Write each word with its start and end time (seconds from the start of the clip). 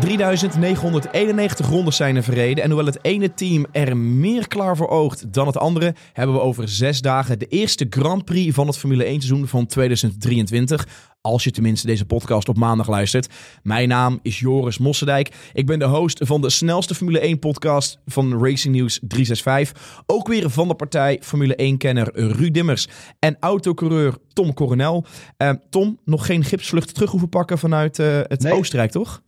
3991 0.00 1.68
rondes 1.68 1.96
zijn 1.96 2.16
er 2.16 2.22
verreden. 2.22 2.64
En 2.64 2.70
hoewel 2.70 2.86
het 2.86 2.98
ene 3.02 3.34
team 3.34 3.66
er 3.72 3.96
meer 3.96 4.48
klaar 4.48 4.76
voor 4.76 4.88
oogt 4.88 5.32
dan 5.32 5.46
het 5.46 5.56
andere, 5.56 5.94
hebben 6.12 6.36
we 6.36 6.42
over 6.42 6.68
zes 6.68 7.00
dagen 7.00 7.38
de 7.38 7.46
eerste 7.46 7.86
Grand 7.90 8.24
Prix 8.24 8.54
van 8.54 8.66
het 8.66 8.78
Formule 8.78 9.04
1 9.04 9.20
seizoen 9.20 9.48
van 9.48 9.66
2023. 9.66 10.88
Als 11.20 11.44
je 11.44 11.50
tenminste 11.50 11.86
deze 11.86 12.04
podcast 12.04 12.48
op 12.48 12.56
maandag 12.56 12.88
luistert. 12.88 13.28
Mijn 13.62 13.88
naam 13.88 14.18
is 14.22 14.38
Joris 14.38 14.78
Mossendijk. 14.78 15.50
Ik 15.52 15.66
ben 15.66 15.78
de 15.78 15.84
host 15.84 16.20
van 16.24 16.40
de 16.40 16.50
snelste 16.50 16.94
Formule 16.94 17.20
1 17.20 17.38
podcast 17.38 17.98
van 18.06 18.44
Racing 18.44 18.74
News 18.74 19.00
365. 19.02 20.02
Ook 20.06 20.28
weer 20.28 20.50
van 20.50 20.68
de 20.68 20.74
partij 20.74 21.20
Formule 21.22 21.74
1-kenner 21.74 22.10
Ruud 22.12 22.54
Dimmers 22.54 22.88
en 23.18 23.36
autocoureur 23.40 24.14
Tom 24.32 24.54
Coronel. 24.54 25.04
Uh, 25.38 25.50
Tom, 25.70 25.98
nog 26.04 26.26
geen 26.26 26.44
gipsvlucht 26.44 26.94
terug 26.94 27.10
hoeven 27.10 27.28
pakken 27.28 27.58
vanuit 27.58 27.98
uh, 27.98 28.20
het 28.22 28.42
Nee. 28.42 28.52
Oostenrijk, 28.52 28.90
toch? 28.90 29.24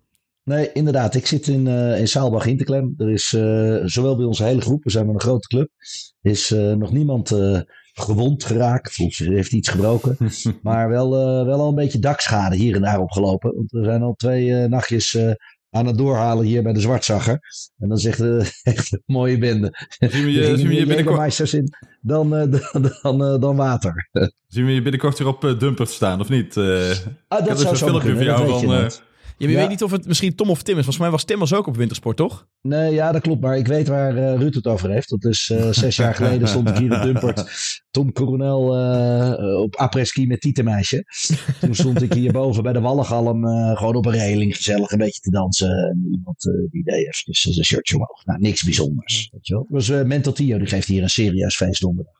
Nee, 0.48 0.72
inderdaad. 0.72 1.14
Ik 1.14 1.26
zit 1.26 1.46
in, 1.46 1.66
eh 1.66 1.98
in 1.98 2.08
Saalbach 2.08 2.46
Interklem. 2.46 2.94
Er 2.96 3.10
is 3.10 3.32
eh, 3.32 3.76
zowel 3.84 4.16
bij 4.16 4.26
onze 4.26 4.44
hele 4.44 4.60
groep, 4.60 4.84
we 4.84 4.90
zijn 4.90 5.06
met 5.06 5.14
een 5.14 5.20
grote 5.20 5.48
club, 5.48 5.70
is 6.22 6.50
eh, 6.50 6.72
nog 6.72 6.92
niemand 6.92 7.34
gewond 7.92 8.44
geraakt. 8.44 9.00
Of 9.00 9.16
heeft 9.16 9.52
iets 9.52 9.68
gebroken. 9.68 10.16
maar 10.62 10.88
wel, 10.88 11.10
wel 11.44 11.60
al 11.60 11.68
een 11.68 11.74
beetje 11.74 11.98
dakschade 11.98 12.56
hier 12.56 12.74
en 12.74 12.82
daar 12.82 13.00
opgelopen. 13.00 13.54
Want 13.54 13.70
we 13.70 13.84
zijn 13.84 14.02
al 14.02 14.14
twee 14.14 14.68
nachtjes 14.68 15.18
aan 15.70 15.86
het 15.86 15.98
doorhalen 15.98 16.44
hier 16.44 16.62
bij 16.62 16.72
de 16.72 16.80
Zwartzagger. 16.80 17.40
En 17.78 17.88
dan 17.88 17.98
zegt 17.98 18.18
de 18.18 18.50
echt 18.62 18.92
een 18.92 19.02
mooie 19.06 19.38
bende. 19.38 19.86
Zien 19.98 20.24
we 20.24 20.32
je, 20.32 20.40
gingen 20.42 20.58
zien 20.58 20.68
we 20.68 20.74
je 20.74 20.86
meer 20.86 20.96
binnenkort, 20.96 21.52
in 21.52 21.68
dan, 22.00 22.30
dan, 22.30 22.92
dan, 23.02 23.40
dan 23.40 23.56
water. 23.56 24.08
zien 24.46 24.64
we 24.64 24.72
je 24.72 24.82
binnenkort 24.82 25.18
weer 25.18 25.28
op 25.28 25.44
uh, 25.44 25.58
Dumpert 25.58 25.90
staan, 25.90 26.20
of 26.20 26.28
niet? 26.28 26.56
Ah, 26.56 27.44
dat 27.46 27.60
zou 27.60 27.76
zo 27.76 27.98
kunnen, 27.98 28.36
van 28.60 28.90
je 29.38 29.48
Ja, 29.48 29.58
weet 29.58 29.68
niet 29.68 29.82
of 29.82 29.90
het 29.90 30.06
misschien 30.06 30.34
Tom 30.34 30.50
of 30.50 30.62
Tim 30.62 30.74
is. 30.78 30.84
Volgens 30.84 30.98
mij 30.98 31.10
was 31.10 31.24
Tim 31.24 31.38
was 31.38 31.52
ook 31.52 31.66
op 31.66 31.76
wintersport, 31.76 32.16
toch? 32.16 32.46
Nee, 32.62 32.92
ja, 32.92 33.12
dat 33.12 33.22
klopt. 33.22 33.40
Maar 33.40 33.56
ik 33.58 33.66
weet 33.66 33.88
waar 33.88 34.16
eh, 34.16 34.38
Ruud 34.38 34.54
het 34.54 34.66
over 34.66 34.90
heeft. 34.90 35.08
Dat 35.08 35.24
is 35.24 35.50
eh, 35.50 35.70
zes 35.70 35.96
jaar 35.96 36.14
geleden 36.14 36.48
stond 36.48 36.68
ik 36.68 36.76
hier 36.76 36.92
in 36.92 37.00
Dumpert. 37.00 37.44
Tom 37.90 38.12
Coronel 38.12 38.76
eh, 38.76 39.60
op 39.60 39.76
après-ski 39.76 40.26
met 40.26 40.40
Tietemeisje. 40.40 41.04
Toen 41.60 41.74
stond 41.74 42.02
ik 42.02 42.12
hierboven 42.12 42.62
bij 42.62 42.72
de 42.72 42.80
Wallengalm 42.80 43.46
eh, 43.46 43.76
gewoon 43.76 43.94
op 43.96 44.06
een 44.06 44.12
reling 44.12 44.56
gezellig 44.56 44.90
een 44.90 44.98
beetje 44.98 45.20
te 45.20 45.30
dansen. 45.30 45.70
En 45.70 46.08
iemand 46.12 46.46
eh, 46.46 46.70
die 46.70 46.84
deed 46.84 47.06
eventjes 47.06 47.40
zijn 47.40 47.64
shirtje 47.66 47.94
omhoog. 47.94 48.24
Nou, 48.24 48.40
niks 48.40 48.62
bijzonders. 48.62 49.28
Weet 49.32 49.46
je 49.46 49.54
wel. 49.54 49.66
Dus 49.70 49.88
eh 49.88 50.02
Mental 50.02 50.32
Tio 50.32 50.58
die 50.58 50.66
geeft 50.66 50.88
hier 50.88 51.02
een 51.02 51.10
serieus 51.10 51.56
feest 51.56 51.80
donderdag. 51.80 52.14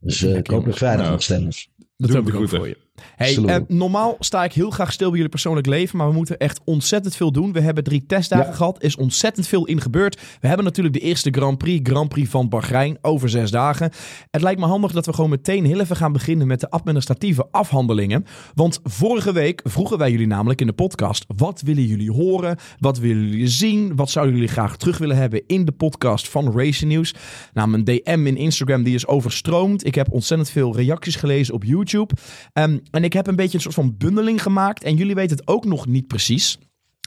Dus 0.00 0.22
eh, 0.22 0.36
ik 0.36 0.46
hoop 0.46 0.64
dat 0.64 0.76
vrijdag 0.76 1.10
nog 1.10 1.22
stem 1.22 1.46
is. 1.46 1.68
Dat 1.96 2.10
hoop 2.10 2.28
ik 2.28 2.34
ook 2.34 2.34
groeten. 2.34 2.58
voor 2.58 2.68
je. 2.68 2.85
Hey, 3.16 3.36
eh, 3.36 3.56
normaal 3.68 4.16
sta 4.18 4.44
ik 4.44 4.52
heel 4.52 4.70
graag 4.70 4.92
stil 4.92 5.06
bij 5.06 5.14
jullie 5.16 5.30
persoonlijk 5.32 5.66
leven, 5.66 5.98
maar 5.98 6.08
we 6.08 6.14
moeten 6.14 6.38
echt 6.38 6.60
ontzettend 6.64 7.16
veel 7.16 7.32
doen. 7.32 7.52
We 7.52 7.60
hebben 7.60 7.84
drie 7.84 8.04
testdagen 8.06 8.46
Ja. 8.46 8.52
gehad, 8.52 8.82
is 8.82 8.96
ontzettend 8.96 9.46
veel 9.46 9.64
in 9.64 9.80
gebeurd. 9.80 10.20
We 10.40 10.46
hebben 10.46 10.64
natuurlijk 10.64 10.94
de 10.94 11.00
eerste 11.00 11.30
Grand 11.30 11.58
Prix, 11.58 11.90
Grand 11.90 12.08
Prix 12.08 12.30
van 12.30 12.48
Bahrein, 12.48 12.98
over 13.00 13.28
zes 13.28 13.50
dagen. 13.50 13.90
Het 14.30 14.42
lijkt 14.42 14.60
me 14.60 14.66
handig 14.66 14.92
dat 14.92 15.06
we 15.06 15.12
gewoon 15.12 15.30
meteen 15.30 15.64
heel 15.64 15.80
even 15.80 15.96
gaan 15.96 16.12
beginnen 16.12 16.46
met 16.46 16.60
de 16.60 16.70
administratieve 16.70 17.48
afhandelingen. 17.50 18.24
Want 18.54 18.80
vorige 18.82 19.32
week 19.32 19.60
vroegen 19.64 19.98
wij 19.98 20.10
jullie 20.10 20.26
namelijk 20.26 20.60
in 20.60 20.66
de 20.66 20.72
podcast, 20.72 21.24
wat 21.36 21.60
willen 21.60 21.84
jullie 21.84 22.10
horen? 22.12 22.56
Wat 22.78 22.98
willen 22.98 23.22
jullie 23.28 23.48
zien? 23.48 23.96
Wat 23.96 24.10
zouden 24.10 24.34
jullie 24.34 24.50
graag 24.50 24.76
terug 24.76 24.98
willen 24.98 25.16
hebben 25.16 25.42
in 25.46 25.64
de 25.64 25.72
podcast 25.72 26.28
van 26.28 26.52
Racing 26.58 26.92
News? 26.92 27.14
Nou, 27.52 27.68
mijn 27.68 27.84
DM 27.84 28.22
in 28.26 28.36
Instagram 28.36 28.82
die 28.82 28.94
is 28.94 29.06
overstroomd. 29.06 29.86
Ik 29.86 29.94
heb 29.94 30.12
ontzettend 30.12 30.50
veel 30.50 30.76
reacties 30.76 31.16
gelezen 31.16 31.54
op 31.54 31.64
YouTube. 31.64 32.14
Ehm, 32.52 32.78
en 32.90 33.04
ik 33.04 33.12
heb 33.12 33.26
een 33.26 33.36
beetje 33.36 33.54
een 33.54 33.62
soort 33.62 33.74
van 33.74 33.96
bundeling 33.96 34.42
gemaakt. 34.42 34.84
En 34.84 34.96
jullie 34.96 35.14
weten 35.14 35.36
het 35.36 35.48
ook 35.48 35.64
nog 35.64 35.86
niet 35.86 36.06
precies. 36.06 36.58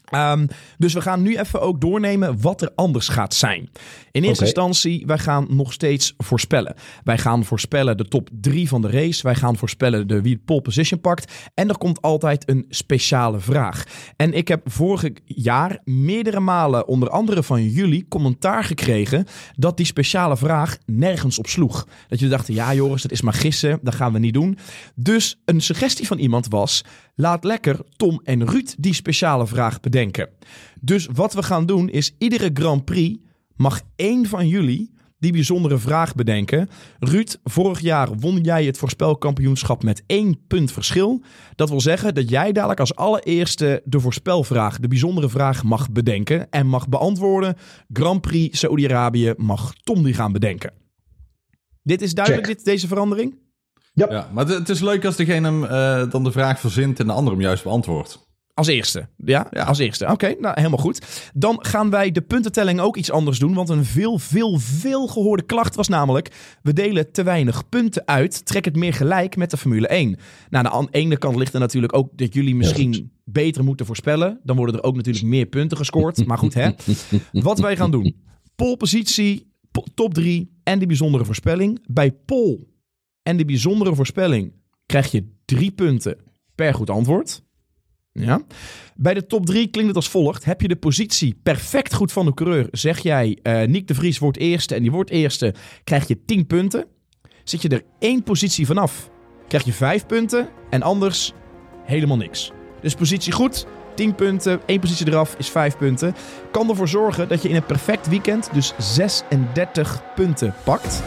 Ehm, 0.10 0.48
dus 0.78 0.94
we 0.94 1.02
gaan 1.02 1.22
nu 1.22 1.38
even 1.38 1.62
ook 1.62 1.82
doornemen 1.82 2.42
wat 2.42 2.62
er 2.62 2.72
anders 2.76 3.08
gaat 3.08 3.34
zijn. 3.34 3.70
In 4.12 4.24
eerste 4.24 4.44
instantie, 4.44 5.04
wij 5.06 5.18
gaan 5.18 5.48
nog 5.50 5.74
steeds 5.74 6.14
voorspellen. 6.18 6.76
Wij 7.04 7.18
gaan 7.18 7.46
voorspellen 7.46 7.98
de 7.98 8.08
top 8.08 8.30
3 8.42 8.68
van 8.68 8.82
de 8.82 8.90
race. 8.90 9.24
Wij 9.24 9.36
gaan 9.36 9.58
voorspellen 9.58 10.08
de 10.08 10.22
wie 10.22 10.36
de 10.36 10.42
pole 10.46 10.62
position 10.62 11.02
pakt. 11.02 11.34
En 11.54 11.70
er 11.70 11.78
komt 11.78 12.02
altijd 12.02 12.50
een 12.50 12.66
speciale 12.70 13.40
vraag. 13.40 13.84
En 14.16 14.34
ik 14.34 14.48
heb 14.48 14.72
vorig 14.72 15.10
jaar 15.26 15.80
meerdere 15.84 16.40
malen, 16.40 16.88
onder 16.88 17.10
andere 17.10 17.44
van 17.44 17.64
jullie, 17.64 18.06
commentaar 18.08 18.64
gekregen 18.64 19.26
dat 19.56 19.78
die 19.78 19.86
speciale 19.86 20.38
vraag 20.38 20.78
nergens 20.86 21.40
op 21.40 21.48
sloeg. 21.48 21.88
Dat 22.08 22.20
jullie 22.20 22.36
dachten, 22.36 22.54
ja 22.54 22.74
Joris, 22.74 23.02
dat 23.02 23.12
is 23.12 23.22
maar 23.22 23.34
gissen, 23.34 23.80
dat 23.82 23.96
gaan 23.96 24.14
we 24.14 24.20
niet 24.20 24.34
doen. 24.34 24.58
Dus 24.96 25.40
een 25.46 25.62
suggestie 25.62 26.08
van 26.08 26.18
iemand 26.18 26.48
was, 26.48 26.84
laat 27.20 27.44
lekker 27.44 27.80
Tom 27.96 28.22
en 28.24 28.50
Ruud 28.50 28.76
die 28.78 28.94
speciale 28.94 29.48
vraag 29.48 29.80
bedenken. 29.80 30.30
Dus 30.82 31.08
wat 31.14 31.34
we 31.34 31.44
gaan 31.44 31.66
doen 31.66 31.90
is, 31.90 32.16
iedere 32.18 32.50
Grand 32.54 32.86
Prix 32.86 33.20
mag 33.56 33.82
één 33.96 34.26
van 34.26 34.48
jullie 34.48 34.92
die 35.18 35.32
bijzondere 35.32 35.78
vraag 35.78 36.16
bedenken. 36.16 36.70
Ruud, 37.00 37.38
vorig 37.44 37.80
jaar 37.80 38.18
won 38.18 38.42
jij 38.42 38.66
het 38.66 38.78
voorspelkampioenschap 38.78 39.84
met 39.84 40.04
één 40.06 40.40
punt 40.48 40.72
verschil. 40.72 41.22
Dat 41.56 41.70
wil 41.70 41.82
zeggen 41.82 42.16
dat 42.16 42.30
jij 42.30 42.52
dadelijk 42.52 42.80
als 42.80 42.96
allereerste 42.96 43.82
de 43.86 44.00
voorspelvraag, 44.00 44.80
de 44.80 44.88
bijzondere 44.88 45.30
vraag, 45.30 45.64
mag 45.64 45.92
bedenken 45.92 46.50
en 46.50 46.68
mag 46.68 46.90
beantwoorden. 46.90 47.56
Grand 47.94 48.22
Prix 48.22 48.60
Saoedi-Arabië 48.60 49.34
mag 49.38 49.74
Tom 49.84 50.04
die 50.04 50.14
gaan 50.14 50.32
bedenken. 50.32 50.74
Dit 51.84 52.02
is 52.02 52.14
duidelijk, 52.14 52.48
Check. 52.48 52.56
dit, 52.56 52.66
deze 52.66 52.88
verandering? 52.88 53.49
Ja, 54.10 54.30
maar 54.34 54.48
het, 54.48 54.70
is 54.70 54.80
leuk 54.82 55.06
als 55.06 55.16
degene 55.16 55.48
hem, 55.48 55.64
eh, 55.66 56.12
dan 56.12 56.24
de 56.24 56.32
vraag 56.32 56.60
verzint 56.60 57.00
en 57.00 57.06
de 57.08 57.14
ander 57.14 57.34
hem 57.34 57.42
juist 57.42 57.64
beantwoordt. 57.64 58.28
Als 58.54 58.68
eerste. 58.68 59.08
Ja, 59.18 59.48
Ja. 59.52 59.64
als 59.64 59.78
eerste. 59.80 60.08
Oké, 60.08 60.36
nou 60.40 60.54
helemaal 60.56 60.78
goed. 60.80 61.30
Dan 61.34 61.58
gaan 61.66 61.90
wij 61.90 62.12
de 62.12 62.22
puntentelling 62.22 62.80
ook 62.80 62.98
iets 62.98 63.12
anders 63.12 63.40
doen. 63.40 63.54
Want 63.54 63.70
een 63.70 63.86
veel, 63.86 64.18
veel, 64.20 64.58
veel 64.60 65.08
gehoorde 65.08 65.44
klacht 65.44 65.76
was 65.76 65.88
namelijk... 65.88 66.32
we 66.62 66.74
delen 66.74 67.12
te 67.12 67.24
weinig 67.24 67.70
punten 67.70 68.02
uit. 68.08 68.46
Trek 68.46 68.66
het 68.66 68.76
meer 68.76 68.94
gelijk 68.94 69.36
met 69.36 69.52
de 69.52 69.58
Formule 69.58 69.88
1. 69.88 70.18
Nou, 70.50 70.66
aan 70.68 70.86
de 70.86 70.92
ene 70.92 71.18
kant 71.18 71.36
ligt 71.36 71.54
er 71.54 71.60
natuurlijk 71.60 71.96
ook 71.96 72.18
dat 72.18 72.34
jullie 72.34 72.56
misschien 72.56 73.12
beter 73.24 73.64
moeten 73.64 73.86
voorspellen. 73.86 74.40
Dan 74.44 74.56
worden 74.56 74.76
er 74.76 74.84
ook 74.84 74.96
natuurlijk 74.96 75.26
meer 75.26 75.46
punten 75.46 75.78
gescoord. 75.78 76.26
Maar 76.28 76.38
goed, 76.38 76.54
hè. 76.54 76.70
Wat 77.32 77.60
wij 77.60 77.76
gaan 77.76 77.92
doen. 77.92 78.16
Polpositie, 78.56 79.52
po- 79.72 79.84
top 79.94 80.14
3 80.14 80.60
en 80.64 80.80
de 80.80 80.86
bijzondere 80.86 81.26
voorspelling. 81.26 81.80
Bij 81.92 82.12
pol 82.12 82.68
en 83.30 83.38
de 83.38 83.46
bijzondere 83.46 83.96
voorspelling 83.96 84.54
krijg 84.86 85.12
je 85.12 85.28
drie 85.46 85.72
punten 85.72 86.18
per 86.56 86.74
goed 86.74 86.90
antwoord. 86.90 87.42
Ja. 88.12 88.42
Bij 88.96 89.14
de 89.14 89.26
top 89.26 89.46
3 89.46 89.68
klinkt 89.68 89.88
het 89.88 89.96
als 89.96 90.10
volgt. 90.10 90.46
Heb 90.46 90.62
je 90.62 90.68
de 90.68 90.76
positie 90.76 91.40
perfect 91.44 91.94
goed 91.94 92.12
van 92.12 92.26
de 92.26 92.34
coureur, 92.34 92.68
zeg 92.72 93.00
jij 93.00 93.40
eh 93.42 93.68
Nick 93.68 93.88
de 93.88 93.96
Vries 93.96 94.18
wordt 94.18 94.38
eerste 94.38 94.76
en 94.76 94.82
die 94.82 94.92
wordt 94.92 95.10
eerste, 95.10 95.54
krijg 95.84 96.08
je 96.08 96.26
10 96.26 96.48
punten. 96.48 96.86
Zit 97.44 97.62
je 97.62 97.70
er 97.70 97.84
één 98.00 98.24
positie 98.24 98.66
vanaf, 98.66 99.10
krijg 99.48 99.64
je 99.64 99.74
5 99.74 100.06
punten 100.06 100.50
en 100.70 100.82
anders 100.82 101.34
helemaal 101.84 102.18
niks. 102.18 102.52
Dus 102.82 102.94
positie 102.94 103.34
goed, 103.34 103.66
10 103.96 104.16
punten, 104.16 104.62
één 104.66 104.80
positie 104.80 105.08
eraf 105.08 105.36
is 105.38 105.50
5 105.50 105.78
punten. 105.78 106.16
Kan 106.52 106.70
ervoor 106.70 106.88
zorgen 106.88 107.28
dat 107.28 107.42
je 107.42 107.50
in 107.50 107.56
een 107.56 107.66
perfect 107.66 108.08
weekend 108.08 108.50
dus 108.54 108.74
36 108.78 110.04
punten 110.16 110.54
pakt. 110.64 111.04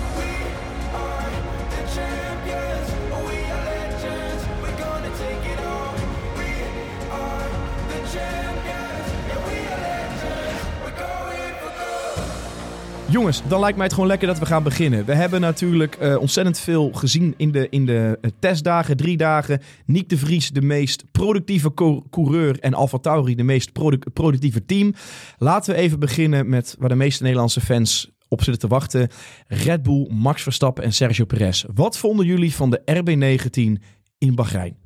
Jongens, 13.13 13.43
dan 13.49 13.61
lijkt 13.61 13.77
mij 13.77 13.85
het 13.87 13.95
gewoon 13.95 14.09
lekker 14.09 14.27
dat 14.29 14.39
we 14.39 14.47
gaan 14.47 14.63
beginnen. 14.63 15.05
We 15.05 15.15
hebben 15.15 15.41
natuurlijk 15.41 15.95
eh, 15.95 16.17
ontzettend 16.17 16.59
veel 16.59 16.93
gezien 16.93 17.35
in 17.37 17.53
de, 17.53 17.69
in 17.69 17.87
de 17.87 18.19
eh, 18.21 18.31
testdagen, 18.39 18.97
drie 18.97 19.17
dagen. 19.17 19.61
Nick 19.87 20.09
de 20.09 20.17
Vries, 20.19 20.51
de 20.51 20.63
meest 20.63 21.05
productieve 21.11 21.75
co- 21.75 22.03
coureur. 22.11 22.59
En 22.61 22.75
Alfa 22.75 22.99
Tauri, 22.99 23.35
de 23.35 23.43
meest 23.43 23.73
produ- 23.73 24.11
productieve 24.13 24.65
team. 24.65 24.95
Laten 25.39 25.75
we 25.75 25.81
even 25.81 25.99
beginnen 25.99 26.49
met 26.49 26.77
waar 26.79 26.89
de 26.89 26.95
meeste 26.95 27.23
Nederlandse 27.23 27.61
fans 27.61 28.11
op 28.29 28.43
zitten 28.43 28.63
te 28.63 28.75
wachten. 28.75 29.09
Red 29.47 29.83
Bull, 29.83 30.09
Max 30.11 30.43
Verstappen 30.43 30.85
en 30.85 30.93
Sergio 30.93 31.25
Perez. 31.25 31.65
Wat 31.75 31.99
vonden 31.99 32.27
jullie 32.27 32.55
van 32.55 32.71
de 32.71 32.81
RB19 32.85 33.83
in 34.19 34.35
Bahrein? 34.35 34.77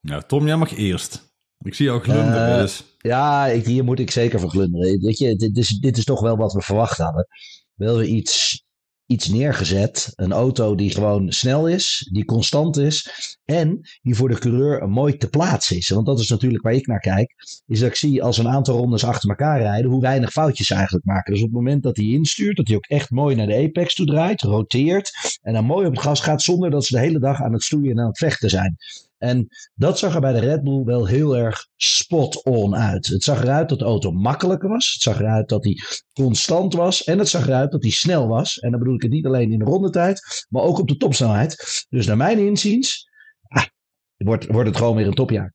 Nou, 0.00 0.22
Tom, 0.26 0.46
jij 0.46 0.56
mag 0.56 0.76
eerst. 0.76 1.30
Ik 1.64 1.74
zie 1.74 1.86
jou 1.86 2.00
glunderen, 2.02 2.52
Eh, 2.54 2.60
dus... 2.60 2.84
Ja, 2.98 3.46
ik, 3.46 3.66
hier 3.66 3.84
moet 3.84 3.98
ik 3.98 4.10
zeker 4.10 4.40
van 4.40 4.50
glunderen. 4.50 5.00
Weet 5.00 5.18
je, 5.18 5.36
dit 5.36 5.56
is, 5.56 5.68
dit 5.68 5.96
is 5.96 6.04
toch 6.04 6.20
wel 6.20 6.36
wat 6.36 6.52
we 6.52 6.60
verwacht 6.60 6.98
hadden. 6.98 7.26
We 7.74 7.86
hadden 7.86 8.14
iets, 8.14 8.64
iets 9.06 9.28
neergezet. 9.28 10.12
Een 10.14 10.32
auto 10.32 10.74
die 10.74 10.90
gewoon 10.90 11.32
snel 11.32 11.68
is, 11.68 12.08
die 12.12 12.24
constant 12.24 12.76
is. 12.76 13.08
En 13.44 13.80
die 14.02 14.14
voor 14.14 14.28
de 14.28 14.38
coureur 14.38 14.88
mooi 14.88 15.16
te 15.16 15.28
plaatsen 15.28 15.76
is. 15.76 15.88
Want 15.88 16.06
dat 16.06 16.18
is 16.18 16.28
natuurlijk 16.28 16.62
waar 16.62 16.72
ik 16.72 16.86
naar 16.86 17.00
kijk. 17.00 17.34
Is 17.66 17.80
dat 17.80 17.88
ik 17.88 17.96
zie 17.96 18.22
als 18.22 18.38
een 18.38 18.48
aantal 18.48 18.76
rondes 18.76 19.04
achter 19.04 19.28
elkaar 19.28 19.60
rijden. 19.60 19.90
Hoe 19.90 20.00
weinig 20.00 20.30
foutjes 20.30 20.66
ze 20.66 20.74
eigenlijk 20.74 21.04
maken. 21.04 21.32
Dus 21.32 21.42
op 21.42 21.48
het 21.48 21.56
moment 21.56 21.82
dat 21.82 21.96
hij 21.96 22.06
instuurt. 22.06 22.56
Dat 22.56 22.66
hij 22.66 22.76
ook 22.76 22.86
echt 22.86 23.10
mooi 23.10 23.36
naar 23.36 23.46
de 23.46 23.68
apex 23.68 23.94
toe 23.94 24.06
draait. 24.06 24.42
Roteert. 24.42 25.38
En 25.42 25.52
dan 25.52 25.64
mooi 25.64 25.86
op 25.86 25.92
het 25.92 26.02
gas 26.02 26.20
gaat. 26.20 26.42
Zonder 26.42 26.70
dat 26.70 26.84
ze 26.84 26.94
de 26.94 27.00
hele 27.00 27.18
dag 27.18 27.42
aan 27.42 27.52
het 27.52 27.62
stoeien 27.62 27.90
en 27.90 28.00
aan 28.00 28.06
het 28.06 28.18
vechten 28.18 28.50
zijn. 28.50 28.76
En 29.22 29.48
dat 29.74 29.98
zag 29.98 30.14
er 30.14 30.20
bij 30.20 30.32
de 30.32 30.38
Red 30.38 30.62
Bull 30.62 30.84
wel 30.84 31.06
heel 31.06 31.36
erg 31.36 31.66
spot 31.76 32.44
on 32.44 32.76
uit. 32.76 33.06
Het 33.06 33.22
zag 33.24 33.42
eruit 33.42 33.68
dat 33.68 33.78
de 33.78 33.84
auto 33.84 34.10
makkelijker 34.10 34.68
was. 34.68 34.92
Het 34.92 35.02
zag 35.02 35.20
eruit 35.20 35.48
dat 35.48 35.64
hij 35.64 35.78
constant 36.12 36.74
was. 36.74 37.04
En 37.04 37.18
het 37.18 37.28
zag 37.28 37.46
eruit 37.46 37.70
dat 37.70 37.82
hij 37.82 37.90
snel 37.90 38.28
was. 38.28 38.58
En 38.58 38.70
dan 38.70 38.78
bedoel 38.78 38.94
ik 38.94 39.02
het 39.02 39.10
niet 39.10 39.26
alleen 39.26 39.52
in 39.52 39.58
de 39.58 39.64
rondetijd, 39.64 40.46
maar 40.48 40.62
ook 40.62 40.78
op 40.78 40.88
de 40.88 40.96
topsnelheid. 40.96 41.84
Dus 41.88 42.06
naar 42.06 42.16
mijn 42.16 42.38
inziens 42.38 43.08
ah, 43.48 43.64
wordt, 44.16 44.46
wordt 44.46 44.68
het 44.68 44.78
gewoon 44.78 44.96
weer 44.96 45.06
een 45.06 45.14
topjaar. 45.14 45.54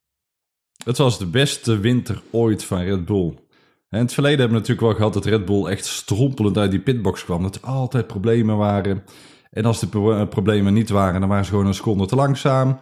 Het 0.84 0.98
was 0.98 1.19
de 1.19 1.28
beste 1.28 1.80
winter 1.80 2.22
ooit 2.31 2.64
van 2.64 2.81
Red 2.81 3.06
Bull. 3.06 3.34
In 3.90 4.00
het 4.00 4.14
verleden 4.14 4.40
hebben 4.40 4.62
we 4.62 4.68
natuurlijk 4.68 4.88
wel 4.88 4.96
gehad 4.96 5.14
dat 5.14 5.25
Red 5.25 5.46
Bull 5.46 5.66
echt 5.66 5.86
strompelend 5.86 6.58
uit 6.58 6.72
die 6.72 6.80
pitbox 6.80 7.24
kwam. 7.24 7.44
Dat 7.44 7.56
er 7.56 7.62
altijd 7.62 8.08
problemen 8.08 8.58
waren. 8.58 9.04
En 9.50 9.66
als 9.66 9.80
de 9.80 10.28
problemen 10.30 10.74
niet 10.74 10.90
waren, 10.90 11.19
dan 11.19 11.30
waren 11.30 11.46
ze 11.46 11.52
gewoon 11.52 11.66
een 11.66 11.74
seconde 11.74 12.06
te 12.06 12.16
langzaam. 12.16 12.80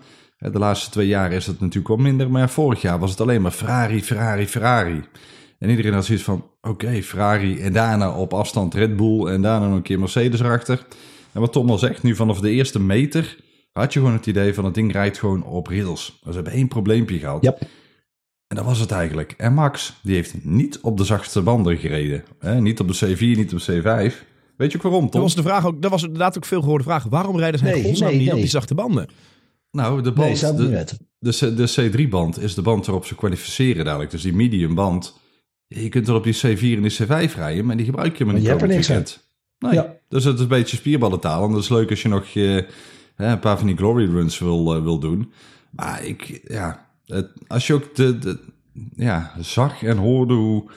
De 0.52 0.60
laatste 0.60 0.90
twee 0.90 1.08
jaar 1.08 1.32
is 1.32 1.46
het 1.46 1.60
natuurlijk 1.60 1.88
wel 1.88 1.98
minder. 1.98 2.32
Maar 2.32 2.50
vorig 2.50 2.82
jaar 2.82 3.00
was 3.00 3.10
het 3.10 3.22
alleen 3.22 3.42
maar 3.42 3.52
Ferrari, 3.52 4.04
Ferrari, 4.04 4.48
Ferrari. 4.48 5.04
En 5.60 5.70
iedereen 5.70 5.94
had 5.94 6.06
zoiets 6.06 6.24
van, 6.24 6.46
oké, 6.62 7.02
Ferrari 7.02 7.60
en 7.60 7.74
daarna 7.74 8.18
op 8.18 8.34
afstand 8.34 8.74
Red 8.74 8.96
Bull 8.96 9.26
en 9.26 9.42
daarna 9.42 9.68
nog 9.68 9.76
een 9.76 9.82
keer 9.82 10.00
Mercedes 10.00 10.40
erachter. 10.40 10.86
En 11.32 11.42
wat 11.42 11.52
Tom 11.52 11.70
al 11.70 11.78
zegt, 11.78 12.04
nu 12.04 12.16
vanaf 12.16 12.40
de 12.40 12.50
eerste 12.50 12.80
meter 12.80 13.38
had 13.72 13.94
je 13.94 14.00
gewoon 14.00 14.14
het 14.14 14.26
idee 14.26 14.54
van 14.54 14.66
het 14.66 14.74
ding 14.74 14.92
rijdt 14.92 15.18
gewoon 15.18 15.44
op 15.44 15.68
rails. 15.68 16.20
Ze 16.24 16.32
hebben 16.32 16.54
één 16.54 16.68
probleempje 16.68 17.20
gehad. 17.20 17.44
Yep. 17.44 17.62
En 18.48 18.56
dat 18.56 18.66
was 18.66 18.80
het 18.80 18.92
eigenlijk. 18.92 19.34
En 19.38 19.54
Max, 19.54 20.00
die 20.04 20.16
heeft 20.16 20.44
niet 20.44 20.80
op 20.80 20.98
de 20.98 21.04
zachtste 21.04 21.42
banden 21.42 21.78
gereden. 21.78 22.24
Niet 22.60 22.80
op 22.80 22.88
de 22.88 23.16
C4, 23.16 23.20
niet 23.20 23.54
op 23.54 23.60
de 23.66 23.82
C5. 23.82 24.14
Weet 24.58 24.72
je 24.72 24.78
ook 24.78 24.84
waarom, 24.84 25.02
Tom? 25.02 25.12
Dat 25.12 25.22
was, 25.22 25.36
de 25.36 25.42
vraag 25.42 25.66
ook, 25.66 25.82
dat 25.82 25.92
was 25.92 26.04
inderdaad 26.04 26.38
ook 26.38 26.46
veel 26.46 26.62
gehoorde 26.62 26.84
vraag. 26.84 27.04
Waarom 27.04 27.38
rijden 27.38 27.60
ze 27.60 27.66
nee, 27.66 27.92
nee, 28.00 28.18
niet 28.18 28.32
op 28.32 28.38
die 28.38 28.48
zachte 28.48 28.76
banden? 28.76 29.08
Nou, 29.75 30.01
de 30.01 30.12
band, 30.12 30.39
de, 30.39 30.86
de, 31.19 31.54
de, 31.54 31.92
C3-band 31.92 32.39
is 32.39 32.54
de 32.54 32.62
band 32.62 32.86
waarop 32.86 33.06
ze 33.06 33.16
kwalificeren 33.16 33.86
dadelijk. 33.86 34.12
Dus 34.12 34.22
die 34.22 34.33
medium 34.33 34.75
band. 34.75 35.19
Je 35.68 35.89
kunt 35.89 36.07
wel 36.07 36.16
op 36.16 36.24
die 36.24 36.36
C4 36.36 36.62
en 36.62 36.81
die 36.81 36.98
C5 37.04 37.36
rijden, 37.36 37.66
maar 37.66 37.77
die 37.77 37.86
gebruik 37.86 38.18
je 38.18 38.25
maar 38.25 38.33
niet. 38.33 38.44
Je 38.44 38.50
hebt 38.50 38.62
er 38.62 38.68
niks 38.68 38.92
aan. 38.92 39.04
Nee, 39.60 39.74
ja. 39.74 39.95
dus 40.10 40.24
het 40.24 40.36
is 40.36 40.42
een 40.42 40.48
beetje 40.48 40.77
spierballentaal. 40.77 41.45
En 41.45 41.51
dat 41.51 41.62
is 41.62 41.69
leuk 41.69 41.89
als 41.89 42.01
je 42.01 42.07
nog 42.07 42.27
je, 42.27 42.68
een 43.16 43.39
paar 43.39 43.57
van 43.57 43.68
die 43.68 43.77
glory 43.77 44.10
runs 44.10 44.39
wil, 44.39 44.75
uh, 44.75 44.83
wil 44.83 45.00
doen. 45.00 45.31
Maar 45.69 46.06
ik, 46.06 46.42
ja, 46.48 46.88
het, 47.06 47.31
als 47.48 47.68
je 47.68 47.74
ook 47.74 47.95
de, 47.95 48.19
de, 48.19 48.39
ja, 48.95 49.33
zag 49.39 49.83
en 49.83 49.98
hoorde 49.98 50.33
hoe, 50.33 50.72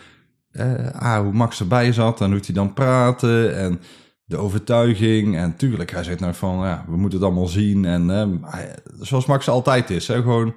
uh, 0.52 0.90
ah, 0.90 1.22
hoe 1.22 1.32
Max 1.32 1.60
erbij 1.60 1.92
zat 1.92 2.20
en 2.20 2.30
hoe 2.30 2.40
hij 2.44 2.54
dan 2.54 2.72
praatte 2.72 3.48
en 3.48 3.80
de 4.28 4.36
overtuiging. 4.36 5.36
En 5.36 5.56
tuurlijk, 5.56 5.90
hij 5.90 6.04
zegt 6.04 6.20
nou 6.20 6.34
van, 6.34 6.58
ja, 6.58 6.84
we 6.88 6.96
moeten 6.96 7.18
het 7.18 7.28
allemaal 7.28 7.46
zien. 7.46 7.84
En 7.84 8.08
uh, 8.08 8.62
zoals 9.00 9.26
Max 9.26 9.48
altijd 9.48 9.90
is, 9.90 10.08
hè, 10.08 10.14
gewoon 10.14 10.54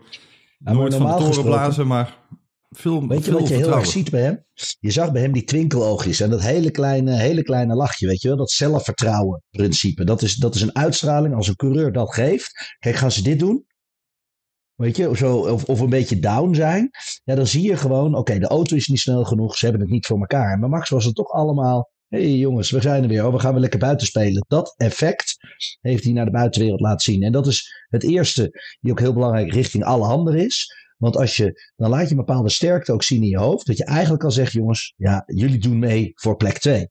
nooit 0.58 0.96
van 0.96 1.06
de 1.06 1.24
toren 1.24 1.44
blazen, 1.44 1.88
maar 1.88 2.18
veel 2.70 3.08
Weet 3.08 3.26
je 3.26 3.32
wat 3.32 3.48
je 3.48 3.54
heel 3.54 3.76
erg 3.76 3.86
ziet 3.86 4.12
bij 4.12 4.22
hem? 4.22 4.46
Je 4.80 4.92
zag 4.92 5.12
bij 5.12 5.22
hem 5.22 5.32
die 5.32 5.44
twinkeloogjes 5.44 6.20
en 6.20 6.30
dat 6.30 6.42
hele 6.42 6.72
kleine, 6.72 7.14
hele 7.14 7.44
kleine 7.44 7.76
lachje, 7.76 8.08
weet 8.08 8.22
je 8.22 8.28
wel? 8.28 8.38
Dat 8.38 8.52
zelfvertrouwen 8.52 9.44
principe. 9.50 10.04
Dat 10.04 10.22
is, 10.22 10.36
dat 10.36 10.56
is 10.56 10.62
een 10.62 10.76
uitstraling 10.76 11.36
als 11.36 11.48
een 11.48 11.56
coureur 11.56 11.92
dat 11.92 12.14
geeft. 12.14 12.76
Kijk, 12.80 12.96
gaan 12.96 13.12
ze 13.12 13.24
dit 13.24 13.40
doen? 13.40 13.66
Weet 14.76 14.98
je, 14.98 15.18
zo, 15.18 15.38
of, 15.38 15.64
of 15.64 15.80
een 15.80 15.90
beetje 15.90 16.20
down 16.20 16.54
zijn. 16.54 16.90
Ja, 17.24 17.36
dan 17.36 17.48
zie 17.48 17.68
je 17.68 17.78
gewoon, 17.78 18.16
oké, 18.16 18.40
de 18.40 18.48
auto 18.48 18.76
is 18.76 18.88
niet 18.88 19.00
snel 19.00 19.24
genoeg. 19.24 19.58
Ze 19.58 19.66
hebben 19.66 19.82
het 19.82 19.92
niet 19.92 20.06
voor 20.06 20.20
elkaar. 20.20 20.60
Maar 20.60 20.70
Max 20.70 20.90
was 20.90 21.06
het 21.06 21.16
toch 21.16 21.30
allemaal 21.32 21.90
hey 22.12 22.38
jongens, 22.38 22.72
we 22.72 22.82
zijn 22.82 23.04
er 23.04 23.10
weer. 23.10 23.26
Oh, 23.26 23.34
we 23.34 23.40
gaan 23.40 23.52
weer 23.52 23.62
lekker 23.62 23.80
buiten 23.80 24.08
spelen. 24.08 24.46
Dat 24.48 24.74
effect 24.78 25.36
heeft 25.82 26.04
hij 26.04 26.14
naar 26.14 26.26
de 26.26 26.32
buitenwereld 26.32 26.82
laten 26.82 27.14
zien. 27.14 27.24
En 27.24 27.32
dat 27.32 27.48
is 27.48 27.86
het 27.90 28.04
eerste 28.04 28.60
die 28.80 28.92
ook 28.92 29.00
heel 29.00 29.14
belangrijk 29.14 29.54
richting 29.54 29.84
alle 29.84 30.06
handen 30.06 30.36
is. 30.36 30.80
Want 30.98 31.18
als 31.18 31.38
je, 31.38 31.72
dan 31.76 31.90
laat 31.90 32.04
je 32.04 32.10
een 32.10 32.26
bepaalde 32.26 32.50
sterkte 32.50 32.92
ook 32.92 33.04
zien 33.04 33.24
in 33.24 33.30
je 33.30 33.38
hoofd. 33.38 33.66
Dat 33.66 33.78
je 33.78 33.86
eigenlijk 33.86 34.24
al 34.24 34.32
zegt, 34.32 34.52
jongens, 34.52 34.94
ja, 34.98 35.24
jullie 35.26 35.60
doen 35.60 35.80
mee 35.80 36.12
voor 36.16 36.36
plek 36.36 36.58
2. 36.58 36.90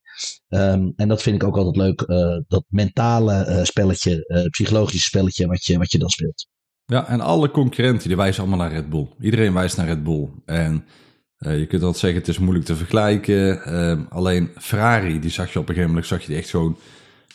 Ehm, 0.48 0.90
en 0.96 1.08
dat 1.08 1.22
vind 1.22 1.36
ik 1.36 1.48
ook 1.48 1.56
altijd 1.56 1.76
leuk. 1.76 2.04
Uh, 2.06 2.38
dat 2.48 2.64
mentale 2.68 3.46
uh, 3.48 3.64
spelletje, 3.64 4.24
uh, 4.26 4.44
psychologische 4.44 5.06
spelletje 5.06 5.46
wat 5.46 5.64
je, 5.64 5.78
wat 5.78 5.92
je 5.92 5.98
dan 5.98 6.08
speelt. 6.08 6.48
Ja, 6.84 7.08
en 7.08 7.20
alle 7.20 7.50
concurrenten 7.50 8.08
die 8.08 8.16
wijzen 8.16 8.42
allemaal 8.42 8.68
naar 8.68 8.72
Red 8.72 8.90
Bull. 8.90 9.08
Iedereen 9.20 9.52
wijst 9.52 9.76
naar 9.76 9.86
Red 9.86 10.04
Bull. 10.04 10.28
En 10.44 10.84
uh, 11.40 11.58
je 11.58 11.66
kunt 11.66 11.82
altijd 11.82 12.00
zeggen, 12.00 12.18
het 12.18 12.28
is 12.28 12.38
moeilijk 12.38 12.64
te 12.64 12.76
vergelijken. 12.76 13.60
Uh, 13.68 14.00
alleen 14.08 14.50
Ferrari, 14.56 15.20
die 15.20 15.30
zag 15.30 15.52
je 15.52 15.58
op 15.58 15.68
een 15.68 15.74
gegeven 15.74 15.88
moment, 15.88 16.06
zag 16.06 16.20
je 16.20 16.26
die 16.26 16.36
echt 16.36 16.50
gewoon 16.50 16.76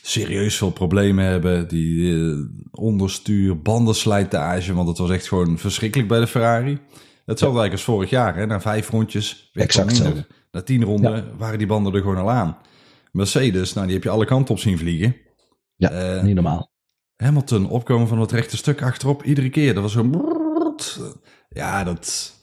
serieus 0.01 0.57
veel 0.57 0.71
problemen 0.71 1.25
hebben. 1.25 1.67
Die 1.67 2.11
uh, 2.11 2.45
onderstuur, 2.71 3.61
bandenslijtage, 3.61 4.73
want 4.73 4.87
het 4.87 4.97
was 4.97 5.09
echt 5.09 5.27
gewoon 5.27 5.57
verschrikkelijk 5.57 6.09
bij 6.09 6.19
de 6.19 6.27
Ferrari. 6.27 6.79
Hetzelfde 7.25 7.59
eigenlijk 7.59 7.71
als 7.71 7.83
vorig 7.83 8.09
jaar, 8.09 8.35
hè? 8.35 8.45
na 8.45 8.61
vijf 8.61 8.89
rondjes. 8.89 9.49
Exact 9.53 9.95
zo. 9.95 10.13
Na 10.51 10.61
tien 10.61 10.83
ronden 10.83 11.15
ja. 11.15 11.23
waren 11.37 11.57
die 11.57 11.67
banden 11.67 11.93
er 11.93 12.01
gewoon 12.01 12.17
al 12.17 12.31
aan. 12.31 12.57
Mercedes, 13.11 13.73
nou 13.73 13.85
die 13.85 13.95
heb 13.95 14.03
je 14.03 14.09
alle 14.09 14.25
kanten 14.25 14.53
op 14.53 14.59
zien 14.59 14.77
vliegen. 14.77 15.15
Ja, 15.75 16.21
niet 16.21 16.35
normaal. 16.35 16.71
Hamilton 17.15 17.69
opkomen 17.69 18.07
van 18.07 18.19
het 18.19 18.31
rechte 18.31 18.57
stuk 18.57 18.81
achterop, 18.81 19.23
iedere 19.23 19.49
keer. 19.49 19.73
Dat 19.73 19.83
was 19.83 19.91
zo... 19.91 20.09
Ja, 21.49 21.83
dat 21.83 22.34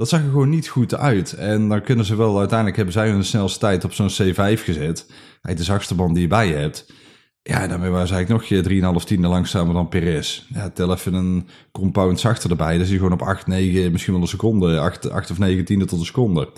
dat 0.00 0.08
zag 0.08 0.20
er 0.20 0.30
gewoon 0.30 0.48
niet 0.48 0.68
goed 0.68 0.94
uit. 0.94 1.32
En 1.32 1.68
dan 1.68 1.82
kunnen 1.82 2.04
ze 2.04 2.16
wel, 2.16 2.38
uiteindelijk 2.38 2.76
hebben 2.76 2.94
zij 2.94 3.10
hun 3.10 3.24
snelste 3.24 3.58
tijd 3.58 3.84
op 3.84 3.92
zo'n 3.92 4.10
C5 4.10 4.62
gezet. 4.62 5.10
Hij 5.40 5.54
de 5.54 5.64
zachtste 5.64 5.94
band 5.94 6.12
die 6.14 6.22
je 6.22 6.28
bij 6.28 6.48
je 6.48 6.54
hebt. 6.54 6.92
Ja, 7.42 7.66
daarmee 7.66 7.90
was 7.90 8.10
eigenlijk 8.10 8.28
nog 8.28 8.44
je 8.44 9.00
3,5 9.00 9.04
tiende 9.04 9.28
langzamer 9.28 9.74
dan 9.74 9.88
Perez. 9.88 10.46
Ja, 10.48 10.70
tel 10.70 10.92
even 10.92 11.14
een 11.14 11.48
compound 11.72 12.20
zachter 12.20 12.50
erbij. 12.50 12.76
Dan 12.76 12.84
zie 12.84 12.94
je 12.94 13.00
gewoon 13.00 13.20
op 13.20 13.22
8, 13.22 13.46
9, 13.46 13.92
misschien 13.92 14.12
wel 14.12 14.22
een 14.22 14.28
seconde. 14.28 14.78
8, 14.78 15.10
8 15.10 15.30
of 15.30 15.38
9 15.38 15.64
tiende 15.64 15.84
tot 15.84 15.98
een 15.98 16.04
seconde. 16.04 16.48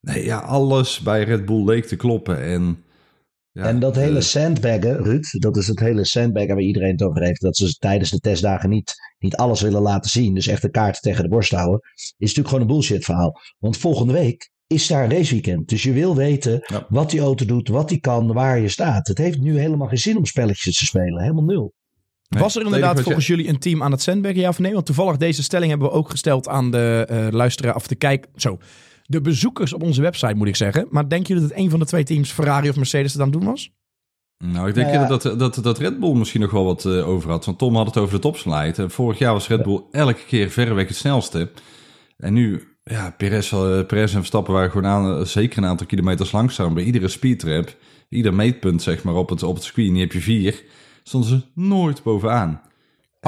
Nee, 0.00 0.24
ja, 0.24 0.38
alles 0.38 1.00
bij 1.00 1.24
Red 1.24 1.44
Bull 1.44 1.64
leek 1.64 1.84
te 1.84 1.96
kloppen. 1.96 2.42
En 2.42 2.84
en 3.56 3.78
dat 3.78 3.96
hele 3.96 4.20
sandbaggen, 4.20 5.02
Ruud, 5.02 5.26
dat 5.38 5.56
is 5.56 5.66
het 5.66 5.80
hele 5.80 6.04
sandbaggen 6.04 6.54
waar 6.54 6.64
iedereen 6.64 6.90
het 6.90 7.02
over 7.02 7.22
heeft. 7.22 7.40
Dat 7.40 7.56
ze 7.56 7.76
tijdens 7.78 8.10
de 8.10 8.20
testdagen 8.20 8.70
niet, 8.70 8.94
niet 9.18 9.36
alles 9.36 9.60
willen 9.60 9.82
laten 9.82 10.10
zien. 10.10 10.34
Dus 10.34 10.46
echt 10.46 10.62
de 10.62 10.70
kaart 10.70 11.02
tegen 11.02 11.22
de 11.22 11.28
borst 11.28 11.50
houden. 11.50 11.80
Is 11.94 12.14
natuurlijk 12.18 12.48
gewoon 12.48 12.62
een 12.62 12.70
bullshit 12.72 13.04
verhaal. 13.04 13.40
Want 13.58 13.76
volgende 13.76 14.12
week 14.12 14.50
is 14.66 14.86
daar 14.86 15.04
een 15.04 15.10
raceweekend. 15.10 15.68
Dus 15.68 15.82
je 15.82 15.92
wil 15.92 16.16
weten 16.16 16.60
wat 16.88 17.10
die 17.10 17.20
auto 17.20 17.44
doet, 17.44 17.68
wat 17.68 17.88
die 17.88 18.00
kan, 18.00 18.32
waar 18.32 18.58
je 18.58 18.68
staat. 18.68 19.06
Het 19.08 19.18
heeft 19.18 19.38
nu 19.38 19.58
helemaal 19.58 19.88
geen 19.88 19.98
zin 19.98 20.16
om 20.16 20.24
spelletjes 20.24 20.78
te 20.78 20.84
spelen. 20.84 21.20
Helemaal 21.20 21.44
nul. 21.44 21.74
Was 22.28 22.56
er 22.56 22.64
inderdaad 22.64 23.00
volgens 23.00 23.26
jullie 23.26 23.48
een 23.48 23.58
team 23.58 23.82
aan 23.82 23.90
het 23.90 24.02
sandbaggen, 24.02 24.40
ja 24.40 24.48
of 24.48 24.58
nee? 24.58 24.72
Want 24.72 24.86
toevallig 24.86 25.16
deze 25.16 25.42
stelling 25.42 25.70
hebben 25.70 25.88
we 25.88 25.94
ook 25.94 26.10
gesteld 26.10 26.48
aan 26.48 26.70
de 26.70 27.08
uh, 27.10 27.26
luisteraar 27.30 27.74
of 27.74 27.86
de 27.86 27.94
kijk. 27.94 28.26
Zo, 28.36 28.58
de 29.06 29.20
bezoekers 29.20 29.72
op 29.72 29.82
onze 29.82 30.02
website, 30.02 30.34
moet 30.34 30.48
ik 30.48 30.56
zeggen. 30.56 30.86
Maar 30.90 31.08
denken 31.08 31.34
jullie 31.34 31.48
dat 31.48 31.58
een 31.58 31.70
van 31.70 31.78
de 31.78 31.86
twee 31.86 32.04
teams, 32.04 32.30
Ferrari 32.30 32.68
of 32.68 32.76
Mercedes, 32.76 33.12
het 33.12 33.22
aan 33.22 33.30
doen 33.30 33.44
was? 33.44 33.70
Nou, 34.44 34.68
ik 34.68 34.74
denk 34.74 34.92
nou 34.92 35.08
dat, 35.08 35.22
dat, 35.38 35.58
dat 35.62 35.78
Red 35.78 36.00
Bull 36.00 36.14
misschien 36.14 36.40
nog 36.40 36.50
wel 36.50 36.64
wat 36.64 36.84
uh, 36.84 37.08
over 37.08 37.30
had. 37.30 37.44
Want 37.44 37.58
Tom 37.58 37.76
had 37.76 37.86
het 37.86 37.96
over 37.96 38.14
de 38.14 38.20
topsnelheid. 38.20 38.78
En 38.78 38.90
vorig 38.90 39.18
jaar 39.18 39.32
was 39.32 39.48
Red 39.48 39.62
Bull 39.62 39.82
elke 39.90 40.24
keer 40.26 40.50
verreweg 40.50 40.88
het 40.88 40.96
snelste. 40.96 41.50
En 42.16 42.32
nu, 42.32 42.76
ja, 42.82 43.14
Perez, 43.16 43.52
uh, 43.52 43.86
Perez 43.86 44.12
en 44.12 44.18
Verstappen 44.18 44.54
waren 44.54 44.70
gewoon 44.70 44.90
aan, 44.90 45.18
uh, 45.18 45.24
zeker 45.24 45.58
een 45.58 45.68
aantal 45.68 45.86
kilometers 45.86 46.32
langzaam. 46.32 46.74
Bij 46.74 46.84
iedere 46.84 47.08
speedtrap, 47.08 47.76
ieder 48.08 48.34
meetpunt 48.34 48.82
zeg 48.82 49.02
maar 49.02 49.14
op 49.14 49.28
het, 49.28 49.42
op 49.42 49.54
het 49.54 49.64
screen, 49.64 49.92
die 49.92 50.02
heb 50.02 50.12
je 50.12 50.20
vier, 50.20 50.62
stonden 51.02 51.30
ze 51.30 51.42
nooit 51.54 52.02
bovenaan. 52.02 52.62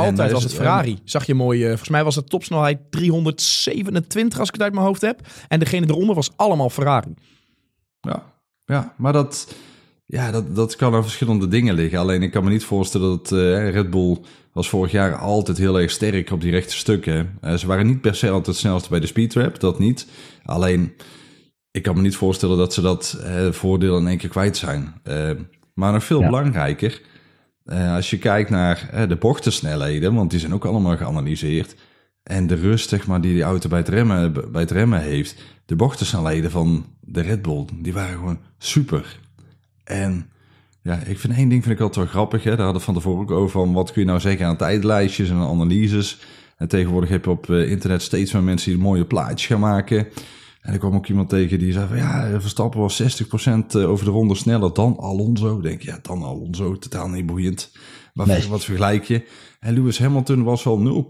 Altijd 0.04 0.32
was 0.32 0.42
het 0.42 0.54
Ferrari. 0.54 0.98
Zag 1.04 1.26
je 1.26 1.34
mooi. 1.34 1.60
Uh, 1.60 1.68
volgens 1.68 1.88
mij 1.88 2.04
was 2.04 2.14
de 2.14 2.24
topsnelheid 2.24 2.78
327 2.90 4.38
als 4.38 4.48
ik 4.48 4.54
het 4.54 4.62
uit 4.62 4.72
mijn 4.72 4.86
hoofd 4.86 5.00
heb. 5.00 5.20
En 5.48 5.58
degene 5.58 5.86
eronder 5.86 6.14
was 6.14 6.30
allemaal 6.36 6.70
Ferrari. 6.70 7.14
Ja, 8.00 8.22
ja 8.64 8.94
maar 8.96 9.12
dat, 9.12 9.54
ja, 10.06 10.30
dat, 10.30 10.56
dat 10.56 10.76
kan 10.76 10.94
aan 10.94 11.02
verschillende 11.02 11.48
dingen 11.48 11.74
liggen. 11.74 11.98
Alleen 11.98 12.22
ik 12.22 12.30
kan 12.30 12.44
me 12.44 12.50
niet 12.50 12.64
voorstellen 12.64 13.08
dat 13.08 13.30
uh, 13.30 13.70
Red 13.70 13.90
Bull 13.90 14.18
was 14.52 14.68
vorig 14.68 14.92
jaar 14.92 15.16
altijd 15.16 15.58
heel 15.58 15.80
erg 15.80 15.90
sterk 15.90 16.30
op 16.30 16.40
die 16.40 16.50
rechte 16.50 16.76
stukken. 16.76 17.38
Uh, 17.44 17.54
ze 17.54 17.66
waren 17.66 17.86
niet 17.86 18.00
per 18.00 18.14
se 18.14 18.26
altijd 18.26 18.46
het 18.46 18.56
snelste 18.56 18.88
bij 18.88 19.00
de 19.00 19.06
speedtrap, 19.06 19.60
dat 19.60 19.78
niet. 19.78 20.06
Alleen 20.44 20.94
ik 21.70 21.82
kan 21.82 21.96
me 21.96 22.02
niet 22.02 22.16
voorstellen 22.16 22.58
dat 22.58 22.74
ze 22.74 22.80
dat 22.80 23.20
voordeel 23.50 23.98
in 23.98 24.06
één 24.06 24.18
keer 24.18 24.28
kwijt 24.28 24.56
zijn. 24.56 24.94
maar 25.74 25.92
nog 25.92 26.04
veel 26.04 26.20
belangrijker 26.20 27.00
uh, 27.72 27.94
als 27.94 28.10
je 28.10 28.18
kijkt 28.18 28.50
naar 28.50 28.90
uh, 28.94 29.08
de 29.08 29.16
bochtensnelheden, 29.16 30.14
want 30.14 30.30
die 30.30 30.40
zijn 30.40 30.54
ook 30.54 30.64
allemaal 30.64 30.96
geanalyseerd. 30.96 31.74
En 32.22 32.46
de 32.46 32.54
rust 32.54 33.06
maar, 33.06 33.20
die 33.20 33.32
die 33.32 33.42
auto 33.42 33.68
bij 33.68 33.78
het, 33.78 33.88
remmen, 33.88 34.32
bij 34.52 34.60
het 34.60 34.70
remmen 34.70 35.00
heeft. 35.00 35.42
De 35.66 35.76
bochtensnelheden 35.76 36.50
van 36.50 36.86
de 37.00 37.20
Red 37.20 37.42
Bull, 37.42 37.64
die 37.74 37.92
waren 37.92 38.16
gewoon 38.16 38.38
super. 38.58 39.18
En 39.84 40.30
ja, 40.82 40.98
ik 41.06 41.18
vind 41.18 41.34
één 41.34 41.48
ding 41.48 41.62
vind 41.62 41.74
ik 41.74 41.80
altijd 41.80 42.04
wel 42.04 42.14
grappig. 42.14 42.44
Hè? 42.44 42.50
Daar 42.50 42.64
hadden 42.64 42.78
we 42.78 42.84
van 42.84 42.94
tevoren 42.94 43.20
ook 43.20 43.30
over 43.30 43.50
van 43.50 43.72
wat 43.72 43.92
kun 43.92 44.02
je 44.02 44.08
nou 44.08 44.20
zeggen 44.20 44.46
aan 44.46 44.56
tijdlijstjes 44.56 45.30
en 45.30 45.36
analyses. 45.36 46.18
En 46.56 46.68
tegenwoordig 46.68 47.10
heb 47.10 47.24
je 47.24 47.30
op 47.30 47.50
internet 47.50 48.02
steeds 48.02 48.32
meer 48.32 48.42
mensen 48.42 48.70
die 48.70 48.80
mooie 48.80 49.04
plaatjes 49.04 49.46
gaan 49.46 49.60
maken. 49.60 50.06
En 50.60 50.72
er 50.72 50.78
kwam 50.78 50.94
ook 50.94 51.08
iemand 51.08 51.28
tegen 51.28 51.58
die 51.58 51.72
zei 51.72 51.86
van 51.86 51.96
ja, 51.96 52.40
Verstappen 52.40 52.80
was 52.80 53.02
60% 53.02 53.26
eh, 53.68 53.90
over 53.90 54.04
de 54.04 54.10
ronde 54.10 54.34
sneller 54.34 54.74
dan 54.74 54.98
Alonso. 54.98 55.56
Ik 55.56 55.62
denk 55.62 55.82
ja, 55.82 55.98
dan 56.02 56.22
Alonso, 56.22 56.78
totaal 56.78 57.08
niet 57.08 57.26
boeiend. 57.26 57.72
Maar 58.12 58.46
wat 58.48 58.64
vergelijk 58.64 59.04
je? 59.04 59.26
En 59.60 59.74
Lewis 59.74 59.98
Hamilton 59.98 60.42
was 60.42 60.66
al 60.66 61.06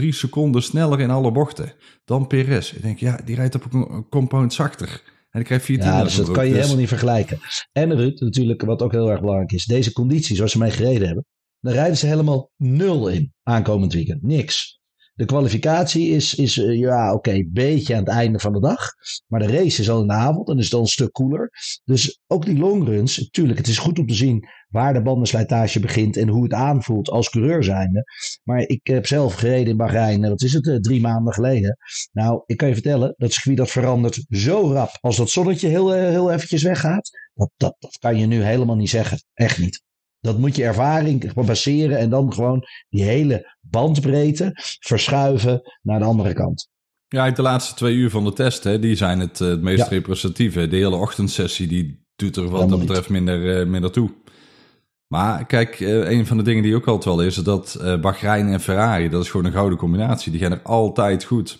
0,03 0.00 0.08
seconden 0.08 0.62
sneller 0.62 1.00
in 1.00 1.10
alle 1.10 1.32
bochten 1.32 1.72
dan 2.04 2.26
Perez. 2.26 2.72
Ik 2.72 2.82
denk, 2.82 2.98
ja, 2.98 3.20
die 3.24 3.34
rijdt 3.34 3.54
op 3.54 3.72
een 3.72 4.06
compound 4.08 4.52
zachter. 4.52 5.02
En 5.30 5.38
die 5.38 5.44
krijgt 5.44 5.64
14 5.64 5.86
Ja, 5.86 6.02
dus 6.02 6.14
dat 6.14 6.30
kan 6.30 6.46
je 6.46 6.54
helemaal 6.54 6.76
niet 6.76 6.88
vergelijken. 6.88 7.38
En 7.72 7.96
Ruud, 7.96 8.20
natuurlijk, 8.20 8.62
wat 8.62 8.82
ook 8.82 8.92
heel 8.92 9.10
erg 9.10 9.20
belangrijk 9.20 9.52
is. 9.52 9.64
Deze 9.64 9.92
condities, 9.92 10.36
zoals 10.36 10.52
ze 10.52 10.58
mee 10.58 10.70
gereden 10.70 11.06
hebben. 11.06 11.24
Dan 11.60 11.72
rijden 11.72 11.96
ze 11.96 12.06
helemaal 12.06 12.50
nul 12.56 13.08
in 13.08 13.32
aankomend 13.42 13.92
weekend. 13.92 14.22
Niks. 14.22 14.79
De 15.20 15.26
kwalificatie 15.26 16.08
is, 16.08 16.34
is 16.34 16.58
eh, 16.58 16.78
ja, 16.78 17.14
oké, 17.14 17.30
een 17.30 17.50
beetje 17.52 17.94
aan 17.94 18.00
het 18.04 18.08
einde 18.08 18.38
van 18.38 18.52
de 18.52 18.60
dag. 18.60 18.78
Maar 19.26 19.40
de 19.40 19.46
race 19.46 19.80
is 19.80 19.90
al 19.90 20.00
in 20.00 20.06
de 20.06 20.12
avond 20.12 20.48
en 20.48 20.58
is 20.58 20.70
dan 20.70 20.80
een 20.80 20.86
stuk 20.86 21.12
koeler. 21.12 21.50
Dus 21.84 22.20
ook 22.26 22.44
die 22.44 22.58
longruns, 22.58 23.18
natuurlijk, 23.18 23.58
het 23.58 23.68
is 23.68 23.78
goed 23.78 23.98
om 23.98 24.06
te 24.06 24.14
zien 24.14 24.48
waar 24.68 24.92
de 24.92 25.02
bandenslijtage 25.02 25.80
begint 25.80 26.16
en 26.16 26.28
hoe 26.28 26.42
het 26.42 26.52
aanvoelt 26.52 27.10
als 27.10 27.30
coureur 27.30 27.64
zijnde. 27.64 28.04
Maar 28.44 28.60
ik 28.60 28.80
heb 28.86 29.06
zelf 29.06 29.34
gereden 29.34 29.68
in 29.68 29.76
Bahrein, 29.76 30.20
dat 30.20 30.42
is 30.42 30.52
het, 30.52 30.68
eh, 30.68 30.76
drie 30.76 31.00
maanden 31.00 31.32
geleden. 31.32 31.76
Nou, 32.12 32.42
ik 32.46 32.56
kan 32.56 32.68
je 32.68 32.74
vertellen, 32.74 33.14
dat 33.16 33.32
circuit 33.32 33.56
dat 33.56 33.70
verandert 33.70 34.24
zo 34.28 34.72
rap. 34.72 34.98
Als 35.00 35.16
dat 35.16 35.30
zonnetje 35.30 35.68
heel, 35.68 35.94
eh, 35.94 36.08
heel 36.08 36.30
eventjes 36.30 36.62
weggaat, 36.62 37.10
dat, 37.34 37.50
dat, 37.56 37.76
dat 37.78 37.98
kan 37.98 38.18
je 38.18 38.26
nu 38.26 38.42
helemaal 38.42 38.76
niet 38.76 38.90
zeggen. 38.90 39.18
Echt 39.34 39.58
niet. 39.58 39.82
Dat 40.20 40.38
moet 40.38 40.56
je 40.56 40.64
ervaring 40.64 41.32
baseren 41.34 41.98
en 41.98 42.10
dan 42.10 42.32
gewoon 42.32 42.64
die 42.88 43.02
hele 43.02 43.56
bandbreedte 43.60 44.50
verschuiven 44.80 45.60
naar 45.82 45.98
de 45.98 46.04
andere 46.04 46.32
kant. 46.32 46.68
Ja, 47.08 47.30
de 47.30 47.42
laatste 47.42 47.74
twee 47.74 47.94
uur 47.94 48.10
van 48.10 48.24
de 48.24 48.32
test, 48.32 48.64
hè, 48.64 48.78
die 48.78 48.94
zijn 48.96 49.20
het, 49.20 49.40
eh, 49.40 49.48
het 49.48 49.62
meest 49.62 49.78
Ja. 49.78 49.88
representatieve. 49.88 50.68
De 50.68 50.76
hele 50.76 50.96
ochtendsessie, 50.96 51.66
die 51.66 52.04
doet 52.16 52.36
er 52.36 52.42
wat 52.42 52.50
Helemaal 52.52 52.68
dat 52.70 52.78
niet. 52.78 52.86
betreft 52.88 53.08
minder, 53.08 53.60
eh, 53.60 53.66
minder 53.66 53.90
toe. 53.90 54.10
Maar 55.06 55.46
kijk, 55.46 55.80
eh, 55.80 56.10
een 56.10 56.26
van 56.26 56.36
de 56.36 56.42
dingen 56.42 56.62
die 56.62 56.74
ook 56.74 56.86
altijd 56.86 57.16
wel 57.16 57.24
is, 57.26 57.34
dat 57.34 57.78
Bahrein 58.00 58.48
en 58.48 58.60
Ferrari, 58.60 59.08
dat 59.08 59.22
is 59.22 59.30
gewoon 59.30 59.46
een 59.46 59.52
gouden 59.52 59.78
combinatie. 59.78 60.32
Die 60.32 60.40
gaan 60.40 60.52
er 60.52 60.62
altijd 60.62 61.24
goed. 61.24 61.58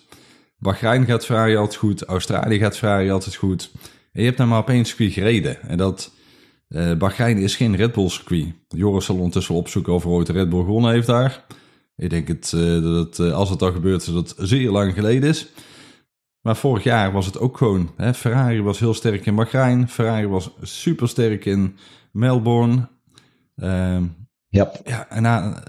Bahrein 0.57 1.05
gaat 1.05 1.25
Ferrari 1.25 1.55
altijd 1.55 1.75
goed, 1.79 2.03
Australië 2.03 2.57
gaat 2.59 2.77
Ferrari 2.77 3.09
altijd 3.11 3.35
goed. 3.35 3.71
En 4.11 4.19
je 4.21 4.25
hebt 4.25 4.37
nou 4.37 4.49
maar 4.49 4.59
op 4.59 4.69
één 4.69 4.85
circuit 4.85 5.13
gereden. 5.13 5.61
En 5.61 5.77
dat, 5.77 6.11
eh 6.71 6.93
Bahrein 6.97 7.37
is 7.37 7.55
geen 7.55 7.75
Red 7.75 7.91
Bull 7.91 8.09
circuit. 8.09 8.53
Joris 8.67 9.05
zal 9.05 9.15
ondertussen 9.15 9.55
opzoeken 9.55 9.93
of 9.93 10.03
er 10.03 10.09
ooit 10.09 10.27
een 10.29 10.35
Red 10.35 10.49
Bull 10.49 10.59
gewonnen 10.63 10.91
heeft 10.91 11.07
daar. 11.07 11.45
Ik 11.95 12.09
denk 12.09 12.27
het, 12.27 12.53
eh, 12.53 12.81
dat 12.81 13.05
het, 13.07 13.19
eh, 13.19 13.33
als 13.33 13.49
het 13.49 13.61
al 13.61 13.71
gebeurt, 13.71 14.05
dat 14.13 14.15
het 14.37 14.47
zeer 14.49 14.71
lang 14.71 14.93
geleden 14.93 15.29
is. 15.29 15.47
Maar 16.41 16.55
vorig 16.55 16.83
jaar 16.83 17.11
was 17.11 17.25
het 17.25 17.39
ook 17.39 17.57
gewoon. 17.57 17.91
Hè? 17.97 18.13
Ferrari 18.13 18.61
was 18.61 18.79
heel 18.79 18.93
sterk 18.93 19.25
in 19.25 19.35
Bahrein. 19.35 19.87
Ferrari 19.89 20.27
was 20.27 20.51
super 20.61 21.07
sterk 21.09 21.45
in 21.45 21.75
Melbourne. 22.11 22.87
Ehm, 23.55 24.03
Ja, 24.49 24.71
ja, 24.83 25.09
en, 25.09 25.21
na- 25.21 25.63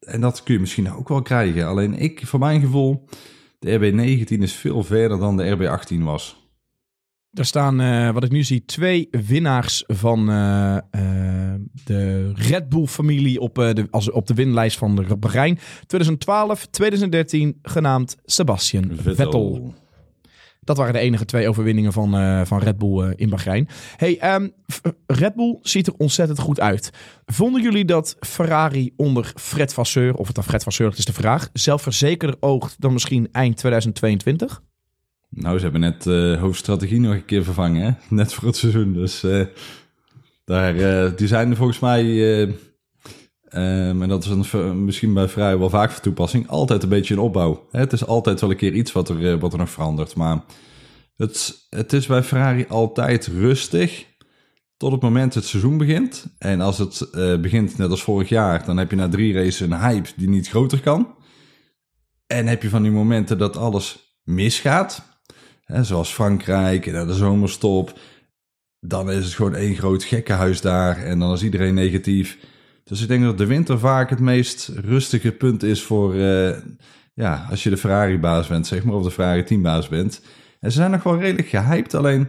en 0.00 0.20
dat 0.20 0.42
kun 0.42 0.54
je 0.54 0.60
misschien 0.60 0.92
ook 0.92 1.08
wel 1.08 1.22
krijgen. 1.22 1.66
Alleen 1.66 1.94
ik, 1.94 2.26
voor 2.26 2.38
mijn 2.38 2.60
gevoel, 2.60 3.08
de 3.58 3.70
RB19 3.78 4.42
is 4.42 4.52
veel 4.52 4.82
verder 4.84 5.18
dan 5.18 5.36
de 5.36 5.56
RB18 5.56 6.02
was. 6.04 6.43
Er 7.34 7.44
staan, 7.44 7.80
eh, 7.80 8.10
wat 8.10 8.24
ik 8.24 8.30
nu 8.30 8.42
zie, 8.42 8.64
twee 8.64 9.08
winnaars 9.10 9.84
van 9.86 10.30
eh, 10.30 10.76
eh, 10.76 10.82
de 11.84 12.32
Red 12.34 12.68
Bull-familie 12.68 13.40
op, 13.40 13.54
de, 13.54 13.86
als, 13.90 14.10
op 14.10 14.26
de 14.26 14.34
winlijst 14.34 14.78
van 14.78 14.96
de 14.96 15.16
Bahrein. 15.16 15.58
2012, 15.86 16.66
2013, 16.66 17.58
genaamd 17.62 18.16
Sebastian 18.24 18.90
Vettel. 18.92 19.74
Dat 20.60 20.76
waren 20.76 20.92
de 20.92 20.98
enige 20.98 21.24
twee 21.24 21.48
overwinningen 21.48 21.92
van, 21.92 22.46
van 22.46 22.58
Red 22.58 22.78
Bull 22.78 23.12
in 23.16 23.28
Bahrein. 23.28 23.68
Hey, 23.96 24.18
ehm, 24.18 24.48
Red 25.06 25.34
Bull 25.34 25.58
ziet 25.62 25.86
er 25.86 25.94
ontzettend 25.96 26.38
goed 26.38 26.60
uit. 26.60 26.90
Vonden 27.26 27.62
jullie 27.62 27.84
dat 27.84 28.16
Ferrari 28.20 28.92
onder 28.96 29.32
Fred 29.36 29.74
Vasseur, 29.74 30.14
of 30.14 30.26
het 30.26 30.34
dan 30.34 30.44
Fred 30.44 30.62
Vasseur 30.62 30.88
dat 30.88 30.98
is 30.98 31.04
de 31.04 31.12
vraag, 31.12 31.48
zelfverzekerder 31.52 32.36
oogt 32.40 32.74
dan 32.78 32.92
misschien 32.92 33.28
eind 33.32 33.56
2022? 33.56 34.62
Nou, 35.34 35.56
ze 35.56 35.62
hebben 35.62 35.80
net 35.80 36.06
eh 36.06 36.40
hoofdstrategie 36.40 37.00
nog 37.00 37.12
een 37.12 37.24
keer 37.24 37.44
vervangen, 37.44 37.82
hè? 37.82 37.90
net 38.14 38.32
voor 38.32 38.46
het 38.48 38.56
seizoen. 38.56 38.92
Dus 38.92 39.22
eh, 39.22 39.46
daar, 40.44 40.76
eh, 40.76 41.16
die 41.16 41.26
zijn 41.26 41.50
er 41.50 41.56
volgens 41.56 41.78
mij, 41.78 42.02
eh, 42.02 42.42
ehm, 43.44 44.02
en 44.02 44.08
dat 44.08 44.24
is 44.24 44.48
ver- 44.48 44.76
misschien 44.76 45.14
bij 45.14 45.28
Vrij 45.28 45.58
wel 45.58 45.70
vaak 45.70 45.90
van 45.90 46.02
toepassing, 46.02 46.48
altijd 46.48 46.82
een 46.82 46.88
beetje 46.88 47.14
een 47.14 47.20
opbouw. 47.20 47.66
Hè? 47.70 47.78
Het 47.78 47.92
is 47.92 48.06
altijd 48.06 48.40
wel 48.40 48.50
een 48.50 48.56
keer 48.56 48.72
iets 48.72 48.92
wat 48.92 49.08
er, 49.08 49.38
wat 49.38 49.52
er 49.52 49.58
nog 49.58 49.70
verandert. 49.70 50.14
Maar 50.16 50.44
het, 51.16 51.66
het 51.70 51.92
is 51.92 52.06
bij 52.06 52.22
Ferrari 52.22 52.64
altijd 52.68 53.26
rustig 53.26 54.06
tot 54.76 54.92
het 54.92 55.02
moment 55.02 55.34
het 55.34 55.44
seizoen 55.44 55.78
begint. 55.78 56.34
En 56.38 56.60
als 56.60 56.78
het 56.78 57.08
begint 57.40 57.78
net 57.78 57.90
als 57.90 58.02
vorig 58.02 58.28
jaar, 58.28 58.64
dan 58.64 58.76
heb 58.76 58.90
je 58.90 58.96
na 58.96 59.08
drie 59.08 59.34
races 59.34 59.60
een 59.60 59.80
hype 59.80 60.08
die 60.16 60.28
niet 60.28 60.48
groter 60.48 60.80
kan. 60.80 61.14
En 62.26 62.46
heb 62.46 62.62
je 62.62 62.68
van 62.68 62.82
die 62.82 62.92
momenten 62.92 63.38
dat 63.38 63.56
alles 63.56 64.18
misgaat, 64.24 65.13
hè, 65.64 65.84
zoals 65.84 66.12
Frankrijk 66.12 66.86
en 66.86 67.06
de 67.06 67.14
zomerstop, 67.14 67.98
dan 68.80 69.10
is 69.10 69.24
het 69.24 69.34
gewoon 69.34 69.54
één 69.54 69.74
groot 69.74 70.04
gekkenhuis 70.04 70.60
daar 70.60 70.96
en 71.04 71.18
dan 71.18 71.32
is 71.32 71.42
iedereen 71.42 71.74
negatief. 71.74 72.38
Dus 72.84 73.02
ik 73.02 73.08
denk 73.08 73.24
dat 73.24 73.38
de 73.38 73.46
winter 73.46 73.78
vaak 73.78 74.10
het 74.10 74.20
meest 74.20 74.68
rustige 74.68 75.32
punt 75.32 75.62
is 75.62 75.82
voor, 75.82 76.14
eh, 76.14 76.56
ja, 77.14 77.46
als 77.50 77.62
je 77.62 77.70
de 77.70 77.76
Ferrari-baas 77.76 78.46
bent, 78.46 78.66
zeg 78.66 78.84
maar, 78.84 78.94
of 78.94 79.04
de 79.04 79.10
Ferrari-teambaas 79.10 79.88
bent. 79.88 80.20
En 80.60 80.72
ze 80.72 80.78
zijn 80.78 80.90
nog 80.90 81.02
wel 81.02 81.18
redelijk 81.18 81.48
gehyped, 81.48 81.94
alleen 81.94 82.28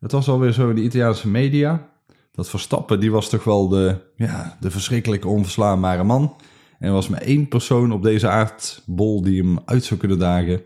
het 0.00 0.12
was 0.12 0.28
alweer 0.28 0.52
zo 0.52 0.68
in 0.68 0.74
de 0.74 0.82
Italiaanse 0.82 1.28
media. 1.28 1.88
Dat 2.32 2.50
Verstappen, 2.50 3.00
die 3.00 3.10
was 3.10 3.28
toch 3.28 3.44
wel 3.44 3.68
de, 3.68 3.96
ja, 4.16 4.56
de 4.60 4.70
verschrikkelijke 4.70 5.28
onverslaanbare 5.28 6.04
man. 6.04 6.36
En 6.78 6.88
er 6.88 6.92
was 6.92 7.08
maar 7.08 7.20
één 7.20 7.48
persoon 7.48 7.92
op 7.92 8.02
deze 8.02 8.28
aardbol 8.28 9.22
die 9.22 9.42
hem 9.42 9.58
uit 9.64 9.84
zou 9.84 10.00
kunnen 10.00 10.18
dagen, 10.18 10.62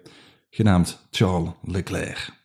genaamd 0.51 1.07
Charles 1.11 1.51
Leclerc. 1.63 2.39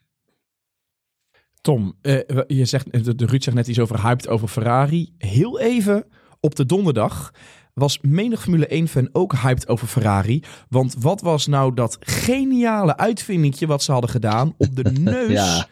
Tom, 1.62 1.96
eh, 2.02 2.20
je 2.48 2.66
zegt, 2.66 3.06
de, 3.06 3.16
de 3.16 3.26
Ruud 3.26 3.44
zegt 3.44 3.56
net 3.58 3.68
iets 3.68 3.80
over 3.80 4.02
hyped 4.02 4.28
over 4.28 4.48
Ferrari. 4.48 5.14
Heel 5.18 5.60
even 5.60 6.06
op 6.40 6.56
de 6.56 6.66
donderdag 6.66 7.34
was 7.74 8.00
menig 8.02 8.42
Formule 8.42 8.84
1-fan 8.84 9.10
ook 9.12 9.36
hyped 9.36 9.68
over 9.68 9.88
Ferrari. 9.88 10.44
Want 10.70 10.96
wat 11.00 11.22
was 11.22 11.48
nou 11.48 11.74
dat 11.74 11.98
geniale 12.00 12.98
uitvindingje 12.98 13.68
wat 13.68 13.84
ze 13.84 13.92
hadden 13.92 14.10
gedaan 14.10 14.54
op 14.58 14.76
de 14.76 14.92
neus 15.00 15.32
Ja. 15.32 15.68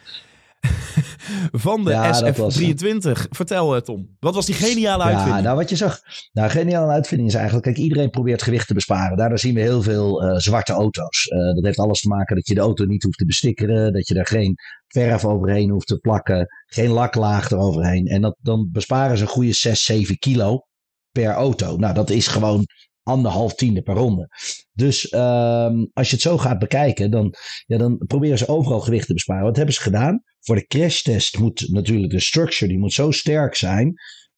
Van 1.51 1.83
de 1.83 1.89
Ja, 1.89 2.21
dat 2.21 2.37
was, 2.37 2.61
SF23? 2.61 3.11
Vertel, 3.29 3.75
eh, 3.75 3.81
Tom. 3.81 4.15
Wat 4.19 4.35
was 4.35 4.45
die 4.45 4.55
geniale 4.55 5.03
uitvinding? 5.03 5.35
Ja, 5.35 5.41
nou 5.41 5.57
wat 5.57 5.69
je 5.69 5.75
zag. 5.75 5.99
Nou, 6.31 6.49
geniale 6.49 6.91
uitvinding 6.91 7.29
is 7.29 7.35
eigenlijk, 7.35 7.65
kijk, 7.65 7.77
iedereen 7.77 8.09
probeert 8.09 8.41
gewicht 8.41 8.67
te 8.67 8.73
besparen. 8.73 9.17
Daardoor 9.17 9.39
zien 9.39 9.53
we 9.53 9.61
heel 9.61 9.81
veel 9.81 10.23
eh, 10.23 10.37
zwarte 10.37 10.73
auto's. 10.73 11.27
Eh, 11.27 11.53
dat 11.53 11.63
heeft 11.63 11.79
alles 11.79 12.01
te 12.01 12.07
maken 12.07 12.35
dat 12.35 12.47
je 12.47 12.53
de 12.53 12.61
auto 12.61 12.85
niet 12.85 13.03
hoeft 13.03 13.17
te 13.17 13.25
bestikkeren, 13.25 13.93
dat 13.93 14.07
je 14.07 14.15
er 14.15 14.27
geen 14.27 14.55
verf 14.87 15.25
overheen 15.25 15.69
hoeft 15.69 15.87
te 15.87 15.97
plakken, 15.97 16.47
geen 16.65 16.89
laklaag 16.89 17.51
eroverheen. 17.51 18.07
En 18.07 18.21
dat, 18.21 18.35
dan 18.39 18.69
besparen 18.71 19.17
ze 19.17 19.23
een 19.23 19.29
goede 19.29 19.53
6, 19.53 19.85
7 19.85 20.17
kilo 20.17 20.65
per 21.11 21.31
auto. 21.31 21.77
Nou, 21.77 21.93
dat 21.93 22.09
is 22.09 22.27
gewoon 22.27 22.65
anderhalf 23.03 23.55
tiende 23.55 23.81
per 23.81 23.95
ronde. 23.95 24.29
Dus 24.73 25.09
ehm, 25.09 25.85
als 25.93 26.07
je 26.09 26.13
het 26.13 26.21
zo 26.21 26.37
gaat 26.37 26.59
bekijken, 26.59 27.11
dan, 27.11 27.33
ja, 27.65 27.77
dan 27.77 27.97
proberen 28.07 28.37
ze 28.37 28.47
overal 28.47 28.79
gewicht 28.79 29.07
te 29.07 29.13
besparen. 29.13 29.43
Wat 29.43 29.55
hebben 29.55 29.75
ze 29.75 29.81
gedaan? 29.81 30.23
Voor 30.39 30.55
de 30.55 30.67
crashtest 30.67 31.39
moet 31.39 31.67
natuurlijk 31.71 32.11
de 32.11 32.19
structure 32.19 32.67
die 32.67 32.79
moet 32.79 32.93
zo 32.93 33.11
sterk 33.11 33.55
zijn 33.55 33.93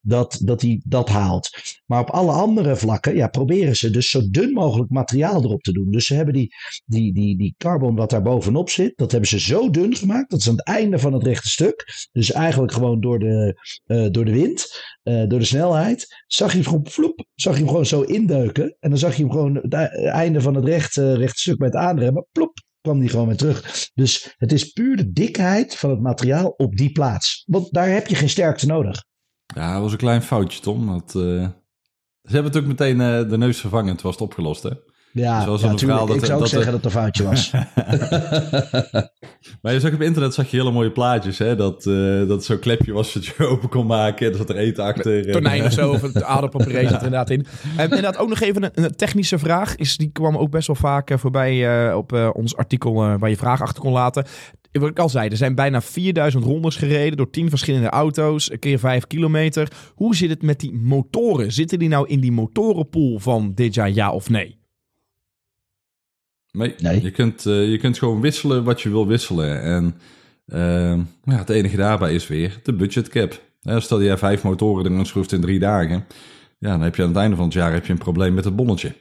dat, 0.05 0.39
dat 0.43 0.61
hij 0.61 0.81
dat 0.85 1.09
haalt. 1.09 1.49
Maar 1.85 1.99
op 1.99 2.09
alle 2.09 2.31
andere 2.31 2.75
vlakken 2.75 3.15
ja, 3.15 3.27
proberen 3.27 3.75
ze 3.75 3.89
dus 3.89 4.09
zo 4.09 4.21
dun 4.29 4.53
mogelijk 4.53 4.89
materiaal 4.91 5.43
erop 5.43 5.61
te 5.61 5.71
doen. 5.71 5.91
Dus 5.91 6.05
ze 6.05 6.13
hebben 6.13 6.33
die, 6.33 6.53
die, 6.85 7.13
die, 7.13 7.37
die 7.37 7.55
carbon 7.57 7.95
wat 7.95 8.09
daar 8.09 8.21
bovenop 8.21 8.69
zit, 8.69 8.97
dat 8.97 9.11
hebben 9.11 9.29
ze 9.29 9.39
zo 9.39 9.69
dun 9.69 9.95
gemaakt. 9.95 10.29
Dat 10.29 10.39
is 10.39 10.47
aan 10.47 10.55
het 10.55 10.65
einde 10.65 10.99
van 10.99 11.13
het 11.13 11.23
rechte 11.23 11.49
stuk. 11.49 12.07
Dus 12.11 12.31
eigenlijk 12.31 12.73
gewoon 12.73 13.01
door 13.01 13.19
de, 13.19 13.61
eh, 13.85 14.07
door 14.11 14.25
de 14.25 14.33
wind, 14.33 14.67
eh, 15.03 15.27
door 15.27 15.39
de 15.39 15.45
snelheid, 15.45 16.23
zag 16.27 16.51
je 16.51 16.57
hem 16.57 16.67
gewoon 16.67 16.87
vloep, 16.87 17.25
zag 17.35 17.53
je 17.53 17.59
hem 17.59 17.67
gewoon 17.67 17.85
zo 17.85 18.01
indeuken. 18.01 18.75
En 18.79 18.89
dan 18.89 18.99
zag 18.99 19.15
je 19.15 19.21
hem 19.21 19.31
gewoon 19.31 19.55
het 19.55 19.73
einde 20.05 20.41
van 20.41 20.55
het 20.55 20.65
rechte, 20.65 21.13
rechte 21.13 21.39
stuk 21.39 21.59
met 21.59 21.75
aanremmen, 21.75 22.27
plop, 22.31 22.53
kwam 22.81 22.99
die 22.99 23.09
gewoon 23.09 23.27
weer 23.27 23.37
terug. 23.37 23.89
Dus 23.93 24.33
het 24.37 24.51
is 24.51 24.71
puur 24.71 24.97
de 24.97 25.11
dikheid 25.11 25.75
van 25.75 25.89
het 25.89 26.01
materiaal 26.01 26.49
op 26.49 26.75
die 26.75 26.91
plaats. 26.91 27.43
Want 27.45 27.73
daar 27.73 27.89
heb 27.89 28.07
je 28.07 28.15
geen 28.15 28.29
sterkte 28.29 28.65
nodig. 28.65 29.03
Ja, 29.55 29.73
dat 29.73 29.81
was 29.81 29.91
een 29.91 29.97
klein 29.97 30.21
foutje, 30.21 30.59
Tom. 30.59 30.87
Dat, 30.87 31.15
eh, 31.15 31.21
Ze 32.23 32.33
hebben 32.33 32.51
het 32.51 32.61
ook 32.61 32.67
meteen 32.67 33.01
eh, 33.01 33.29
de 33.29 33.37
neus 33.37 33.59
vervangen, 33.59 33.93
toen 33.93 34.03
was 34.03 34.13
het 34.13 34.21
opgelost, 34.23 34.63
hè? 34.63 34.69
Ja, 35.13 35.41
verhaal 35.43 36.07
dat- 36.07 36.15
ik 36.15 36.25
zou 36.25 36.33
ook 36.33 36.39
dat- 36.39 36.49
zeggen 36.49 36.71
dat 36.71 36.83
het 36.83 36.93
een 36.93 36.99
foutje 37.01 37.23
was. 37.23 37.51
Maar 39.61 39.73
je 39.73 39.79
zag 39.79 39.93
op 39.93 40.01
internet 40.01 40.33
zag 40.33 40.51
je 40.51 40.57
hele 40.57 40.71
mooie 40.71 40.91
plaatjes, 40.91 41.37
hè? 41.37 41.55
Dat, 41.55 41.85
eh, 41.85 42.27
dat 42.27 42.45
zo'n 42.45 42.59
klepje 42.59 42.93
was 42.93 43.13
dat 43.13 43.25
je 43.25 43.45
open 43.47 43.69
kon 43.69 43.85
maken 43.85 44.25
en 44.25 44.31
er 44.31 44.37
zat 44.37 44.49
er 44.49 44.55
eten 44.55 44.83
achter. 44.83 45.25
en- 45.27 45.31
tonijn 45.31 45.63
of 45.63 45.71
zo, 45.71 45.91
of 45.91 46.01
het 46.01 46.23
aardappelpuree 46.33 46.81
zit 46.87 46.89
er 46.89 46.95
inderdaad 47.03 47.29
in. 47.29 47.45
En 47.77 47.83
inderdaad 47.83 48.17
ook 48.17 48.29
nog 48.29 48.39
even 48.39 48.63
een, 48.63 48.71
een 48.83 48.95
technische 48.95 49.39
vraag. 49.39 49.75
Is, 49.75 49.97
die 49.97 50.11
kwam 50.11 50.37
ook 50.37 50.49
best 50.49 50.67
wel 50.67 50.75
vaak 50.75 51.11
voorbij 51.19 51.87
eh, 51.89 51.97
op 51.97 52.13
eh, 52.13 52.29
ons 52.33 52.55
artikel 52.55 53.03
eh, 53.03 53.13
waar 53.19 53.29
je 53.29 53.37
vragen 53.37 53.65
achter 53.65 53.81
kon 53.83 53.91
laten. 53.91 54.25
Wat 54.79 54.89
ik 54.89 54.99
al 54.99 55.09
zei, 55.09 55.29
er 55.29 55.37
zijn 55.37 55.55
bijna 55.55 55.81
4000 55.81 56.43
rondes 56.43 56.75
gereden 56.75 57.17
door 57.17 57.29
10 57.29 57.49
verschillende 57.49 57.89
auto's, 57.89 58.51
een 58.51 58.59
keer 58.59 58.79
5 58.79 59.07
kilometer. 59.07 59.71
Hoe 59.95 60.15
zit 60.15 60.29
het 60.29 60.41
met 60.41 60.59
die 60.59 60.73
motoren? 60.73 61.51
Zitten 61.51 61.79
die 61.79 61.89
nou 61.89 62.07
in 62.07 62.19
die 62.19 62.31
motorenpool 62.31 63.19
van 63.19 63.51
dit 63.53 63.73
jaar, 63.73 63.91
ja 63.91 64.11
of 64.11 64.29
nee? 64.29 64.57
Nee, 66.51 66.75
Nee. 66.77 67.01
Je, 67.01 67.11
kunt, 67.11 67.45
eh, 67.45 67.69
je 67.69 67.77
kunt 67.77 67.97
gewoon 67.97 68.21
wisselen 68.21 68.63
wat 68.63 68.81
je 68.81 68.89
wil 68.89 69.07
wisselen. 69.07 69.61
En 69.61 69.95
ehm, 70.47 70.99
ja, 71.23 71.37
het 71.37 71.49
enige 71.49 71.77
daarbij 71.77 72.13
is 72.13 72.27
weer 72.27 72.59
de 72.63 72.73
budget 72.73 73.09
cap. 73.09 73.41
Stel 73.61 74.01
je 74.01 74.17
vijf 74.17 74.43
motoren 74.43 74.91
erin 74.91 75.05
schroeft 75.05 75.31
in 75.31 75.41
drie 75.41 75.59
dagen. 75.59 76.05
Ja, 76.59 76.69
dan 76.69 76.81
heb 76.81 76.95
je 76.95 77.01
aan 77.01 77.07
het 77.07 77.17
einde 77.17 77.35
van 77.35 77.45
het 77.45 77.53
jaar 77.53 77.73
heb 77.73 77.85
je 77.85 77.91
een 77.91 77.97
probleem 77.97 78.33
met 78.33 78.45
het 78.45 78.55
bonnetje. 78.55 78.95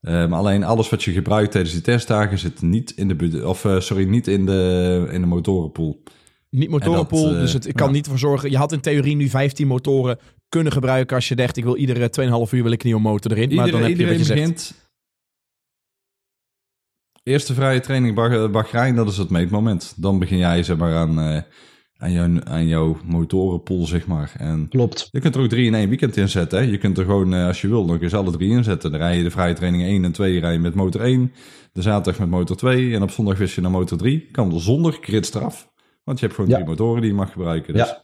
Ehm, 0.00 0.32
alleen 0.32 0.64
alles 0.64 0.88
wat 0.88 1.02
je 1.02 1.12
gebruikt 1.12 1.50
tijdens 1.50 1.72
die 1.72 1.82
testdagen 1.82 2.38
zit 2.38 2.62
niet 2.62 2.90
in 2.90 3.08
de, 3.08 3.46
of, 3.48 3.64
eh, 3.64 3.80
sorry, 3.80 4.04
niet 4.04 4.26
in 4.26 4.46
de, 4.46 5.08
in 5.10 5.20
de 5.20 5.26
motorenpool. 5.26 6.02
Niet 6.50 6.70
motorenpool, 6.70 7.34
eh, 7.34 7.40
dus 7.40 7.52
het 7.52 7.66
ik 7.66 7.74
kan 7.74 7.86
ja. 7.86 7.92
niet 7.92 8.06
voor 8.06 8.18
zorgen. 8.18 8.50
Je 8.50 8.56
had 8.56 8.72
in 8.72 8.80
theorie 8.80 9.16
nu 9.16 9.28
15 9.28 9.66
motoren 9.66 10.18
kunnen 10.48 10.72
gebruiken 10.72 11.16
als 11.16 11.28
je 11.28 11.36
dacht, 11.36 11.56
ik 11.56 11.64
wil 11.64 11.76
iedere 11.76 12.10
2,5 12.10 12.52
uur 12.52 12.62
wil 12.62 12.72
ik 12.72 12.82
een 12.82 12.86
nieuwe 12.86 13.02
motor 13.02 13.32
erin. 13.32 13.54
maar 13.54 13.70
dan 13.70 13.82
heb 13.82 13.96
je 13.96 14.06
wat 14.06 14.18
je 14.18 14.24
zegt. 14.24 14.40
begint... 14.40 14.86
Eerste 17.22 17.54
vrije 17.54 17.80
training 17.80 18.14
Bah- 18.14 18.50
Bahrein, 18.50 18.94
dat 18.94 19.08
is 19.08 19.16
het 19.16 19.30
meetmoment. 19.30 19.94
Dan 19.96 20.18
begin 20.18 20.38
jij 20.38 20.62
zeg 20.62 20.76
maar 20.76 20.94
aan, 20.94 21.20
eh, 21.20 21.42
aan, 21.98 22.12
jouw, 22.12 22.28
aan 22.44 22.66
jouw 22.66 22.96
motorenpool, 23.04 23.86
zeg 23.86 24.06
maar. 24.06 24.32
En 24.38 24.66
Klopt. 24.68 25.08
je 25.12 25.20
kunt 25.20 25.34
er 25.34 25.40
ook 25.40 25.48
drie 25.48 25.66
in 25.66 25.74
één 25.74 25.88
weekend 25.88 26.16
inzetten. 26.16 26.58
Hè? 26.58 26.64
Je 26.64 26.78
kunt 26.78 26.98
er 26.98 27.04
gewoon, 27.04 27.34
eh, 27.34 27.46
als 27.46 27.60
je 27.60 27.68
wil, 27.68 27.86
dan 27.86 27.94
kun 27.96 28.04
je 28.04 28.08
ze 28.10 28.16
alle 28.16 28.30
drie 28.30 28.50
inzetten. 28.50 28.90
Dan 28.90 29.00
rij 29.00 29.16
je 29.16 29.22
de 29.22 29.30
vrije 29.30 29.54
training 29.54 29.82
1 29.82 30.04
en 30.04 30.12
2 30.12 30.40
rij 30.40 30.52
je 30.52 30.58
met 30.58 30.74
motor 30.74 31.00
1. 31.00 31.32
De 31.72 31.82
zaterdag 31.82 32.20
met 32.20 32.30
motor 32.30 32.56
2. 32.56 32.94
En 32.94 33.02
op 33.02 33.10
zondag 33.10 33.38
wist 33.38 33.54
je 33.54 33.60
naar 33.60 33.70
motor 33.70 33.98
3. 33.98 34.28
Kan 34.32 34.54
er 34.54 34.60
zonder 34.60 34.98
gridstraf. 35.00 35.68
Want 36.04 36.18
je 36.20 36.24
hebt 36.26 36.36
gewoon 36.38 36.50
Ja. 36.50 36.56
drie 36.56 36.68
motoren 36.68 37.00
die 37.00 37.10
je 37.10 37.16
mag 37.16 37.32
gebruiken. 37.32 37.74
Dus 37.74 37.88
Ja. 37.88 38.02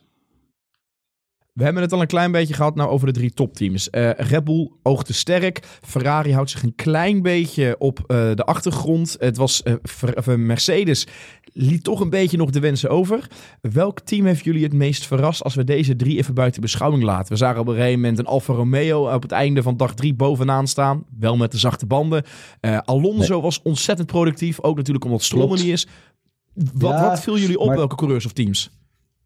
We 1.54 1.64
hebben 1.64 1.82
het 1.82 1.92
al 1.92 2.00
een 2.00 2.06
klein 2.06 2.32
beetje 2.32 2.54
gehad 2.54 2.74
nou 2.74 2.90
over 2.90 3.06
de 3.06 3.12
drie 3.12 3.30
topteams. 3.32 3.90
Eh 3.90 4.10
Red 4.16 4.44
Bull 4.44 4.70
oogde 4.82 5.12
sterk. 5.12 5.78
Ferrari 5.82 6.32
houdt 6.32 6.50
zich 6.50 6.62
een 6.62 6.74
klein 6.74 7.22
beetje 7.22 7.76
op 7.78 7.98
eh, 7.98 8.06
de 8.34 8.44
achtergrond. 8.44 9.16
Het 9.18 9.36
was 9.36 9.62
eh, 9.62 10.34
Mercedes 10.36 11.06
liet 11.52 11.84
toch 11.84 12.00
een 12.00 12.10
beetje 12.10 12.36
nog 12.36 12.50
de 12.50 12.60
wensen 12.60 12.90
over. 12.90 13.26
Welk 13.60 14.00
team 14.00 14.26
heeft 14.26 14.44
jullie 14.44 14.62
het 14.62 14.72
meest 14.72 15.06
verrast 15.06 15.42
als 15.42 15.54
we 15.54 15.64
deze 15.64 15.96
drie 15.96 16.16
even 16.18 16.34
buiten 16.34 16.60
beschouwing 16.60 17.02
laten? 17.02 17.32
We 17.32 17.38
zagen 17.38 17.60
op 17.60 17.66
een 17.68 17.74
gegeven 17.74 18.00
moment 18.00 18.18
een 18.18 18.26
Alfa 18.26 18.52
Romeo 18.52 19.12
op 19.14 19.22
het 19.22 19.32
einde 19.32 19.62
van 19.62 19.76
dag 19.76 19.94
drie 19.94 20.14
bovenaan 20.14 20.66
staan. 20.66 21.04
Wel 21.18 21.36
met 21.36 21.52
de 21.52 21.58
zachte 21.58 21.86
banden. 21.86 22.24
Alonso 22.84 23.40
was 23.40 23.62
ontzettend 23.62 24.06
productief. 24.08 24.60
Ook 24.62 24.76
natuurlijk 24.76 25.04
omdat 25.04 25.22
Stroll 25.22 25.50
niet 25.50 25.64
is. 25.64 25.86
Wat, 26.54 26.90
Ja, 26.92 27.08
wat 27.08 27.20
viel 27.20 27.38
jullie 27.38 27.58
op? 27.58 27.66
maar- 27.66 27.76
Welke 27.76 27.96
coureurs 27.96 28.26
of 28.26 28.32
teams? 28.32 28.70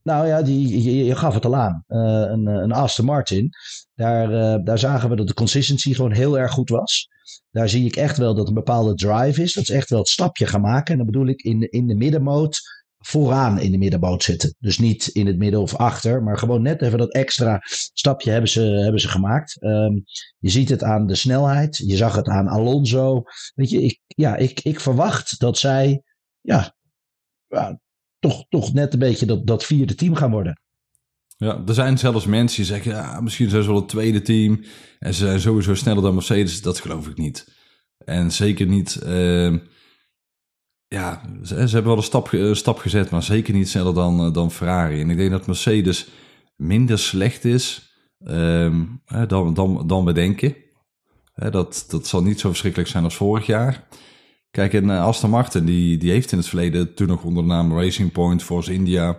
Nou 0.08 0.26
ja, 0.26 0.42
die, 0.42 1.04
je, 1.04 1.16
gaf 1.16 1.34
het 1.34 1.44
al 1.44 1.56
aan. 1.56 1.84
Eh, 1.86 1.98
een, 2.00 2.46
eh, 2.48 2.54
een 2.54 2.72
Aston 2.72 3.04
Martin. 3.04 3.50
Daar, 3.94 4.32
eh, 4.32 4.64
daar 4.64 4.78
zagen 4.78 5.10
we 5.10 5.16
dat 5.16 5.26
de 5.26 5.34
consistency 5.34 5.94
gewoon 5.94 6.12
heel 6.12 6.38
erg 6.38 6.52
goed 6.52 6.68
was. 6.68 7.08
Daar 7.50 7.68
zie 7.68 7.86
ik 7.86 7.96
echt 7.96 8.16
wel 8.16 8.34
dat 8.34 8.48
een 8.48 8.54
bepaalde 8.54 8.94
drive 8.94 9.42
is. 9.42 9.52
Dat 9.52 9.64
ze 9.64 9.74
echt 9.74 9.90
wel 9.90 9.98
het 9.98 10.08
stapje 10.08 10.46
gaan 10.46 10.60
maken. 10.60 10.92
En 10.92 10.96
dan 10.96 11.06
bedoel 11.06 11.26
ik 11.26 11.42
in 11.42 11.70
in 11.70 11.86
de 11.86 11.94
middenmoot 11.94 12.60
vooraan 12.98 13.58
in 13.58 13.70
de 13.70 13.78
middenboot 13.78 14.22
zitten. 14.22 14.54
Dus 14.58 14.78
niet 14.78 15.06
in 15.06 15.26
het 15.26 15.38
midden 15.38 15.60
of 15.60 15.76
achter, 15.76 16.22
maar 16.22 16.38
gewoon 16.38 16.62
net 16.62 16.82
even 16.82 16.98
dat 16.98 17.12
extra 17.12 17.58
stapje 17.92 18.30
hebben 18.30 18.50
ze, 18.50 18.60
hebben 18.60 19.00
ze 19.00 19.08
gemaakt. 19.08 19.62
Ehm, 19.62 19.94
je 20.38 20.50
ziet 20.50 20.68
het 20.68 20.82
aan 20.82 21.06
de 21.06 21.14
snelheid. 21.14 21.76
Je 21.76 21.96
zag 21.96 22.16
het 22.16 22.28
aan 22.28 22.48
Alonso. 22.48 23.22
Weet 23.54 23.70
je, 23.70 23.82
ik, 23.82 24.00
ja, 24.06 24.36
ik, 24.36 24.60
ik 24.60 24.80
verwacht 24.80 25.40
dat 25.40 25.58
zij 25.58 26.02
ja, 26.40 26.74
toch, 28.18 28.44
toch 28.48 28.72
net 28.72 28.92
een 28.92 28.98
beetje 28.98 29.26
dat, 29.26 29.46
dat 29.46 29.64
vierde 29.64 29.94
team 29.94 30.14
gaan 30.14 30.30
worden. 30.30 30.60
Ja, 31.36 31.62
er 31.66 31.74
zijn 31.74 31.98
zelfs 31.98 32.26
mensen 32.26 32.56
die 32.56 32.66
zeggen, 32.66 32.92
ja, 32.92 33.20
misschien 33.20 33.50
zijn 33.50 33.62
ze 33.62 33.68
wel 33.68 33.78
het 33.78 33.88
tweede 33.88 34.22
team. 34.22 34.64
En 34.98 35.14
ze 35.14 35.26
zijn 35.26 35.40
sowieso 35.40 35.74
sneller 35.74 36.02
dan 36.02 36.14
Mercedes. 36.14 36.62
Dat 36.62 36.80
geloof 36.80 37.08
ik 37.08 37.16
niet. 37.16 37.56
En 38.04 38.32
zeker 38.32 38.66
niet, 38.66 38.96
ehm, 38.96 39.58
ja, 40.88 41.22
ze, 41.42 41.54
hebben 41.54 41.84
wel 41.84 41.96
een 41.96 42.02
stap, 42.02 42.32
een 42.32 42.56
stap 42.56 42.78
gezet, 42.78 43.10
maar 43.10 43.22
zeker 43.22 43.54
niet 43.54 43.68
sneller 43.68 43.94
dan, 43.94 44.20
eh, 44.20 44.32
dan 44.32 44.50
Ferrari. 44.50 45.00
En 45.00 45.10
ik 45.10 45.16
denk 45.16 45.30
dat 45.30 45.46
Mercedes 45.46 46.08
minder 46.56 46.98
slecht 46.98 47.44
is 47.44 47.92
ehm, 48.24 48.84
dan, 49.26 49.54
dan, 49.54 49.86
dan 49.86 50.04
we 50.04 50.12
denken. 50.12 50.56
Dat, 51.34 51.84
dat 51.88 52.06
zal 52.06 52.22
niet 52.22 52.40
zo 52.40 52.48
verschrikkelijk 52.48 52.90
zijn 52.90 53.04
als 53.04 53.16
vorig 53.16 53.46
jaar. 53.46 53.88
Kijk, 54.58 54.74
en 54.74 54.90
eh, 54.90 55.04
Aston 55.04 55.30
Martin, 55.30 55.64
die, 55.64 55.98
die 55.98 56.10
heeft 56.10 56.32
in 56.32 56.38
het 56.38 56.46
verleden, 56.46 56.94
toen 56.94 57.06
nog 57.06 57.22
onder 57.22 57.42
de 57.42 57.48
naam 57.48 57.78
Racing 57.78 58.12
Point, 58.12 58.42
Force 58.42 58.72
India, 58.72 59.18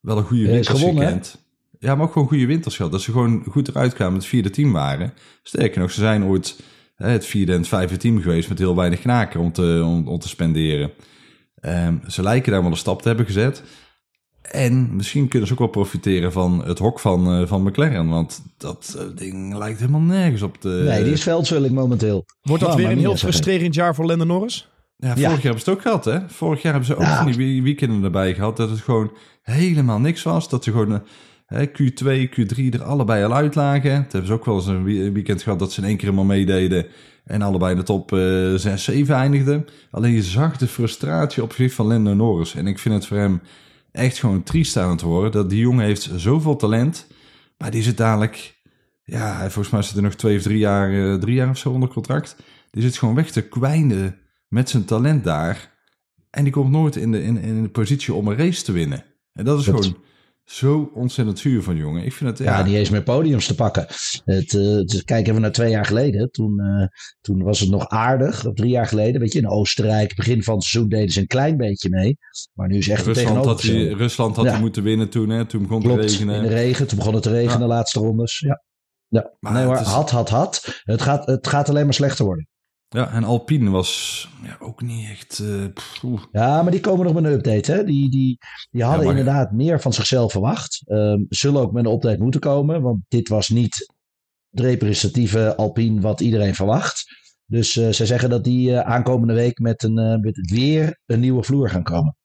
wel 0.00 0.16
een 0.18 0.24
goede 0.24 0.42
Ja, 0.42 0.50
winters 0.50 0.82
hè? 0.82 0.92
gekend. 0.92 1.38
Ja, 1.78 1.94
maar 1.94 2.04
ook 2.06 2.12
gewoon 2.12 2.28
goede 2.28 2.46
winters 2.46 2.76
gehad. 2.76 2.92
Dat 2.92 3.02
ze 3.02 3.12
gewoon 3.12 3.44
goed 3.50 3.68
eruit 3.68 3.94
kwamen, 3.94 4.14
het 4.14 4.26
vierde 4.26 4.50
team 4.50 4.72
waren. 4.72 5.12
Sterker 5.42 5.80
nog, 5.80 5.90
ze 5.90 6.00
zijn 6.00 6.24
ooit 6.24 6.60
hè, 6.96 7.08
het 7.08 7.26
vierde 7.26 7.52
en 7.52 7.58
het 7.58 7.68
vijfde 7.68 7.96
team 7.96 8.20
geweest 8.20 8.48
met 8.48 8.58
heel 8.58 8.76
weinig 8.76 9.00
knaken 9.00 9.40
om 9.40 9.52
te, 9.52 9.82
om, 9.84 10.08
om 10.08 10.18
te 10.18 10.28
spenderen. 10.28 10.90
Ehm, 11.60 11.94
ze 12.06 12.22
lijken 12.22 12.52
daar 12.52 12.62
wel 12.62 12.70
een 12.70 12.76
stap 12.76 13.02
te 13.02 13.08
hebben 13.08 13.26
gezet. 13.26 13.62
En 14.50 14.96
misschien 14.96 15.28
kunnen 15.28 15.48
ze 15.48 15.54
ook 15.54 15.60
wel 15.60 15.68
profiteren 15.68 16.32
van 16.32 16.64
het 16.66 16.78
hok 16.78 17.00
van, 17.00 17.32
eh, 17.32 17.46
van 17.46 17.62
McLaren. 17.62 18.08
Want 18.08 18.42
dat 18.58 18.96
eh, 18.98 19.04
ding 19.14 19.56
lijkt 19.56 19.78
helemaal 19.78 20.00
nergens 20.00 20.42
op 20.42 20.60
de... 20.62 20.82
nee, 20.86 21.04
die 21.04 21.12
is 21.12 21.22
veldvulling 21.22 21.74
momenteel. 21.74 22.24
Wordt 22.42 22.62
dat 22.64 22.74
weer 22.74 22.90
een 22.90 22.98
heel 22.98 23.16
frustrerend 23.16 23.74
jaar 23.74 23.94
voor 23.94 24.06
Lando 24.06 24.24
Norris? 24.24 24.68
Ja, 24.96 25.06
vorig 25.08 25.22
Ja. 25.22 25.30
jaar 25.30 25.42
hebben 25.42 25.60
ze 25.62 25.70
het 25.70 25.78
ook 25.78 25.82
gehad, 25.82 26.04
hè? 26.04 26.18
Vorig 26.28 26.62
jaar 26.62 26.72
hebben 26.72 26.90
ze 26.90 26.96
ook 26.96 27.06
Ja. 27.06 27.22
van 27.22 27.32
die 27.32 27.62
weekenden 27.62 28.04
erbij 28.04 28.34
gehad 28.34 28.56
dat 28.56 28.70
het 28.70 28.80
gewoon 28.80 29.12
helemaal 29.42 30.00
niks 30.00 30.22
was. 30.22 30.48
Dat 30.48 30.64
ze 30.64 30.70
gewoon 30.70 30.92
eh, 30.92 30.98
hè, 31.46 31.66
Q2, 31.66 32.28
Q3 32.28 32.70
er 32.70 32.82
allebei 32.82 33.24
al 33.24 33.34
uit 33.34 33.54
lagen. 33.54 33.92
Toen 33.92 34.06
hebben 34.10 34.26
ze 34.26 34.32
ook 34.32 34.44
wel 34.44 34.54
eens 34.54 34.66
een 34.66 35.12
weekend 35.12 35.42
gehad 35.42 35.58
dat 35.58 35.72
ze 35.72 35.80
in 35.80 35.86
één 35.86 35.96
keer 35.96 36.04
helemaal 36.08 36.36
meededen 36.36 36.86
en 37.24 37.42
allebei 37.42 37.70
in 37.72 37.78
de 37.78 37.84
top 37.84 38.12
eh 38.12 38.54
6, 38.54 38.84
7 38.84 39.14
eindigden. 39.14 39.66
Alleen 39.90 40.12
je 40.12 40.22
zag 40.22 40.56
de 40.56 40.66
frustratie 40.66 41.42
op 41.42 41.52
zich 41.52 41.72
van 41.72 41.86
Lando 41.86 42.14
Norris. 42.14 42.54
En 42.54 42.66
ik 42.66 42.78
vind 42.78 42.94
het 42.94 43.06
voor 43.06 43.16
hem 43.16 43.40
echt 43.96 44.18
gewoon 44.18 44.42
triest 44.42 44.76
aan 44.76 44.90
het 44.90 45.00
worden. 45.00 45.32
Dat 45.32 45.50
die 45.50 45.60
jongen 45.60 45.84
heeft 45.84 46.10
zoveel 46.16 46.56
talent, 46.56 47.06
maar 47.58 47.70
die 47.70 47.82
zit 47.82 47.96
dadelijk... 47.96 48.54
Ja, 49.04 49.36
hij- 49.36 49.50
volgens 49.50 49.70
mij 49.74 49.82
zit 49.82 49.96
er 49.96 50.02
nog 50.02 50.14
twee 50.14 50.36
of 50.36 50.42
drie 50.42 50.58
jaar, 50.58 50.92
eh, 50.92 51.14
drie 51.18 51.34
jaar 51.34 51.48
of 51.50 51.58
zo 51.58 51.70
onder 51.70 51.88
contract. 51.88 52.36
Die 52.70 52.82
zit 52.82 52.96
gewoon 52.98 53.14
weg 53.14 53.30
te 53.30 53.42
kwijnen 53.42 54.18
met 54.48 54.70
zijn 54.70 54.84
talent 54.84 55.24
daar. 55.24 55.74
En 56.30 56.44
die 56.44 56.52
komt 56.52 56.70
nooit 56.70 56.96
in 56.96 57.12
de, 57.12 57.22
in, 57.22 57.36
in 57.36 57.62
de 57.62 57.68
positie 57.68 58.14
om 58.14 58.28
een 58.28 58.36
race 58.36 58.62
te 58.62 58.72
winnen. 58.72 59.04
En 59.32 59.44
dat 59.44 59.58
is 59.58 59.64
gewoon 59.64 59.96
zo 60.50 60.90
ontzettend 60.94 61.38
zuur 61.38 61.62
van 61.62 61.74
die 61.74 61.82
jongen. 61.82 62.04
Ik 62.04 62.12
vind 62.12 62.30
het, 62.30 62.38
Ja, 62.48 62.58
ja, 62.58 62.64
niet 62.64 62.74
eens 62.74 62.90
meer 62.90 63.02
podiums 63.02 63.46
te 63.46 63.54
pakken. 63.54 63.86
Het, 64.24 64.54
eh, 64.54 64.62
het- 64.64 65.02
kijk 65.04 65.28
even 65.28 65.40
naar 65.40 65.52
twee 65.52 65.70
jaar 65.70 65.84
geleden. 65.84 66.30
Toen, 66.30 66.60
eh, 66.60 66.86
toen 67.20 67.42
was 67.42 67.60
het 67.60 67.70
nog 67.70 67.88
aardig. 67.88 68.46
Of 68.46 68.54
drie 68.54 68.70
jaar 68.70 68.86
geleden. 68.86 69.20
Weet 69.20 69.32
je, 69.32 69.38
in 69.38 69.48
Oostenrijk, 69.48 70.14
begin 70.16 70.42
van 70.42 70.54
het 70.54 70.64
seizoen 70.64 70.90
deden 70.90 71.10
ze 71.10 71.20
een 71.20 71.26
klein 71.26 71.56
beetje 71.56 71.88
mee. 71.88 72.18
Maar 72.54 72.68
nu 72.68 72.76
is 72.76 72.88
echt 72.88 73.06
het 73.06 73.16
Rusland 73.16 73.44
had, 73.44 73.44
tegenovergestelde. 73.60 74.02
Rusland 74.02 74.36
had 74.36 74.44
Ja. 74.46 74.58
moeten 74.58 74.82
winnen 74.82 75.08
toen. 75.10 75.28
Hè? 75.28 75.44
Toen 75.44 75.62
begon 75.62 75.82
het 75.82 75.92
te 76.00 76.00
regenen. 76.06 76.34
in 76.36 76.42
de 76.42 76.48
regen. 76.48 76.86
Toen 76.86 76.98
begon 76.98 77.14
het 77.14 77.22
te 77.22 77.30
regenen, 77.30 77.52
Ja. 77.52 77.58
de 77.58 77.66
laatste 77.72 77.98
rondes. 78.00 78.38
Ja. 78.38 78.62
Ja. 79.08 79.32
Maar 79.40 79.52
nee, 79.52 79.66
maar 79.66 79.80
is- 79.80 79.86
had, 79.86 80.10
had, 80.10 80.28
had. 80.28 80.80
Het 80.84 81.02
gaat, 81.02 81.26
het 81.26 81.46
gaat 81.46 81.68
alleen 81.68 81.84
maar 81.84 81.94
slechter 81.94 82.24
worden. 82.24 82.48
Ja, 82.88 83.10
en 83.10 83.24
Alpine 83.24 83.70
was 83.70 84.28
ja, 84.42 84.56
ook 84.60 84.82
niet 84.82 85.08
echt... 85.08 85.38
eh. 85.38 85.64
Ja, 86.32 86.62
maar 86.62 86.70
die 86.70 86.80
komen 86.80 87.04
nog 87.04 87.14
met 87.14 87.24
een 87.24 87.32
update. 87.32 87.72
Hè? 87.72 87.84
Die, 87.84 88.10
die, 88.10 88.38
die 88.70 88.82
hadden 88.84 89.06
maar- 89.06 89.16
inderdaad 89.16 89.52
meer 89.52 89.80
van 89.80 89.92
zichzelf 89.92 90.32
verwacht. 90.32 90.82
Ehm, 90.86 91.20
zullen 91.28 91.60
ook 91.60 91.72
met 91.72 91.84
een 91.84 91.92
update 91.92 92.22
moeten 92.22 92.40
komen. 92.40 92.82
Want 92.82 93.00
dit 93.08 93.28
was 93.28 93.48
niet 93.48 93.92
het 94.50 94.60
representatieve 94.64 95.56
Alpine 95.56 96.00
wat 96.00 96.20
iedereen 96.20 96.54
verwacht. 96.54 97.04
Dus 97.46 97.76
eh, 97.76 97.88
ze 97.88 98.06
zeggen 98.06 98.30
dat 98.30 98.44
die 98.44 98.72
eh, 98.72 98.80
aankomende 98.80 99.34
week 99.34 99.58
met, 99.58 99.82
een, 99.82 100.20
met 100.20 100.50
weer 100.50 100.98
een 101.06 101.20
nieuwe 101.20 101.42
vloer 101.42 101.70
gaan 101.70 101.82
komen. 101.82 102.16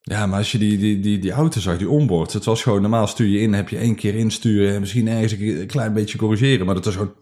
Ja, 0.00 0.26
maar 0.26 0.38
als 0.38 0.52
je 0.52 0.58
die, 0.58 0.78
die, 0.78 1.00
die, 1.00 1.18
die 1.18 1.30
auto 1.32 1.60
zag, 1.60 1.78
die 1.78 1.88
onboard. 1.88 2.32
Het 2.32 2.44
was 2.44 2.62
gewoon, 2.62 2.80
normaal 2.80 3.06
stuur 3.06 3.26
je 3.28 3.40
in, 3.40 3.52
heb 3.52 3.68
je 3.68 3.78
één 3.78 3.94
keer 3.94 4.14
insturen. 4.14 4.74
En 4.74 4.80
misschien 4.80 5.08
ergens 5.08 5.32
een 5.32 5.66
klein 5.66 5.92
beetje 5.92 6.18
corrigeren. 6.18 6.66
Maar 6.66 6.74
dat 6.74 6.84
was 6.84 6.94
gewoon... 6.94 7.14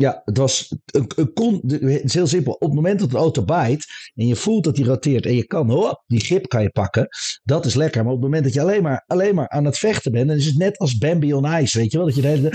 Ja, 0.00 0.22
het 0.24 0.36
was 0.36 0.74
een, 0.84 1.10
een 1.16 1.32
kon, 1.32 1.60
het 1.66 2.04
is 2.04 2.14
heel 2.14 2.26
simpel. 2.26 2.52
Op 2.52 2.60
het 2.60 2.72
moment 2.72 3.00
dat 3.00 3.10
de 3.10 3.16
auto 3.16 3.44
bijt 3.44 3.86
en 4.14 4.26
je 4.26 4.36
voelt 4.36 4.64
dat 4.64 4.74
die 4.76 4.84
roteert 4.84 5.26
en 5.26 5.34
je 5.34 5.46
kan, 5.46 5.96
die 6.06 6.20
grip 6.20 6.48
kan 6.48 6.62
je 6.62 6.70
pakken. 6.70 7.08
Dat 7.42 7.66
is 7.66 7.74
lekker. 7.74 8.02
Maar 8.04 8.12
op 8.12 8.18
het 8.18 8.26
moment 8.26 8.44
dat 8.44 8.54
je 8.54 8.60
alleen 8.60 8.82
maar, 8.82 9.04
alleen 9.06 9.34
maar 9.34 9.48
aan 9.48 9.64
het 9.64 9.78
vechten 9.78 10.12
bent, 10.12 10.28
dan 10.28 10.36
is 10.36 10.46
het 10.46 10.56
net 10.56 10.78
als 10.78 10.98
Bambi 10.98 11.32
on 11.34 11.44
Ice, 11.62 11.78
weet 11.78 11.90
je 11.92 11.96
wel? 11.96 12.06
Dat 12.06 12.14
je 12.16 12.22
de 12.22 12.28
hele- 12.28 12.50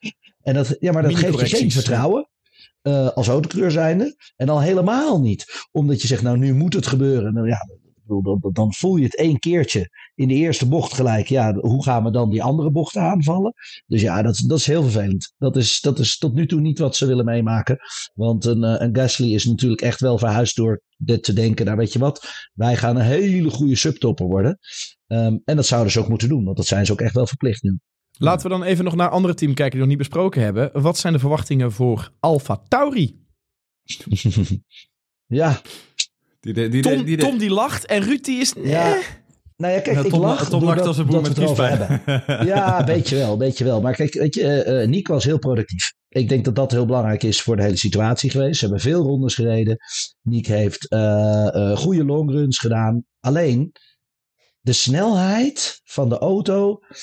en 0.48 0.54
dat, 0.54 0.76
ja, 0.78 0.92
maar 0.92 1.02
dat 1.02 1.14
geeft 1.14 1.40
je 1.40 1.56
geen 1.56 1.70
vertrouwen. 1.70 2.28
eh, 2.82 3.08
als 3.08 3.28
autocreur 3.28 3.70
zijnde. 3.70 4.16
En 4.36 4.48
al 4.48 4.60
helemaal 4.60 5.20
niet. 5.20 5.66
Omdat 5.72 6.00
je 6.02 6.06
zegt, 6.06 6.22
nou 6.22 6.38
nu 6.38 6.54
moet 6.54 6.74
het 6.74 6.86
gebeuren. 6.86 7.34
Nou 7.34 7.48
ja, 7.48 7.58
Dan, 8.10 8.52
dan 8.52 8.72
voel 8.74 8.96
je 8.96 9.04
het 9.04 9.16
één 9.16 9.38
keertje 9.38 9.90
in 10.14 10.28
de 10.28 10.34
eerste 10.34 10.68
bocht 10.68 10.94
gelijk. 10.94 11.28
Ja, 11.28 11.54
hoe 11.54 11.84
gaan 11.84 12.04
we 12.04 12.10
dan 12.10 12.30
die 12.30 12.42
andere 12.42 12.70
bochten 12.70 13.02
aanvallen? 13.02 13.54
Dus 13.86 14.00
ja, 14.00 14.22
dat, 14.22 14.42
dat 14.46 14.58
is 14.58 14.66
heel 14.66 14.82
vervelend. 14.82 15.34
Dat 15.38 15.56
is, 15.56 15.80
dat 15.80 15.98
is 15.98 16.18
tot 16.18 16.34
nu 16.34 16.46
toe 16.46 16.60
niet 16.60 16.78
wat 16.78 16.96
ze 16.96 17.06
willen 17.06 17.24
meemaken. 17.24 17.78
Want 18.14 18.44
een, 18.44 18.64
eh, 18.64 18.74
een 18.78 18.96
Gasly 18.96 19.34
is 19.34 19.44
natuurlijk 19.44 19.80
echt 19.80 20.00
wel 20.00 20.18
verhuisd 20.18 20.56
door 20.56 20.82
dit 20.96 21.22
te 21.22 21.32
denken. 21.32 21.64
Nou, 21.64 21.76
weet 21.76 21.92
je 21.92 21.98
wat? 21.98 22.48
Wij 22.54 22.76
gaan 22.76 22.96
een 22.96 23.02
hele 23.02 23.50
goede 23.50 23.76
subtopper 23.76 24.26
worden. 24.26 24.58
Ehm, 25.06 25.36
en 25.44 25.56
dat 25.56 25.66
zouden 25.66 25.92
ze 25.92 26.00
ook 26.00 26.08
moeten 26.08 26.28
doen, 26.28 26.44
want 26.44 26.56
dat 26.56 26.66
zijn 26.66 26.86
ze 26.86 26.92
ook 26.92 27.00
echt 27.00 27.14
wel 27.14 27.26
verplicht 27.26 27.62
nu. 27.62 27.78
Laten 28.18 28.50
we 28.50 28.56
dan 28.56 28.62
even 28.62 28.84
nog 28.84 28.94
naar 28.94 29.08
andere 29.08 29.34
team 29.34 29.54
kijken 29.54 29.78
die 29.78 29.80
we 29.80 29.86
nog 29.86 29.96
niet 29.96 30.08
besproken 30.08 30.42
hebben. 30.42 30.82
Wat 30.82 30.98
zijn 30.98 31.12
de 31.12 31.18
verwachtingen 31.18 31.72
voor 31.72 32.12
Alfa 32.20 32.62
Tauri? 32.68 33.18
ja. 35.26 35.60
Die, 36.40 36.80
Tom, 36.80 37.04
die, 37.04 37.16
Tom 37.16 37.38
die 37.38 37.50
lacht 37.50 37.86
en 37.86 38.02
Ruud 38.02 38.24
die 38.24 38.40
is... 38.40 38.54
Ja. 38.62 38.98
Nou 39.56 39.72
ja, 39.72 39.80
kijk, 39.80 39.96
Ja, 39.96 40.02
ik 40.04 40.10
Tom- 40.10 40.20
lach 40.20 40.48
Tom 40.48 40.64
lacht 40.64 40.80
als 40.80 40.98
een 40.98 41.06
boer 41.06 41.20
met 41.22 41.32
kiespijn. 41.32 41.78
hebben. 41.78 42.22
Ja, 42.46 42.78
een 42.78 42.84
beetje 42.84 43.16
wel, 43.16 43.32
een 43.32 43.38
beetje 43.38 43.64
wel. 43.64 43.80
Maar 43.80 43.94
kijk, 43.94 44.14
weet 44.14 44.34
je, 44.34 44.42
eh, 44.42 44.82
eh, 44.82 44.88
Nick 44.88 45.08
was 45.08 45.24
heel 45.24 45.38
productief. 45.38 45.92
Ik 46.08 46.28
denk 46.28 46.44
dat 46.44 46.54
dat 46.56 46.70
heel 46.70 46.86
belangrijk 46.86 47.22
is 47.22 47.42
voor 47.42 47.56
de 47.56 47.62
hele 47.62 47.76
situatie 47.76 48.30
geweest. 48.30 48.58
Ze 48.58 48.64
hebben 48.64 48.82
veel 48.82 49.02
rondes 49.02 49.34
gereden. 49.34 49.76
Nick 50.22 50.46
heeft 50.46 50.88
eh, 50.88 51.54
eh, 51.54 51.76
goede 51.76 52.04
longruns 52.04 52.58
gedaan. 52.58 53.04
Alleen, 53.20 53.72
de 54.60 54.72
snelheid 54.72 55.80
van 55.84 56.08
de 56.08 56.18
auto 56.18 56.78
eh, 56.88 56.96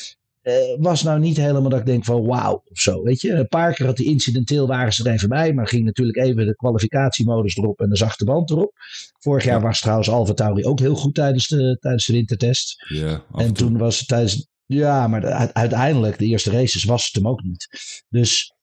was 0.80 1.04
nou 1.04 1.20
niet 1.20 1.38
helemaal 1.38 1.70
dat 1.70 1.80
ik 1.80 1.86
denk 1.86 2.06
van 2.06 2.26
wauw 2.26 2.62
of 2.72 2.80
zo. 2.80 3.04
Weet 3.04 3.22
je, 3.22 3.32
een 3.34 3.48
paar 3.48 3.74
keer 3.74 3.86
had 3.86 3.98
die 3.98 4.08
incidenteel 4.08 4.68
waren 4.68 4.94
ze 4.94 5.04
er 5.04 5.14
even 5.14 5.30
bij. 5.30 5.54
Maar 5.54 5.68
ging 5.68 5.84
natuurlijk 5.86 6.18
even 6.18 6.46
de 6.46 6.56
kwalificatiemodus 6.56 7.56
erop 7.58 7.80
en 7.80 7.90
de 7.90 7.96
zachte 7.98 8.26
band 8.26 8.50
erop. 8.50 8.72
Vorig 9.20 9.44
jaar 9.44 9.62
was 9.62 9.80
trouwens 9.82 10.10
Alfa 10.10 10.34
Tauri 10.34 10.66
ook 10.66 10.80
heel 10.80 10.96
goed 10.96 11.14
tijdens 11.16 11.48
de, 11.48 11.78
tijdens 11.80 12.06
de 12.06 12.14
wintertest. 12.14 12.86
Ja, 12.88 13.08
En 13.08 13.24
en 13.32 13.54
toe. 13.54 13.68
toen 13.68 13.78
was 13.78 14.00
het 14.00 14.08
tijdens. 14.08 14.48
Ja, 14.66 15.08
maar 15.08 15.22
de- 15.22 15.54
uiteindelijk, 15.54 16.18
de 16.18 16.26
eerste 16.26 16.52
races, 16.52 16.84
was 16.84 17.06
het 17.06 17.14
hem 17.16 17.28
ook 17.28 17.44
niet. 17.44 17.68
Dus 18.10 18.54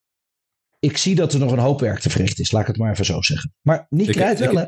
ik 0.78 0.96
zie 0.96 1.14
dat 1.14 1.32
er 1.32 1.38
nog 1.38 1.52
een 1.52 1.58
hoop 1.58 1.80
werk 1.80 1.98
te 2.00 2.10
verrichten 2.10 2.44
is. 2.44 2.50
Laat 2.52 2.60
ik 2.62 2.66
het 2.68 2.76
maar 2.76 2.90
even 2.92 3.04
zo 3.04 3.22
zeggen. 3.22 3.52
Maar 3.62 3.86
niet 3.90 4.10
krijgt 4.10 4.40
ik- 4.40 4.50
wel, 4.50 4.56
hè? 4.62 4.66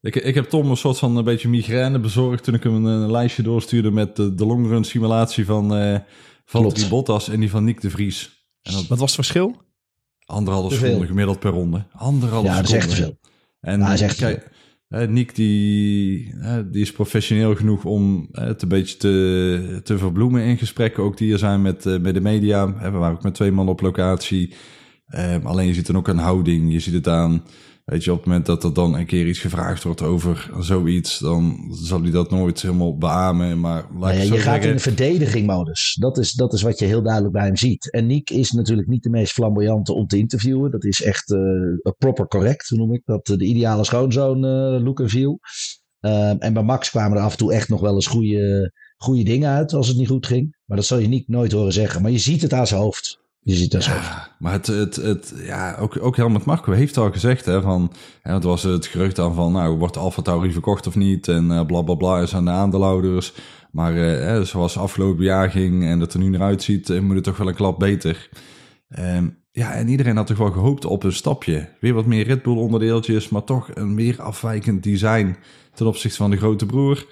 Ik, 0.00 0.16
ik 0.16 0.34
heb 0.34 0.44
Tom 0.48 0.70
een 0.70 0.76
soort 0.76 0.98
van 0.98 1.16
een 1.16 1.24
beetje 1.24 1.48
migraine 1.48 1.98
bezorgd 1.98 2.44
toen 2.44 2.54
ik 2.54 2.62
hem 2.62 2.74
een, 2.74 2.84
een 2.84 3.10
lijstje 3.10 3.42
doorstuurde 3.42 3.90
met 3.90 4.16
de, 4.16 4.34
de 4.34 4.46
longrun 4.46 4.84
simulatie 4.84 5.44
van, 5.44 5.76
eh 5.76 5.98
van 6.52 6.60
Klopt. 6.60 6.76
Drie 6.76 6.88
Bottas 6.88 7.28
en 7.28 7.40
die 7.40 7.50
van 7.50 7.64
Nick 7.64 7.80
de 7.80 7.90
Vries. 7.90 8.46
En 8.62 8.72
dat 8.72 8.86
Wat 8.86 8.98
was 8.98 9.16
het 9.16 9.26
verschil? 9.26 9.60
anderhalve 10.24 10.74
veel. 10.74 10.86
seconde 10.86 11.06
gemiddeld 11.06 11.38
per 11.38 11.50
ronde. 11.50 11.84
Anderhalve 11.92 12.46
Ja, 12.46 12.56
dat 12.56 12.64
is 12.64 12.72
echt 12.72 12.88
te 12.88 12.94
veel. 12.96 13.18
En 13.60 13.78
Ja, 13.78 13.84
dat 13.84 13.94
is 13.94 14.00
echt 14.00 14.16
kijk, 14.16 14.50
hè, 14.88 15.08
Nick 15.08 15.34
die, 15.34 16.34
hè, 16.36 16.70
die 16.70 16.82
is 16.82 16.92
professioneel 16.92 17.54
genoeg 17.56 17.84
om 17.84 18.28
hè, 18.32 18.46
het 18.46 18.62
een 18.62 18.68
beetje 18.68 18.96
te, 18.96 19.80
te 19.84 19.98
verbloemen 19.98 20.42
in 20.42 20.58
gesprekken. 20.58 21.02
Ook 21.02 21.16
die 21.16 21.32
er 21.32 21.38
zijn 21.38 21.62
met, 21.62 21.86
eh, 21.86 21.98
met 21.98 22.14
de 22.14 22.20
media. 22.20 22.74
Hè, 22.76 22.90
we 22.90 22.98
waren 22.98 23.16
ook 23.16 23.22
met 23.22 23.34
twee 23.34 23.52
man 23.52 23.68
op 23.68 23.80
locatie. 23.80 24.54
Ehm, 25.06 25.46
alleen 25.46 25.66
je 25.66 25.74
ziet 25.74 25.86
dan 25.86 25.96
ook 25.96 26.08
aan 26.08 26.18
houding. 26.18 26.72
Je 26.72 26.80
ziet 26.80 26.94
het 26.94 27.08
aan, 27.08 27.42
weet 27.84 28.04
je, 28.04 28.10
op 28.10 28.16
het 28.16 28.26
moment 28.26 28.46
dat 28.46 28.64
er 28.64 28.74
dan 28.74 28.94
een 28.94 29.06
keer 29.06 29.26
iets 29.26 29.38
gevraagd 29.38 29.82
wordt 29.82 30.02
over 30.02 30.50
zoiets, 30.58 31.18
dan 31.18 31.68
zal 31.70 32.02
hij 32.02 32.10
dat 32.10 32.30
nooit 32.30 32.62
helemaal 32.62 32.96
beamen. 32.98 33.60
Maar 33.60 33.82
laat 33.82 34.00
Nou 34.00 34.14
ja, 34.14 34.22
je 34.22 34.28
gaat 34.28 34.42
zeggen. 34.42 34.68
in 34.68 34.76
de 34.76 34.82
verdedigingmodus. 34.82 35.96
Dat 36.00 36.18
is, 36.18 36.32
dat 36.32 36.52
is 36.52 36.62
wat 36.62 36.78
je 36.78 36.84
heel 36.84 37.02
duidelijk 37.02 37.32
bij 37.32 37.44
hem 37.44 37.56
ziet. 37.56 37.90
En 37.90 38.06
Nick 38.06 38.30
is 38.30 38.50
natuurlijk 38.50 38.88
niet 38.88 39.02
de 39.02 39.10
meest 39.10 39.32
flamboyante 39.32 39.92
om 39.92 40.06
te 40.06 40.18
interviewen. 40.18 40.70
Dat 40.70 40.84
is 40.84 41.02
echt 41.02 41.30
eh, 41.32 41.92
proper 41.98 42.26
correct, 42.26 42.70
noem 42.70 42.94
ik 42.94 43.02
dat? 43.04 43.26
De 43.26 43.44
ideale 43.44 43.84
schoonzoon 43.84 44.44
eh, 44.44 44.84
look 44.84 45.00
en 45.00 45.08
feel. 45.08 45.40
Ehm, 46.00 46.36
en 46.38 46.52
bij 46.52 46.62
Max 46.62 46.90
kwamen 46.90 47.18
er 47.18 47.24
af 47.24 47.32
en 47.32 47.38
toe 47.38 47.52
echt 47.52 47.68
nog 47.68 47.80
wel 47.80 47.94
eens 47.94 48.06
goede, 48.06 48.72
goede 48.96 49.22
dingen 49.22 49.50
uit 49.50 49.72
als 49.72 49.88
het 49.88 49.96
niet 49.96 50.08
goed 50.08 50.26
ging. 50.26 50.56
Maar 50.64 50.76
dat 50.76 50.86
zal 50.86 50.98
je 50.98 51.08
niet 51.08 51.28
nooit 51.28 51.52
horen 51.52 51.72
zeggen. 51.72 52.02
Maar 52.02 52.10
je 52.10 52.18
ziet 52.18 52.42
het 52.42 52.52
aan 52.52 52.66
zijn 52.66 52.80
hoofd. 52.80 53.21
Je 53.44 53.54
ziet 53.54 53.74
aan 53.74 53.80
hoofd. 53.80 54.06
Ja, 54.06 54.28
maar 54.38 54.52
het, 54.52 54.66
het, 54.66 54.96
het, 54.96 55.34
ja, 55.36 55.76
ook, 55.76 55.98
ook 56.00 56.16
Helmut 56.16 56.44
Marko 56.44 56.72
heeft 56.72 56.96
al 56.96 57.12
gezegd, 57.12 57.44
hè, 57.44 57.60
van, 57.62 57.92
hè, 58.22 58.34
het 58.34 58.44
was 58.44 58.62
het 58.62 58.86
gerucht 58.86 59.16
dan 59.16 59.34
van, 59.34 59.52
nou, 59.52 59.78
wordt 59.78 59.96
Alfa 59.96 60.22
Tauri 60.22 60.52
verkocht 60.52 60.86
of 60.86 60.94
niet, 60.94 61.28
en 61.28 61.50
eh, 61.50 61.66
bla 61.66 61.82
bla 61.82 61.94
bla 61.94 62.20
is 62.20 62.34
aan 62.34 62.44
de 62.44 62.50
aandeelhouders. 62.50 63.32
Maar 63.70 63.96
eh, 63.96 64.24
hè, 64.26 64.44
zoals 64.44 64.78
afgelopen 64.78 65.24
jaar 65.24 65.50
ging 65.50 65.84
en 65.84 65.98
dat 65.98 66.12
er 66.12 66.18
nu 66.18 66.28
naar 66.28 66.40
uitziet, 66.40 66.90
eh, 66.90 67.00
moet 67.00 67.14
het 67.14 67.24
toch 67.24 67.36
wel 67.36 67.48
een 67.48 67.54
klap 67.54 67.78
beter. 67.78 68.28
Ehm, 68.88 69.28
ja, 69.50 69.72
en 69.72 69.88
iedereen 69.88 70.16
had 70.16 70.26
toch 70.26 70.38
wel 70.38 70.50
gehoopt 70.50 70.84
op 70.84 71.02
een 71.02 71.12
stapje. 71.12 71.68
Weer 71.80 71.94
wat 71.94 72.06
meer 72.06 72.26
Red 72.26 72.42
Bull 72.42 72.56
onderdeeltjes, 72.56 73.28
maar 73.28 73.44
toch 73.44 73.70
een 73.74 73.94
meer 73.94 74.22
afwijkend 74.22 74.82
design 74.82 75.36
ten 75.74 75.86
opzichte 75.86 76.16
van 76.16 76.30
de 76.30 76.36
grote 76.36 76.66
broer. 76.66 77.06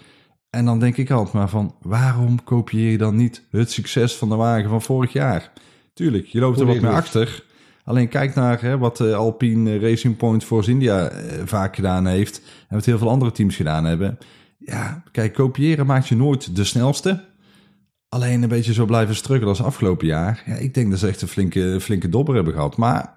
En 0.50 0.64
dan 0.64 0.78
denk 0.78 0.96
ik 0.96 1.10
altijd 1.10 1.34
maar 1.34 1.48
van, 1.48 1.74
waarom 1.80 2.44
kopieer 2.44 2.90
je 2.90 2.98
dan 2.98 3.16
niet 3.16 3.46
het 3.50 3.70
succes 3.70 4.16
van 4.16 4.28
de 4.28 4.34
wagen 4.34 4.68
van 4.68 4.82
vorig 4.82 5.12
jaar? 5.12 5.52
Tuurlijk, 5.94 6.26
je 6.26 6.40
loopt 6.40 6.60
er 6.60 6.66
wat 6.66 6.80
mee. 6.80 6.90
achter. 6.90 7.44
Alleen 7.84 8.08
kijk 8.08 8.34
naar 8.34 8.62
hè, 8.62 8.78
wat 8.78 8.96
de 8.96 9.14
Alpine 9.14 9.78
Racing 9.78 10.16
Point 10.16 10.44
Force 10.44 10.70
India 10.70 11.08
eh, 11.08 11.42
vaak 11.44 11.74
gedaan 11.74 12.06
heeft. 12.06 12.42
En 12.68 12.76
wat 12.76 12.84
heel 12.84 12.98
veel 12.98 13.08
andere 13.10 13.32
teams 13.32 13.56
gedaan 13.56 13.84
hebben. 13.84 14.18
Ja, 14.58 15.02
kijk, 15.12 15.32
kopiëren 15.34 15.86
maakt 15.86 16.08
je 16.08 16.16
nooit 16.16 16.56
de 16.56 16.64
snelste. 16.64 17.24
Alleen 18.08 18.42
een 18.42 18.48
beetje 18.48 18.72
zo 18.72 18.84
blijven 18.84 19.14
struggelen 19.14 19.48
als 19.48 19.62
afgelopen 19.62 20.06
jaar. 20.06 20.42
Ja, 20.46 20.54
ik 20.54 20.74
denk 20.74 20.90
dat 20.90 20.98
ze 20.98 21.08
echt 21.08 21.22
een 21.22 21.28
flinke, 21.28 21.76
flinke 21.80 22.08
dobber 22.08 22.34
hebben 22.34 22.52
gehad. 22.52 22.76
Maar 22.76 23.14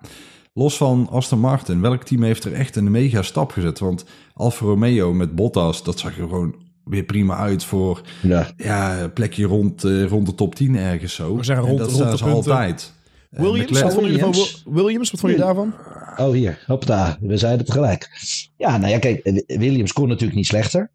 los 0.53 0.77
van 0.77 1.07
Aston 1.11 1.39
Martin, 1.39 1.81
welk 1.81 2.03
team 2.03 2.23
heeft 2.23 2.43
er 2.43 2.53
echt 2.53 2.75
een 2.75 2.91
mega 2.91 3.21
stap 3.21 3.51
gezet? 3.51 3.79
Want 3.79 4.05
Alfa 4.33 4.65
Romeo 4.65 5.13
met 5.13 5.35
Bottas, 5.35 5.83
dat 5.83 5.99
zag 5.99 6.17
er 6.17 6.27
gewoon 6.27 6.55
weer 6.83 7.03
prima 7.03 7.37
uit 7.37 7.63
voor 7.63 8.01
Ja. 8.21 8.47
ja, 8.57 9.01
een 9.01 9.13
plekje 9.13 9.45
rond, 9.45 9.83
eh, 9.83 10.05
rond 10.05 10.25
de 10.25 10.35
top 10.35 10.55
10 10.55 10.75
ergens 10.75 11.15
zo. 11.15 11.35
We 11.37 11.43
zeggen 11.43 11.65
En 11.65 11.69
rond- 11.77 11.81
dat 11.89 11.99
rond 11.99 12.19
de 12.19 12.25
altijd. 12.25 12.93
Eh, 13.29 13.39
Williams, 13.39 13.59
Leclerc- 13.59 13.83
wat 13.83 13.93
vonden 13.93 14.11
jullie 14.11 14.33
van 14.33 14.73
Williams? 14.73 15.11
Wat 15.11 15.21
jullie 15.21 15.37
daarvan? 15.37 15.73
Oh, 16.17 16.31
hier. 16.31 16.63
Hoppa, 16.67 17.17
we 17.21 17.37
zeiden 17.37 17.59
het 17.65 17.67
tegelijk. 17.73 18.09
Ja, 18.57 18.77
nou 18.77 18.91
ja, 18.91 18.99
kijk, 18.99 19.19
eh, 19.19 19.57
Williams 19.57 19.93
kon 19.93 20.07
natuurlijk 20.07 20.35
niet 20.35 20.45
slechter. 20.47 20.91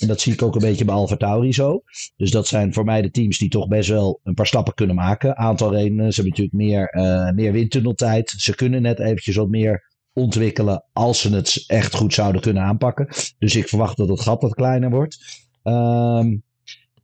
En 0.00 0.06
dat 0.08 0.20
zie 0.20 0.32
ik 0.32 0.42
ook 0.42 0.54
een 0.54 0.60
beetje 0.60 0.84
bij 0.84 0.94
Alfa 0.94 1.16
Tauri 1.16 1.52
zo. 1.52 1.82
Dus 2.16 2.30
dat 2.30 2.46
zijn 2.46 2.72
voor 2.72 2.84
mij 2.84 3.02
de 3.02 3.10
teams 3.10 3.38
die 3.38 3.48
toch 3.48 3.68
best 3.68 3.88
wel 3.88 4.20
een 4.24 4.34
paar 4.34 4.46
stappen 4.46 4.74
kunnen 4.74 4.96
maken. 4.96 5.36
Aantal 5.36 5.72
redenen. 5.74 6.12
Ze 6.12 6.20
hebben 6.22 6.38
natuurlijk 6.38 6.52
meer, 6.70 6.88
eh, 6.88 7.30
meer 7.34 7.52
windtunneltijd. 7.52 8.34
Ze 8.36 8.54
kunnen 8.54 8.82
net 8.82 8.98
eventjes 9.00 9.36
wat 9.36 9.48
meer 9.48 9.94
ontwikkelen 10.16 10.84
als 10.92 11.20
ze 11.20 11.34
het 11.34 11.64
echt 11.66 11.94
goed 11.94 12.14
zouden 12.14 12.40
kunnen 12.40 12.62
aanpakken. 12.62 13.08
Dus 13.38 13.56
ik 13.56 13.68
verwacht 13.68 13.96
dat 13.96 14.08
het 14.08 14.20
gat 14.20 14.42
wat 14.42 14.54
kleiner 14.54 14.90
wordt. 14.90 15.18
Ehm, 15.62 16.36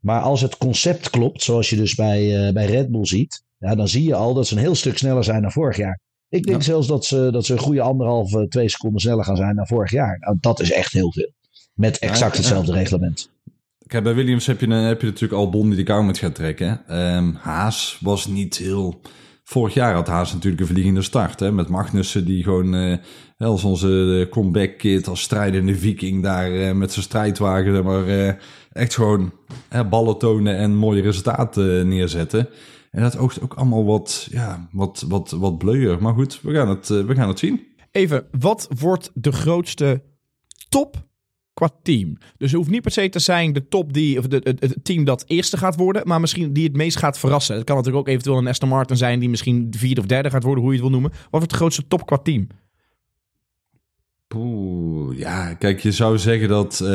maar 0.00 0.20
als 0.20 0.40
het 0.40 0.58
concept 0.58 1.10
klopt, 1.10 1.42
zoals 1.42 1.70
je 1.70 1.76
dus 1.76 1.94
bij, 1.94 2.46
eh, 2.46 2.52
bij 2.52 2.66
Red 2.66 2.90
Bull 2.90 3.04
ziet, 3.04 3.42
ja, 3.58 3.74
dan 3.74 3.88
zie 3.88 4.04
je 4.04 4.14
al 4.14 4.34
dat 4.34 4.46
ze 4.46 4.54
een 4.54 4.60
heel 4.60 4.74
stuk 4.74 4.98
sneller 4.98 5.24
zijn 5.24 5.42
dan 5.42 5.52
vorig 5.52 5.76
jaar. 5.76 6.00
Ik 6.28 6.44
denk 6.44 6.58
Ja. 6.58 6.64
zelfs 6.64 6.86
dat 6.86 7.04
ze, 7.04 7.28
dat 7.32 7.46
ze 7.46 7.52
een 7.52 7.58
goede 7.58 7.80
anderhalve, 7.80 8.48
twee 8.48 8.68
seconden 8.68 9.00
sneller 9.00 9.24
gaan 9.24 9.36
zijn 9.36 9.56
dan 9.56 9.66
vorig 9.66 9.90
jaar. 9.90 10.18
Nou, 10.20 10.36
dat 10.40 10.60
is 10.60 10.72
echt 10.72 10.92
heel 10.92 11.12
veel. 11.12 11.32
Met 11.74 11.98
exact 11.98 12.32
Ja, 12.32 12.40
hetzelfde 12.40 12.72
reglement. 12.72 13.30
Kijk, 13.86 14.04
bij 14.04 14.14
Williams 14.14 14.46
heb 14.46 14.60
je, 14.60 14.72
heb 14.72 15.00
je 15.00 15.06
natuurlijk 15.06 15.40
al 15.40 15.50
Bon 15.50 15.68
die 15.68 15.76
de 15.76 15.82
kou 15.82 16.04
moet 16.04 16.18
gaan 16.18 16.32
trekken. 16.32 16.82
Ehm, 16.86 17.32
Haas 17.34 17.98
was 18.00 18.26
niet 18.26 18.56
heel... 18.56 19.00
Vorig 19.44 19.74
jaar 19.74 19.94
had 19.94 20.06
Haas 20.06 20.32
natuurlijk 20.32 20.62
een 20.62 20.68
vliegende 20.68 21.02
start. 21.02 21.40
Hè, 21.40 21.52
met 21.52 21.68
Magnussen 21.68 22.24
die 22.24 22.42
gewoon 22.42 22.74
eh, 22.74 22.98
als 23.36 23.64
onze 23.64 24.26
comeback 24.30 24.78
kid, 24.78 25.08
als 25.08 25.22
strijdende 25.22 25.76
viking 25.76 26.22
daar 26.22 26.54
eh, 26.54 26.74
met 26.74 26.92
zijn 26.92 27.04
strijdwagen 27.04 27.84
maar, 27.84 28.06
eh, 28.06 28.34
echt 28.72 28.94
gewoon 28.94 29.32
ballen 29.90 30.18
tonen 30.18 30.56
en 30.56 30.76
mooie 30.76 31.02
resultaten 31.02 31.78
eh, 31.78 31.84
neerzetten. 31.84 32.48
En 32.90 33.02
dat 33.02 33.16
oogt 33.16 33.40
ook 33.40 33.54
allemaal 33.54 33.84
wat, 33.84 34.28
ja, 34.30 34.68
wat, 34.72 35.04
wat, 35.08 35.30
wat 35.30 35.58
bleuer. 35.58 36.02
Maar 36.02 36.14
goed, 36.14 36.40
we 36.42 36.52
gaan 36.52 36.68
het, 36.68 36.90
eh, 36.90 37.04
we 37.04 37.14
gaan 37.14 37.28
het 37.28 37.38
zien. 37.38 37.66
Even, 37.90 38.26
wat 38.38 38.68
wordt 38.78 39.10
de 39.14 39.32
grootste 39.32 40.02
top 40.68 40.96
qua 41.66 41.76
team? 41.82 42.16
Dus 42.36 42.50
het 42.50 42.60
hoeft 42.60 42.70
niet 42.70 42.82
per 42.82 42.90
se 42.90 43.08
te 43.08 43.18
zijn 43.18 43.52
de 43.52 43.68
top 43.68 43.92
die, 43.92 44.18
of 44.18 44.26
de, 44.26 44.40
het, 44.42 44.60
het 44.60 44.84
team 44.84 45.04
dat 45.04 45.24
eerste 45.26 45.56
gaat 45.56 45.76
worden, 45.76 46.02
maar 46.06 46.20
misschien 46.20 46.52
die 46.52 46.64
het 46.64 46.76
meest 46.76 46.96
gaat 46.96 47.18
verrassen. 47.18 47.56
Het 47.56 47.64
kan 47.64 47.76
natuurlijk 47.76 48.02
ook 48.02 48.12
eventueel 48.12 48.38
een 48.38 48.46
Aston 48.46 48.68
Martin 48.68 48.96
zijn 48.96 49.20
die 49.20 49.28
misschien 49.28 49.70
de 49.70 49.78
vierde 49.78 50.00
of 50.00 50.06
derde 50.06 50.30
gaat 50.30 50.42
worden, 50.42 50.64
hoe 50.64 50.72
je 50.72 50.78
het 50.78 50.88
wil 50.88 51.00
noemen. 51.00 51.18
Wat 51.20 51.30
wordt 51.30 51.50
de 51.50 51.56
grootste 51.56 51.86
top 51.86 52.06
qua 52.06 52.18
team? 52.18 52.46
Oeh, 54.34 55.18
ja, 55.18 55.54
kijk, 55.54 55.80
je 55.80 55.92
zou 55.92 56.18
zeggen 56.18 56.48
dat 56.48 56.72
eh, 56.72 56.88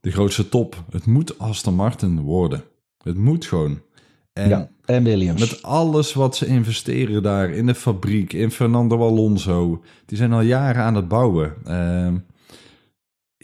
de 0.00 0.10
grootste 0.10 0.48
top, 0.48 0.84
het 0.90 1.06
moet 1.06 1.38
Aston 1.38 1.74
Martin 1.74 2.20
worden. 2.20 2.64
Het 3.02 3.16
moet 3.16 3.44
gewoon. 3.44 3.80
En 4.32 4.48
ja, 4.48 4.70
en 4.84 5.04
Williams. 5.04 5.40
met 5.40 5.62
alles 5.62 6.12
wat 6.12 6.36
ze 6.36 6.46
investeren 6.46 7.22
daar 7.22 7.50
in 7.50 7.66
de 7.66 7.74
fabriek, 7.74 8.32
in 8.32 8.50
Fernando 8.50 9.00
Alonso, 9.00 9.82
die 10.06 10.16
zijn 10.16 10.32
al 10.32 10.40
jaren 10.40 10.82
aan 10.82 10.94
het 10.94 11.08
bouwen. 11.08 11.54
Ehm, 11.64 12.16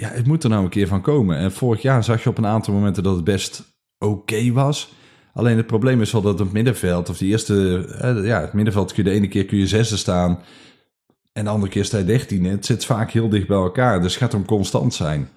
ja, 0.02 0.08
het 0.08 0.26
moet 0.26 0.42
er 0.44 0.50
nou 0.50 0.64
een 0.64 0.70
keer 0.70 0.86
van 0.86 1.00
komen. 1.00 1.36
En 1.36 1.52
vorig 1.52 1.82
jaar 1.82 2.04
zag 2.04 2.22
je 2.22 2.28
op 2.28 2.38
een 2.38 2.46
aantal 2.46 2.74
momenten 2.74 3.02
dat 3.02 3.14
het 3.14 3.24
best 3.24 3.62
oké 3.98 4.52
was. 4.52 4.92
Alleen 5.34 5.56
het 5.56 5.66
probleem 5.66 6.00
is 6.00 6.12
wel 6.12 6.22
dat 6.22 6.38
het 6.38 6.52
middenveld, 6.52 7.08
of 7.08 7.18
die 7.18 7.30
eerste, 7.30 7.86
eh, 8.00 8.24
ja, 8.24 8.40
het 8.40 8.52
middenveld 8.52 8.92
kun 8.92 9.04
je 9.04 9.10
de 9.10 9.16
ene 9.16 9.28
keer 9.28 9.44
kun 9.44 9.58
je 9.58 9.66
zesde 9.66 9.96
staan. 9.96 10.38
En 11.32 11.44
de 11.44 11.50
andere 11.50 11.72
keer 11.72 11.84
sta 11.84 11.98
je 11.98 12.04
dertiende. 12.04 12.48
Het 12.48 12.66
zit 12.66 12.84
vaak 12.84 13.10
heel 13.10 13.28
dicht 13.28 13.46
bij 13.46 13.56
elkaar, 13.56 14.00
dus 14.02 14.14
het 14.14 14.22
gaat 14.22 14.34
om 14.34 14.44
constant 14.44 14.94
zijn. 14.94 15.28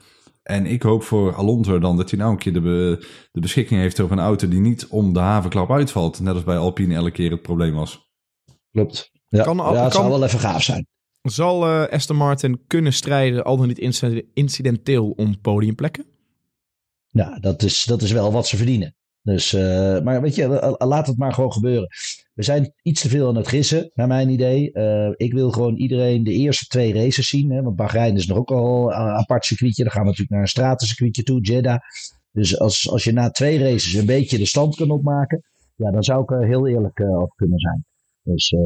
En 0.44 0.66
ik 0.66 0.82
hoop 0.82 1.04
voor 1.04 1.36
Alonso 1.36 1.80
dan 1.80 1.98
dat 1.98 2.10
hij 2.10 2.20
nou 2.20 2.32
een 2.32 2.38
keer 2.38 2.54
de, 2.54 2.62
be- 2.62 3.06
de 3.32 3.40
beschikking 3.40 3.80
heeft 3.80 4.00
over 4.00 4.18
een 4.18 4.24
auto 4.24 4.48
die 4.48 4.60
niet 4.60 4.88
om 4.88 5.14
de 5.14 5.20
havenklap 5.20 5.72
uitvalt. 5.72 6.20
Net 6.20 6.34
als 6.34 6.44
bij 6.44 6.58
Alpine 6.58 6.96
elke 6.96 7.12
keer 7.12 7.32
het 7.32 7.42
probleem 7.42 7.74
was. 7.74 8.10
Klopt. 8.72 9.12
Ja, 9.28 9.44
Kan- 9.44 9.58
ja 9.58 9.66
het 9.66 9.78
kan- 9.82 9.92
zou 9.92 10.10
wel 10.10 10.24
even 10.24 10.40
gaaf 10.40 10.64
zijn. 10.64 10.88
Zal 11.26 11.66
eh 11.66 11.94
Aston 11.94 12.16
Martin 12.16 12.62
kunnen 12.68 12.94
strijden, 12.94 13.44
al 13.44 13.58
dan 13.58 13.68
niet 13.68 13.80
inc- 13.80 14.26
incidenteel, 14.34 15.10
om 15.10 15.42
podiumplekken? 15.42 16.06
Ja, 17.10 17.40
dat 17.40 17.62
is, 17.62 17.84
dat 17.84 18.02
is 18.02 18.12
wel 18.12 18.32
wat 18.32 18.48
ze 18.48 18.58
verdienen. 18.58 18.96
Dus, 19.22 19.54
eh, 19.54 20.02
maar 20.02 20.22
weet 20.22 20.36
je, 20.36 20.76
laat 20.78 21.08
het 21.08 21.18
maar 21.18 21.34
gewoon 21.34 21.54
gebeuren. 21.54 21.88
We 22.34 22.44
zijn 22.44 22.74
iets 22.82 23.02
te 23.02 23.10
veel 23.10 23.28
aan 23.28 23.36
het 23.36 23.48
gissen, 23.48 23.92
naar 23.94 24.08
mijn 24.08 24.30
idee. 24.30 24.72
Eh, 24.72 25.12
ik 25.16 25.34
wil 25.34 25.52
gewoon 25.52 25.76
iedereen 25.76 26.24
de 26.24 26.32
eerste 26.32 26.66
twee 26.66 26.94
races 26.94 27.30
zien. 27.30 27.52
Hè, 27.52 27.62
want 27.62 27.76
Bahrein 27.76 28.16
is 28.16 28.28
nog 28.28 28.38
ook 28.38 28.52
al 28.52 28.92
een 28.92 28.96
apart 28.96 29.46
circuitje. 29.46 29.84
Dan 29.84 29.92
gaan 29.92 30.02
we 30.02 30.08
natuurlijk 30.08 30.34
naar 30.34 30.42
een 30.42 30.48
stratencircuitje 30.52 31.24
toe, 31.24 31.42
Jeddah. 31.42 31.80
Dus 32.32 32.60
als, 32.60 32.90
als 32.90 33.04
je 33.04 33.12
na 33.12 33.30
twee 33.30 33.60
races 33.60 33.94
een 33.94 34.06
beetje 34.06 34.38
de 34.38 34.46
stand 34.46 34.76
kan 34.76 34.90
opmaken. 34.90 35.44
Ja, 35.76 35.92
dan 35.92 36.04
zou 36.04 36.22
ik 36.22 36.32
er 36.32 36.48
heel 36.48 36.68
eerlijk 36.68 37.00
eh, 37.00 37.18
over 37.18 37.36
kunnen 37.36 37.60
zijn. 37.60 37.86
Dus 38.22 38.52
eh, 38.52 38.60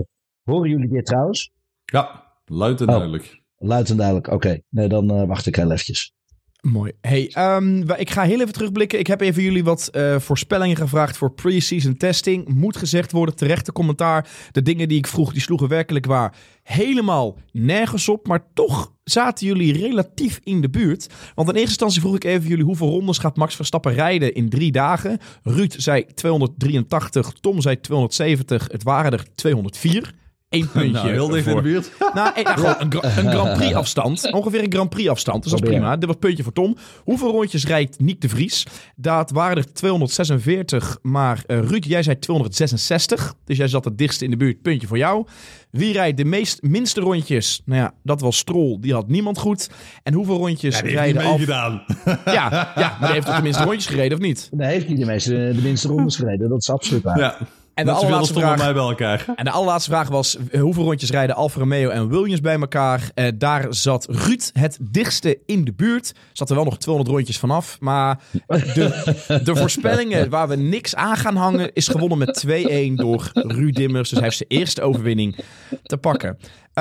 horen 0.44 0.70
jullie 0.70 0.90
dit 0.90 1.06
trouwens? 1.06 1.52
Ja, 1.86 2.29
luid 2.50 2.82
en 2.82 2.88
Oh. 2.88 2.94
duidelijk. 2.96 3.42
Luid 3.58 3.90
en 3.90 3.98
duidelijk. 3.98 4.28
Oké, 4.28 4.60
nee, 4.70 4.88
dan 4.88 5.10
eh, 5.12 5.28
wacht 5.28 5.46
ik 5.46 5.56
heel 5.56 5.72
eventjes. 5.72 6.14
Mooi. 6.62 6.92
Hey, 7.02 7.30
ehm, 7.34 7.92
ik 7.92 8.10
ga 8.10 8.24
heel 8.24 8.40
even 8.42 8.54
terugblikken. 8.54 9.00
Ik 9.00 9.08
heb 9.08 9.22
even 9.22 9.44
jullie 9.44 9.64
wat 9.64 9.88
eh, 9.88 10.20
voorspellingen 10.20 10.76
gevraagd 10.76 11.18
voor 11.18 11.34
pre-season 11.34 11.98
testing. 11.98 12.48
Moet 12.48 12.78
gezegd 12.78 13.12
worden, 13.12 13.36
terechte 13.36 13.72
commentaar. 13.72 14.30
De 14.52 14.62
dingen 14.62 14.88
die 14.88 14.98
ik 14.98 15.08
vroeg, 15.08 15.34
die 15.34 15.42
sloegen 15.42 15.68
werkelijk 15.68 16.06
waar 16.06 16.36
helemaal 16.64 17.38
nergens 17.52 18.10
op. 18.10 18.28
Maar 18.28 18.48
toch 18.54 18.94
zaten 19.04 19.48
jullie 19.48 19.74
relatief 19.74 20.40
in 20.44 20.62
de 20.62 20.70
buurt. 20.70 21.08
Want 21.36 21.48
in 21.50 21.54
eerste 21.54 21.70
instantie 21.70 22.02
vroeg 22.02 22.16
ik 22.16 22.24
even 22.24 22.50
jullie 22.50 22.66
hoeveel 22.66 22.90
rondes 22.90 23.18
gaat 23.18 23.36
Max 23.38 23.56
Verstappen 23.56 23.94
rijden 23.94 24.34
in 24.34 24.50
drie 24.50 24.72
dagen. 24.72 25.18
Ruud 25.44 25.74
zei 25.78 26.06
283, 26.14 27.32
Tom 27.40 27.62
zei 27.62 27.82
270, 27.82 28.68
het 28.72 28.84
waren 28.84 29.12
er 29.12 29.26
204. 29.36 30.14
Eén 30.50 30.70
puntje. 30.74 30.92
Nou, 30.92 31.10
heel 31.10 31.28
dicht 31.28 31.48
in 31.48 31.56
de 31.56 31.62
buurt. 31.62 31.92
nou, 32.14 32.32
een, 32.36 32.44
nou, 32.44 32.58
gewoon 32.58 32.76
een, 32.80 32.92
gra- 32.92 33.18
een 33.18 33.32
Grand 33.32 33.58
Prix 33.58 33.74
afstand. 33.84 34.32
Ongeveer 34.32 34.64
een 34.64 34.72
Grand 34.72 34.90
Prix 34.90 35.10
afstand. 35.10 35.44
Dus 35.44 35.52
dat 35.52 35.62
is 35.64 35.70
prima. 35.70 35.96
Dit 35.96 36.06
was 36.06 36.14
een 36.14 36.20
puntje 36.20 36.44
voor 36.44 36.54
Tom. 36.54 36.76
Hoeveel 37.04 37.32
rondjes 37.32 37.66
rijdt 37.66 38.00
Nick 38.00 38.22
de 38.22 38.30
Vries? 38.30 38.66
Dat 38.96 39.32
waren 39.32 39.58
er 39.58 39.74
246. 39.74 40.98
Maar 41.02 41.44
eh, 41.46 41.60
Ruud, 41.60 41.86
jij 41.86 42.04
zei 42.04 42.20
266. 42.20 43.34
Dus 43.46 43.58
jij 43.58 43.68
zat 43.68 43.86
het 43.86 43.98
dichtste 43.98 44.24
in 44.26 44.32
de 44.32 44.38
buurt. 44.38 44.62
Puntje 44.62 44.88
voor 44.88 44.98
jou. 44.98 45.28
Wie 45.72 45.94
rijdt 45.94 46.18
de 46.18 46.26
meest, 46.26 46.62
minste 46.62 47.02
rondjes? 47.02 47.62
Nou 47.66 47.82
ja, 47.82 47.94
dat 48.04 48.22
was 48.22 48.38
Stroll. 48.38 48.78
Die 48.80 48.94
had 48.94 49.08
niemand 49.08 49.38
goed. 49.38 49.70
En 50.04 50.14
hoeveel 50.14 50.38
rondjes 50.38 50.82
rijden 50.82 51.22
Alfa... 51.22 51.30
meegedaan. 51.30 51.84
Ja, 52.26 52.72
ja, 52.76 52.98
maar 53.00 53.00
die 53.00 53.12
heeft 53.12 53.26
toch 53.26 53.36
de 53.36 53.42
minste 53.42 53.64
rondjes 53.64 53.86
gereden, 53.86 54.18
of 54.18 54.24
niet? 54.24 54.50
Nee, 54.52 54.72
heeft 54.72 54.88
niet 54.88 55.00
de, 55.00 55.06
meeste, 55.06 55.32
de 55.32 55.62
minste 55.62 55.88
rondes 55.88 56.16
gereden. 56.16 56.50
Dat 56.50 56.60
is 56.60 56.70
absoluut 56.70 57.04
waar. 57.04 57.20
Ja, 57.20 57.38
En 57.80 57.86
de 57.86 57.92
allerlaatste 57.92 58.34
vraag... 58.34 58.58
mij 58.58 58.74
bij 58.74 58.82
elkaar. 58.82 59.26
En 59.36 59.46
de 59.46 59.52
allerlaatste 59.52 59.90
vraag 59.90 60.08
was: 60.08 60.38
eh, 60.52 60.62
hoeveel 60.62 60.84
rondjes 60.84 61.10
rijden 61.10 61.36
Alfa 61.36 61.60
Romeo 61.60 61.90
en 61.90 62.10
Williams 62.10 62.42
bij 62.42 62.60
elkaar? 62.60 63.12
Eh, 63.14 63.28
daar 63.36 63.66
zat 63.70 64.08
Ruud 64.10 64.50
het 64.54 64.78
dichtste 64.82 65.40
in 65.46 65.66
de 65.66 65.74
buurt. 65.74 66.14
Zat 66.34 66.50
er 66.50 66.56
wel 66.56 66.64
nog 66.64 66.78
200 66.78 67.16
rondjes 67.16 67.38
vanaf. 67.38 67.78
Maar 67.80 68.20
de, 68.48 69.42
de 69.44 69.56
voorspellingen 69.56 70.30
waar 70.30 70.48
we 70.48 70.56
niks 70.56 70.96
aan 70.96 71.18
gaan 71.18 71.36
hangen, 71.36 71.74
is 71.74 71.88
gewonnen 71.88 72.18
met 72.18 72.46
2-1 72.48 72.94
door 72.96 73.30
Ruud 73.34 73.76
Dimmers. 73.76 74.10
Dus 74.10 74.18
hij 74.18 74.28
heeft 74.28 74.38
zijn 74.38 74.50
eerste 74.50 74.82
overwinning 74.82 75.40
te 75.84 75.98
pakken. 75.98 76.38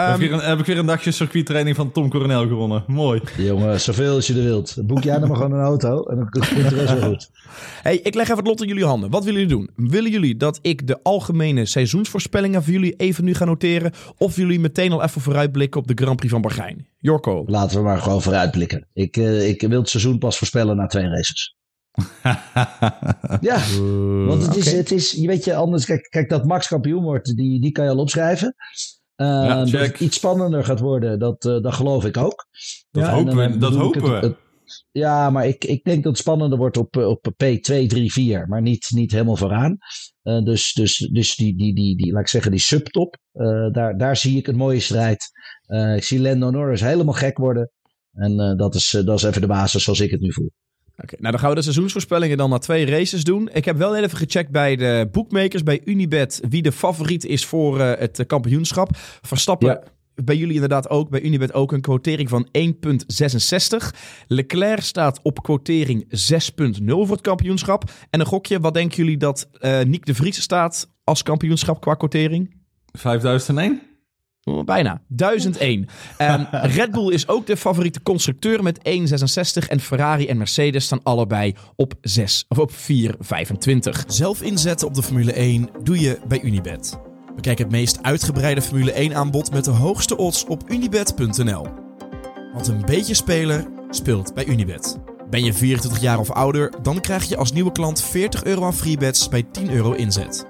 Heb, 0.07 0.15
Ehm, 0.15 0.23
ik 0.23 0.31
weer 0.31 0.39
een, 0.39 0.49
heb 0.49 0.59
ik 0.59 0.67
weer 0.67 0.79
een 0.79 0.87
dagje 0.87 1.11
circuittraining 1.11 1.77
van 1.77 1.93
Tom 1.93 2.11
Coronel 2.11 2.49
gewonnen. 2.49 2.85
Mooi. 2.87 3.21
Jongen, 3.37 3.81
zoveel 3.81 4.15
als 4.15 4.27
je 4.27 4.35
er 4.35 4.43
wilt. 4.43 4.77
Boek 4.87 5.03
jij 5.03 5.19
dan 5.19 5.29
maar 5.29 5.37
gewoon 5.37 5.53
een 5.53 5.65
auto 5.65 6.03
en 6.03 6.17
dan 6.17 6.31
komt 6.31 6.49
de 6.49 6.69
rest 6.69 6.99
wel 6.99 7.09
goed. 7.11 7.31
hey, 7.83 7.97
ik 7.97 8.15
leg 8.15 8.25
even 8.25 8.37
het 8.37 8.47
lot 8.47 8.63
in 8.63 8.69
jullie 8.69 8.85
handen. 8.85 9.11
Wat 9.11 9.25
willen 9.25 9.41
jullie 9.41 9.57
doen? 9.57 9.89
Willen 9.89 10.11
jullie 10.11 10.37
dat 10.37 10.59
ik 10.63 10.87
de 10.87 11.03
algemene 11.03 11.65
seizoensvoorspellingen 11.65 12.63
voor 12.63 12.73
jullie 12.73 12.95
even 12.97 13.25
nu 13.25 13.35
ga 13.35 13.45
noteren? 13.45 13.93
Of 14.17 14.35
willen 14.35 14.51
jullie 14.51 14.69
meteen 14.69 14.93
al 14.93 15.03
even 15.03 15.21
vooruitblikken 15.21 15.81
op 15.81 15.87
de 15.87 15.95
Grand 15.95 16.17
Prix 16.17 16.33
van 16.33 16.43
Bahrein? 16.43 16.87
Jorko. 16.99 17.45
Laten 17.47 17.77
we 17.77 17.83
maar 17.83 17.99
gewoon 17.99 18.23
vooruitblikken. 18.23 18.89
Ik, 18.93 19.17
eh, 19.17 19.49
ik 19.49 19.61
wil 19.61 19.79
het 19.81 19.89
seizoen 19.89 20.19
pas 20.19 20.39
voorspellen 20.39 20.77
na 20.77 20.87
twee 20.87 21.09
races. 21.09 21.57
Ja, 23.41 23.59
want 24.27 24.47
het 24.47 24.57
is, 24.57 24.73
het 24.73 24.91
is, 24.91 25.13
je 25.13 25.27
weet 25.27 25.45
je, 25.45 25.55
anders, 25.55 25.85
kijk, 25.85 26.07
kijk 26.11 26.29
dat 26.29 26.45
Max 26.45 26.69
kampioen 26.69 27.03
wordt, 27.03 27.37
die, 27.37 27.61
die 27.61 27.73
kan 27.73 27.85
je 27.85 27.91
al 27.91 27.97
opschrijven. 27.97 28.55
Eh, 29.19 29.27
Ja, 29.27 29.65
dat 29.65 29.71
het 29.71 30.01
iets 30.01 30.17
spannender 30.17 30.65
gaat 30.65 30.81
worden, 30.81 31.19
dat, 31.19 31.45
eh, 31.45 31.61
dat 31.63 31.75
geloof 31.75 32.05
ik 32.05 32.17
ook. 32.17 32.47
Dat 32.91 33.05
Ja, 33.05 33.13
hopen 33.13 33.37
we. 33.37 33.59
Dat 33.59 33.75
hopen 33.75 34.03
het- 34.03 34.21
we. 34.21 34.27
het- 34.27 34.37
ja, 34.93 35.31
maar 35.31 35.47
ik, 35.47 35.65
ik 35.65 35.85
denk 35.85 36.03
dat 36.03 36.13
het 36.13 36.21
spannender 36.21 36.59
wordt 36.59 36.77
op, 36.77 36.97
op 36.97 37.27
P2, 37.45 37.87
3, 37.87 38.13
4, 38.13 38.49
maar 38.49 38.63
niet, 38.63 38.87
niet 38.95 39.13
helemaal 39.13 39.37
vooraan. 39.37 39.77
Eh, 40.23 40.43
dus 40.45 40.73
dus, 40.73 40.97
dus 41.13 41.37
die, 41.37 41.57
die, 41.57 41.75
die, 41.75 41.97
die, 41.97 42.13
laat 42.13 42.21
ik 42.23 42.29
zeggen, 42.29 42.51
die 42.51 42.61
subtop, 42.61 43.17
daar, 43.73 43.99
daar 43.99 44.17
zie 44.17 44.37
ik 44.37 44.47
een 44.47 44.57
mooie 44.57 44.81
strijd. 44.81 45.31
Ik 45.97 46.03
zie 46.05 46.21
Lando 46.21 46.51
Norris 46.51 46.81
helemaal 46.81 47.15
gek 47.15 47.39
worden. 47.39 47.71
En 48.13 48.57
dat, 48.57 48.75
is, 48.75 48.91
dat 49.05 49.19
is 49.19 49.23
even 49.23 49.41
de 49.41 49.47
basis 49.47 49.83
zoals 49.85 50.01
ik 50.01 50.11
het 50.11 50.21
nu 50.21 50.33
voel. 50.33 50.51
Oké, 51.03 51.17
nou 51.19 51.31
dan 51.31 51.39
gaan 51.41 51.49
we 51.49 51.55
de 51.55 51.63
seizoensvoorspellingen 51.63 52.37
dan 52.37 52.51
na 52.51 52.59
twee 52.59 52.87
races 52.87 53.25
doen. 53.25 53.49
Ik 53.53 53.65
heb 53.65 53.77
wel 53.77 53.97
even 53.97 54.19
gecheckt 54.19 54.51
bij 54.51 54.77
de 54.77 55.09
bookmakers, 55.13 55.63
bij 55.63 55.81
Unibet, 55.85 56.41
wie 56.49 56.63
de 56.63 56.73
favoriet 56.73 57.25
is 57.25 57.47
voor 57.47 57.81
eh, 57.81 58.01
het 58.01 58.25
kampioenschap. 58.27 58.91
Verstappen, 59.23 59.69
Ja. 59.69 59.83
bij 60.25 60.37
jullie 60.37 60.55
inderdaad 60.55 60.89
ook, 60.91 61.11
bij 61.11 61.21
Unibet 61.23 61.53
ook 61.55 61.73
een 61.73 61.81
quotering 61.81 62.29
van 62.29 62.49
1,66. 62.53 63.95
Leclerc 64.27 64.81
staat 64.83 65.21
op 65.23 65.43
quotering 65.43 66.05
6,0 66.09 66.85
voor 66.87 67.11
het 67.11 67.21
kampioenschap. 67.21 67.91
En 68.11 68.21
een 68.21 68.27
gokje, 68.27 68.61
wat 68.61 68.75
denken 68.75 68.97
jullie 68.97 69.17
dat 69.17 69.49
eh 69.53 69.81
Nick 69.81 70.07
de 70.07 70.15
Vries 70.15 70.41
staat 70.43 70.89
als 71.05 71.23
kampioenschap 71.23 71.81
qua 71.81 71.95
quotering? 71.95 72.55
5001? 72.93 73.81
Bijna. 74.65 75.01
1001. 75.07 75.87
Ehm, 76.17 76.45
Red 76.77 76.91
Bull 76.91 77.13
is 77.13 77.29
ook 77.29 77.47
de 77.47 77.57
favoriete 77.57 78.03
constructeur 78.03 78.63
met 78.63 78.79
1,66. 78.79 79.69
En 79.69 79.81
Ferrari 79.81 80.27
en 80.27 80.37
Mercedes 80.37 80.85
staan 80.85 81.03
allebei 81.03 81.55
op 81.77 81.95
6 82.01 82.45
of 82.49 82.59
op 82.59 82.71
4,25. 82.73 82.77
Zelf 84.07 84.43
inzetten 84.43 84.87
op 84.87 84.95
de 84.95 85.03
Formule 85.03 85.33
1 85.33 85.69
doe 85.83 86.01
je 86.01 86.19
bij 86.29 86.41
Unibet. 86.43 86.99
Bekijk 87.35 87.59
het 87.59 87.71
meest 87.71 88.03
uitgebreide 88.03 88.63
Formule 88.63 88.93
1 88.93 89.15
aanbod 89.15 89.53
met 89.53 89.65
de 89.65 89.71
hoogste 89.71 90.17
odds 90.17 90.45
op 90.45 90.63
unibet.nl. 90.71 91.67
Want 92.53 92.67
een 92.67 92.85
beetje 92.87 93.15
speler 93.15 93.67
speelt 93.91 94.35
bij 94.35 94.47
Unibet. 94.47 94.99
Ben 95.31 95.45
je 95.45 95.53
24 95.53 96.01
jaar 96.01 96.19
of 96.19 96.31
ouder, 96.31 96.73
dan 96.83 97.01
krijg 97.01 97.25
je 97.25 97.37
als 97.37 97.53
nieuwe 97.53 97.73
klant 97.73 98.03
40 98.03 98.45
euro 98.45 98.65
aan 98.65 98.75
freebets 98.75 99.29
bij 99.29 99.43
10 99.43 99.71
euro 99.71 99.93
inzet. 99.93 100.47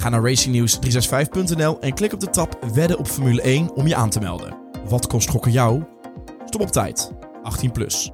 Ga 0.00 0.08
naar 0.08 0.34
racingnews365.nl 0.34 1.80
en 1.80 1.94
klik 1.94 2.12
op 2.12 2.20
de 2.20 2.30
tab 2.30 2.64
Wedden 2.74 2.98
op 2.98 3.06
Formule 3.06 3.42
1 3.42 3.74
om 3.74 3.86
je 3.86 3.94
aan 3.94 4.10
te 4.10 4.20
melden. 4.20 4.56
Wat 4.88 5.06
kost 5.06 5.28
gokken 5.28 5.52
jou? 5.52 5.82
Stop 6.44 6.60
op 6.60 6.68
tijd. 6.68 7.12
18 7.42 7.72
plus. 7.72 8.10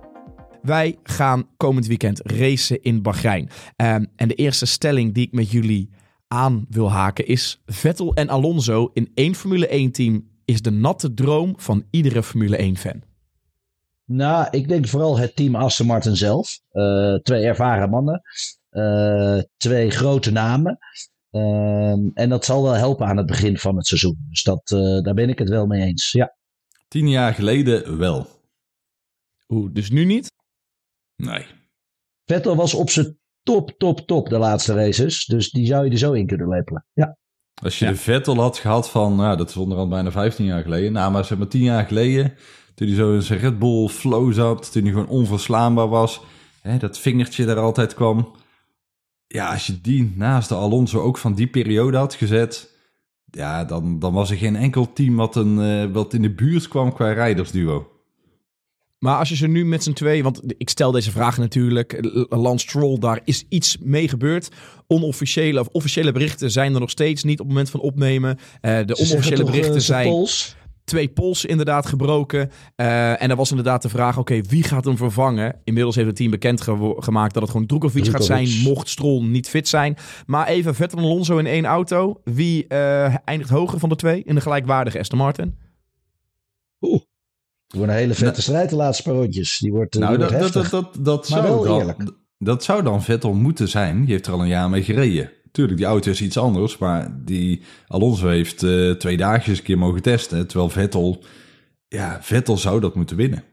Wij 0.62 0.99
gaan 1.03 1.49
komend 1.57 1.87
weekend 1.87 2.20
racen 2.25 2.83
in 2.83 3.03
Bahrein. 3.03 3.49
Ehm, 3.77 4.05
en 4.16 4.29
de 4.29 4.35
eerste 4.35 4.66
stelling 4.66 5.14
die 5.14 5.27
ik 5.27 5.33
met 5.33 5.51
jullie 5.51 5.90
aan 6.29 6.66
wil 6.68 6.90
haken 6.90 7.27
is... 7.27 7.62
Vettel 7.66 8.14
en 8.14 8.29
Alonso 8.29 8.90
in 8.92 9.11
één 9.14 9.35
Formule 9.35 9.68
1 9.68 9.92
team 9.92 10.29
is 10.44 10.62
de 10.62 10.70
natte 10.70 11.14
droom 11.14 11.55
van 11.57 11.85
iedere 11.90 12.22
Formule 12.22 12.57
1 12.57 12.77
fan. 12.77 13.03
Nou, 14.05 14.46
ik 14.51 14.68
denk 14.68 14.88
vooral 14.88 15.18
het 15.18 15.37
team 15.37 15.55
Aston 15.55 15.87
Martin 15.87 16.16
zelf. 16.16 16.61
Eh, 16.70 17.14
twee 17.14 17.44
ervaren 17.44 17.90
mannen. 17.90 18.22
Eh, 18.70 19.38
twee 19.57 19.90
grote 19.90 20.31
namen. 20.31 20.79
Ehm, 21.37 22.09
en 22.14 22.29
dat 22.29 22.44
zal 22.44 22.62
wel 22.62 22.72
helpen 22.72 23.07
aan 23.07 23.16
het 23.16 23.27
begin 23.27 23.59
van 23.59 23.77
het 23.77 23.87
seizoen. 23.87 24.27
Dus 24.29 24.42
dat, 24.42 24.70
eh, 24.70 25.03
daar 25.03 25.14
ben 25.14 25.29
ik 25.29 25.38
het 25.38 25.49
wel 25.49 25.66
mee 25.66 25.83
eens. 25.83 26.12
Ja. 26.12 26.37
Tien 26.88 27.09
jaar 27.09 27.35
geleden 27.35 27.99
wel. 27.99 28.27
Oeh, 29.49 29.72
dus 29.72 29.90
nu 29.90 30.05
niet? 30.05 30.33
Nee. 31.16 31.46
Vettel 32.25 32.57
was 32.57 32.75
op 32.75 32.90
zijn 32.90 33.18
top, 33.42 33.70
top, 33.79 34.01
top 34.01 34.29
de 34.29 34.38
laatste 34.38 34.75
races. 34.75 35.25
Dus 35.25 35.51
die 35.51 35.66
zou 35.66 35.85
je 35.85 35.90
er 35.90 35.99
zo 35.99 36.12
in 36.12 36.27
kunnen 36.27 36.49
lepelen. 36.49 36.87
Ja. 36.92 37.16
Als 37.62 37.79
je 37.79 37.85
Ja. 37.85 37.90
de 37.90 37.96
Vettel 37.96 38.37
had 38.37 38.59
gehad 38.59 38.90
van, 38.90 39.16
nou, 39.16 39.37
dat 39.37 39.49
is 39.49 39.57
onderhand 39.57 39.90
bijna 39.90 40.11
15 40.11 40.44
jaar 40.44 40.62
geleden. 40.62 40.92
Nou, 40.92 41.12
maar 41.12 41.25
zeg 41.25 41.38
maar 41.38 41.49
10 41.49 41.62
jaar 41.62 41.87
geleden, 41.87 42.35
toen 42.75 42.87
hij 42.87 42.96
zo 42.96 43.14
in 43.14 43.22
zijn 43.22 43.38
Red 43.38 43.59
Bull 43.59 43.88
flow 43.88 44.33
zat, 44.33 44.72
toen 44.72 44.83
hij 44.83 44.90
gewoon 44.92 45.09
onverslaanbaar 45.09 45.88
was, 45.88 46.20
hè, 46.61 46.79
dat 46.79 46.99
vingertje 46.99 47.44
daar 47.44 47.59
altijd 47.59 47.94
kwam. 47.94 48.37
Ja, 49.29 49.53
als 49.53 49.67
je 49.67 49.81
die 49.81 50.12
naast 50.17 50.49
de 50.49 50.55
Alonso 50.55 51.01
ook 51.01 51.19
van 51.19 51.35
die 51.35 51.47
periode 51.47 51.97
had 51.97 52.15
gezet, 52.15 52.71
ja, 53.31 53.65
dan, 53.65 53.99
dan 53.99 54.12
was 54.12 54.31
er 54.31 54.37
geen 54.37 54.57
enkel 54.57 54.93
team 54.93 55.17
wat, 55.17 55.37
een, 55.37 55.61
eh, 55.61 55.93
wat 55.93 56.15
in 56.15 56.23
de 56.23 56.35
buurt 56.35 56.69
kwam 56.69 56.93
qua 56.93 57.12
rijdersduo. 57.12 57.91
Maar 58.99 59.19
als 59.19 59.29
je 59.29 59.37
ze 59.37 59.47
nu 59.47 59.65
met 59.65 59.83
z'n 59.83 59.93
twee, 59.93 60.23
want 60.23 60.43
ik 60.59 60.69
stel 60.69 60.91
deze 60.93 61.11
vraag 61.11 61.39
natuurlijk. 61.39 61.99
L- 62.29 62.37
Lance 62.37 62.67
Stroll, 62.69 62.99
daar 62.99 63.21
is 63.25 63.45
iets 63.49 63.79
mee 63.79 64.09
gebeurd. 64.09 64.49
Onofficiële 64.87 65.61
of 65.61 65.69
officiële 65.73 66.12
berichten 66.12 66.51
zijn 66.51 66.75
er 66.75 66.81
nog 66.81 66.91
steeds 66.91 67.23
niet 67.25 67.41
op 67.41 67.47
het 67.47 67.49
moment 67.49 67.71
van 67.71 67.81
opnemen. 67.81 68.39
Eh, 68.61 68.79
de 68.87 68.97
Ze 68.97 69.03
onofficiële 69.03 69.37
toch, 69.37 69.47
eh, 69.47 69.53
berichten 69.53 69.83
zijn 69.83 70.03
zijn. 70.03 70.15
pols? 70.15 70.57
Twee 70.87 71.09
polsen 71.09 71.49
inderdaad 71.49 71.87
gebroken. 71.87 72.51
Uh, 72.77 73.22
en 73.22 73.31
er 73.31 73.37
was 73.37 73.51
inderdaad 73.51 73.83
de 73.83 73.88
vraag, 73.88 74.18
oké, 74.18 74.40
wie 74.40 74.62
gaat 74.62 74.85
hem 74.85 74.96
vervangen? 74.96 75.61
Inmiddels 75.64 75.94
heeft 75.94 76.07
het 76.07 76.16
team 76.16 76.31
bekend 76.31 76.61
gemaakt 76.99 77.35
dat 77.35 77.42
het 77.42 77.51
gewoon 77.51 77.66
Drukovic 77.66 78.07
gaat 78.07 78.25
zijn, 78.25 78.49
mocht 78.62 78.88
Stroll 78.88 79.22
niet 79.22 79.49
fit 79.49 79.68
zijn. 79.68 79.96
Maar 80.27 80.46
even 80.46 80.75
Vettel 80.75 80.99
en 80.99 81.05
Alonso 81.05 81.38
in 81.38 81.46
één 81.46 81.64
auto. 81.64 82.20
Wie 82.25 82.64
uh, 82.68 83.16
eindigt 83.25 83.51
hoger 83.51 83.79
van 83.79 83.88
de 83.88 83.96
twee 83.96 84.22
in 84.22 84.35
de 84.35 84.40
gelijkwaardige 84.40 84.99
Aston 84.99 85.18
Martin? 85.18 85.55
Oeh. 86.81 87.01
Het 87.66 87.77
wordt 87.77 87.92
een 87.92 87.99
hele 87.99 88.14
vette 88.14 88.42
strijd 88.42 88.70
de 88.70 88.77
laatste 88.77 89.03
paar 89.03 89.14
rondjes. 89.14 89.59
Die 89.59 89.72
wordt, 89.72 89.94
nou, 89.94 90.11
die 90.11 90.27
dat, 90.27 90.38
wordt 90.38 90.53
dat, 90.53 90.70
dat, 90.70 90.96
dat, 91.01 91.27
zou 91.27 91.66
dan, 91.66 92.14
dat 92.38 92.64
zou 92.64 92.83
dan 92.83 93.03
Vettel 93.03 93.35
moeten 93.35 93.68
zijn. 93.68 94.01
Die 94.01 94.12
heeft 94.12 94.27
er 94.27 94.33
al 94.33 94.40
een 94.40 94.49
jaar 94.49 94.70
mee 94.70 94.83
gereden. 94.83 95.31
Tuurlijk, 95.57 95.79
die 95.79 95.87
auto 95.87 96.11
is 96.11 96.21
iets 96.21 96.37
anders. 96.37 96.79
Maar 96.79 97.16
die 97.25 97.61
Alonso 97.87 98.29
heeft 98.29 98.62
uh, 98.62 98.92
twee 98.92 99.16
dagjes 99.16 99.59
een 99.59 99.64
keer 99.64 99.79
mogen 99.79 100.03
testen. 100.03 100.47
Terwijl 100.47 100.71
Vettel, 100.71 101.25
ja, 101.88 102.19
Vettel 102.23 102.59
zou 102.59 102.81
dat 102.81 102.95
moeten 102.95 103.16
winnen. 103.16 103.45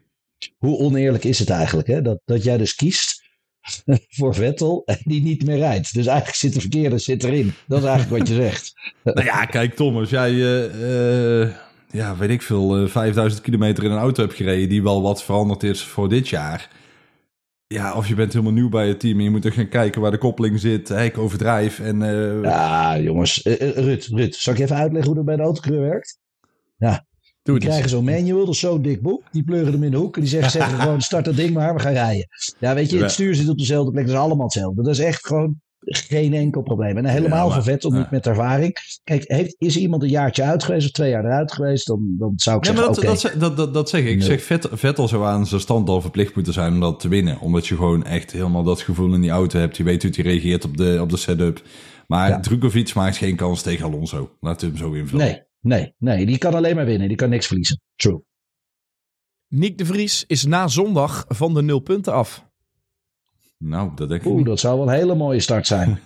Hoe 0.58 0.78
oneerlijk 0.78 1.24
is 1.24 1.40
het 1.40 1.50
eigenlijk, 1.50 1.88
hè? 1.88 2.02
Dat, 2.02 2.22
dat 2.26 2.44
jij 2.44 2.58
dus 2.58 2.76
kiest 2.76 3.22
voor 4.18 4.36
Vettel 4.36 4.82
en 4.86 4.98
die 5.04 5.22
niet 5.22 5.46
meer 5.46 5.58
rijdt. 5.58 5.94
Dus 5.94 6.06
eigenlijk 6.06 6.38
zit 6.38 6.54
de 6.54 6.60
verkeerde 6.60 6.98
zit 6.98 7.24
erin. 7.24 7.54
Dat 7.68 7.80
is 7.80 7.86
eigenlijk 7.86 8.18
wat 8.18 8.28
je 8.28 8.36
zegt. 8.36 8.74
nou 9.04 9.24
ja, 9.26 9.46
kijk 9.46 9.76
Tom, 9.76 9.98
als 9.98 10.10
jij, 10.10 10.32
uh, 10.32 11.42
uh, 11.42 11.52
ja, 11.92 12.18
weet 12.18 12.30
ik 12.30 12.42
veel, 12.42 12.88
5000 12.88 13.42
kilometer 13.42 13.84
in 13.84 13.92
een 13.92 13.98
auto 13.98 14.24
hebt 14.24 14.36
gereden 14.36 14.70
die 14.70 14.84
wel 14.84 15.02
wat 15.02 15.24
veranderd 15.24 15.64
is 15.64 15.84
voor 15.84 16.10
dit 16.10 16.30
jaar 16.30 16.70
ja, 17.74 17.94
of 17.94 18.08
je 18.08 18.16
bent 18.16 18.34
helemaal 18.34 18.54
nieuw 18.54 18.70
bij 18.70 18.88
het 18.88 19.00
team 19.00 19.18
en 19.18 19.24
je 19.24 19.30
moet 19.30 19.46
er 19.46 19.52
gaan 19.52 19.70
kijken 19.70 20.02
waar 20.02 20.12
de 20.12 20.18
koppeling 20.18 20.60
zit. 20.60 20.90
Hey, 20.90 21.06
ik 21.06 21.18
overdrijf. 21.18 21.80
En, 21.80 22.02
uh... 22.02 22.44
Ja, 22.44 23.00
jongens. 23.00 23.46
Uh, 23.46 23.54
Rut, 23.58 24.06
Rut, 24.06 24.36
zal 24.36 24.54
ik 24.54 24.60
even 24.60 24.76
uitleggen 24.76 25.06
hoe 25.06 25.16
dat 25.16 25.26
bij 25.26 25.36
de 25.36 25.42
autocreur 25.42 25.82
werkt? 25.82 26.20
Ja. 26.78 27.06
Doe 27.44 27.60
die 27.60 27.68
krijgen 27.68 27.90
zo'n 27.90 28.04
manual, 28.04 28.46
dat 28.46 28.54
is 28.54 28.60
zo'n 28.60 28.82
dik 28.82 29.02
boek. 29.02 29.24
Die 29.32 29.44
pleuren 29.44 29.74
hem 29.74 29.84
in 29.84 29.92
de 29.92 29.98
hoek 29.98 30.16
en 30.16 30.22
die 30.22 30.30
zeggen, 30.30 30.52
zeggen 30.52 30.80
gewoon 30.82 31.02
start 31.02 31.26
dat 31.26 31.36
ding 31.36 31.54
maar, 31.54 31.74
we 31.74 31.80
gaan 31.80 31.94
rijden. 31.94 32.28
Ja, 32.60 32.74
weet 32.74 32.90
je, 32.90 32.98
het 32.98 33.12
stuur 33.12 33.36
zit 33.36 33.50
op 33.50 33.58
dezelfde 33.58 33.92
plek, 33.92 34.06
dat 34.06 34.16
is 34.16 34.22
allemaal 34.22 34.46
hetzelfde. 34.46 34.84
Dat 34.84 34.94
is 34.94 35.00
echt 35.00 35.28
gewoon 35.28 35.62
geen 35.86 36.34
enkel 36.34 36.62
probleem. 36.62 36.98
En 36.98 37.06
helemaal 37.06 37.48
ja, 37.48 37.54
maar, 37.54 37.64
Vettel, 37.64 37.92
niet 37.92 38.12
met 38.12 38.28
ervaring. 38.28 38.78
Kijk, 39.04 39.24
heeft, 39.28 39.56
is 39.58 39.78
iemand 39.78 40.04
een 40.04 40.10
jaartje 40.10 40.44
uit 40.44 40.64
geweest 40.64 40.86
of 40.86 40.92
twee 40.92 41.10
jaar 41.10 41.26
eruit 41.26 41.52
geweest, 41.52 41.88
dan, 41.88 42.16
dan 42.20 42.34
zou 42.36 42.58
ik 42.58 42.66
ja, 42.66 42.70
zeggen, 42.70 42.86
maar 42.86 42.96
dat, 42.96 43.04
okay. 43.04 43.32
dat, 43.32 43.40
dat, 43.40 43.58
dat, 43.58 43.74
dat, 43.74 43.90
zeg 43.90 44.02
ik. 44.02 44.10
Ik 44.10 44.22
zeg, 44.22 44.44
Vettel, 44.44 44.78
Vettel 44.78 45.08
zou 45.08 45.26
aan 45.26 45.48
zijn 45.48 45.62
stand 45.62 45.90
al 45.90 46.02
verplicht 46.02 46.36
moeten 46.36 46.54
zijn 46.54 46.74
om 46.74 46.80
dat 46.80 47.00
te 47.00 47.08
winnen. 47.08 47.40
Omdat 47.40 47.68
je 47.68 47.76
gewoon 47.76 48.04
echt 48.04 48.32
helemaal 48.32 48.64
dat 48.64 48.82
gevoel 48.82 49.14
in 49.14 49.22
die 49.22 49.30
auto 49.30 49.60
hebt. 49.60 49.78
Je 49.78 49.84
weet 49.84 50.04
hoe 50.04 50.12
hij 50.16 50.24
reageert 50.24 50.66
op 50.66 50.78
de, 50.78 50.98
op 51.02 51.10
de 51.10 51.18
setup. 51.18 51.62
Maar 52.08 52.30
ja. 52.30 52.40
Drukovic 52.40 52.94
maakt 52.94 53.18
geen 53.18 53.36
kans 53.36 53.62
tegen 53.62 53.86
Alonso. 53.86 54.32
Laat 54.40 54.62
hem 54.62 54.78
zo 54.78 54.92
invullen. 54.92 55.26
Nee, 55.26 55.42
nee, 55.60 55.94
nee. 55.98 56.26
Die 56.26 56.38
kan 56.38 56.54
alleen 56.54 56.76
maar 56.76 56.86
winnen. 56.86 57.08
Die 57.08 57.18
kan 57.18 57.30
niks 57.30 57.48
verliezen. 57.48 57.82
True. 57.96 58.24
Nick 59.48 59.78
de 59.78 59.86
Vries 59.86 60.24
is 60.28 60.46
na 60.46 60.68
zondag 60.68 61.26
van 61.28 61.54
de 61.54 61.62
nul 61.62 61.80
punten 61.80 62.14
af. 62.14 62.52
Nou, 63.66 63.92
dat 63.96 64.10
denk 64.10 64.22
ik 64.22 64.28
Oeh, 64.28 64.38
niet. 64.38 64.46
dat 64.46 64.60
zou 64.60 64.78
wel 64.78 64.88
een 64.88 64.94
hele 64.94 65.16
mooie 65.16 65.40
start 65.40 65.68
zijn. 65.68 66.00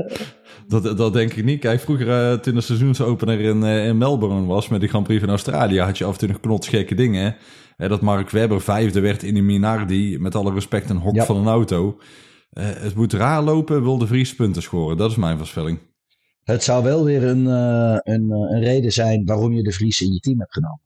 dat, 0.68 0.96
dat 0.96 1.12
denk 1.12 1.32
ik 1.32 1.44
niet. 1.44 1.60
Kijk, 1.60 1.80
vroeger 1.80 2.06
uh, 2.06 2.38
toen 2.38 2.54
de 2.54 2.60
seizoensopener 2.60 3.40
in, 3.40 3.62
uh, 3.62 3.86
in 3.86 3.98
Melbourne 3.98 4.46
was 4.46 4.68
met 4.68 4.80
de 4.80 4.86
Grand 4.86 5.04
Prix 5.04 5.20
van 5.20 5.28
Australië, 5.28 5.80
had 5.80 5.98
je 5.98 6.04
af 6.04 6.12
en 6.12 6.18
toe 6.18 6.28
nog 6.28 6.40
knotsgekke 6.40 6.94
dingen. 6.94 7.36
Hè? 7.76 7.88
dat 7.88 8.00
Mark 8.00 8.30
Webber 8.30 8.60
vijfde 8.60 9.00
werd 9.00 9.22
in 9.22 9.34
de 9.34 9.40
Minardi, 9.40 10.18
met 10.18 10.34
alle 10.34 10.52
respect 10.52 10.90
een 10.90 10.96
hok 10.96 11.14
ja. 11.14 11.24
van 11.24 11.36
een 11.36 11.46
auto. 11.46 11.98
Uh, 12.52 12.64
het 12.64 12.94
moet 12.94 13.12
raar 13.12 13.42
lopen, 13.42 13.82
wil 13.82 13.98
de 13.98 14.06
Vries 14.06 14.34
punten 14.34 14.62
scoren. 14.62 14.96
Dat 14.96 15.10
is 15.10 15.16
mijn 15.16 15.38
voorspelling. 15.38 15.78
Het 16.42 16.62
zou 16.62 16.84
wel 16.84 17.04
weer 17.04 17.24
een, 17.24 17.46
een, 17.46 18.30
een 18.30 18.60
reden 18.60 18.92
zijn 18.92 19.24
waarom 19.24 19.52
je 19.52 19.62
de 19.62 19.72
Vries 19.72 20.00
in 20.00 20.12
je 20.12 20.20
team 20.20 20.38
hebt 20.38 20.52
genomen. 20.52 20.80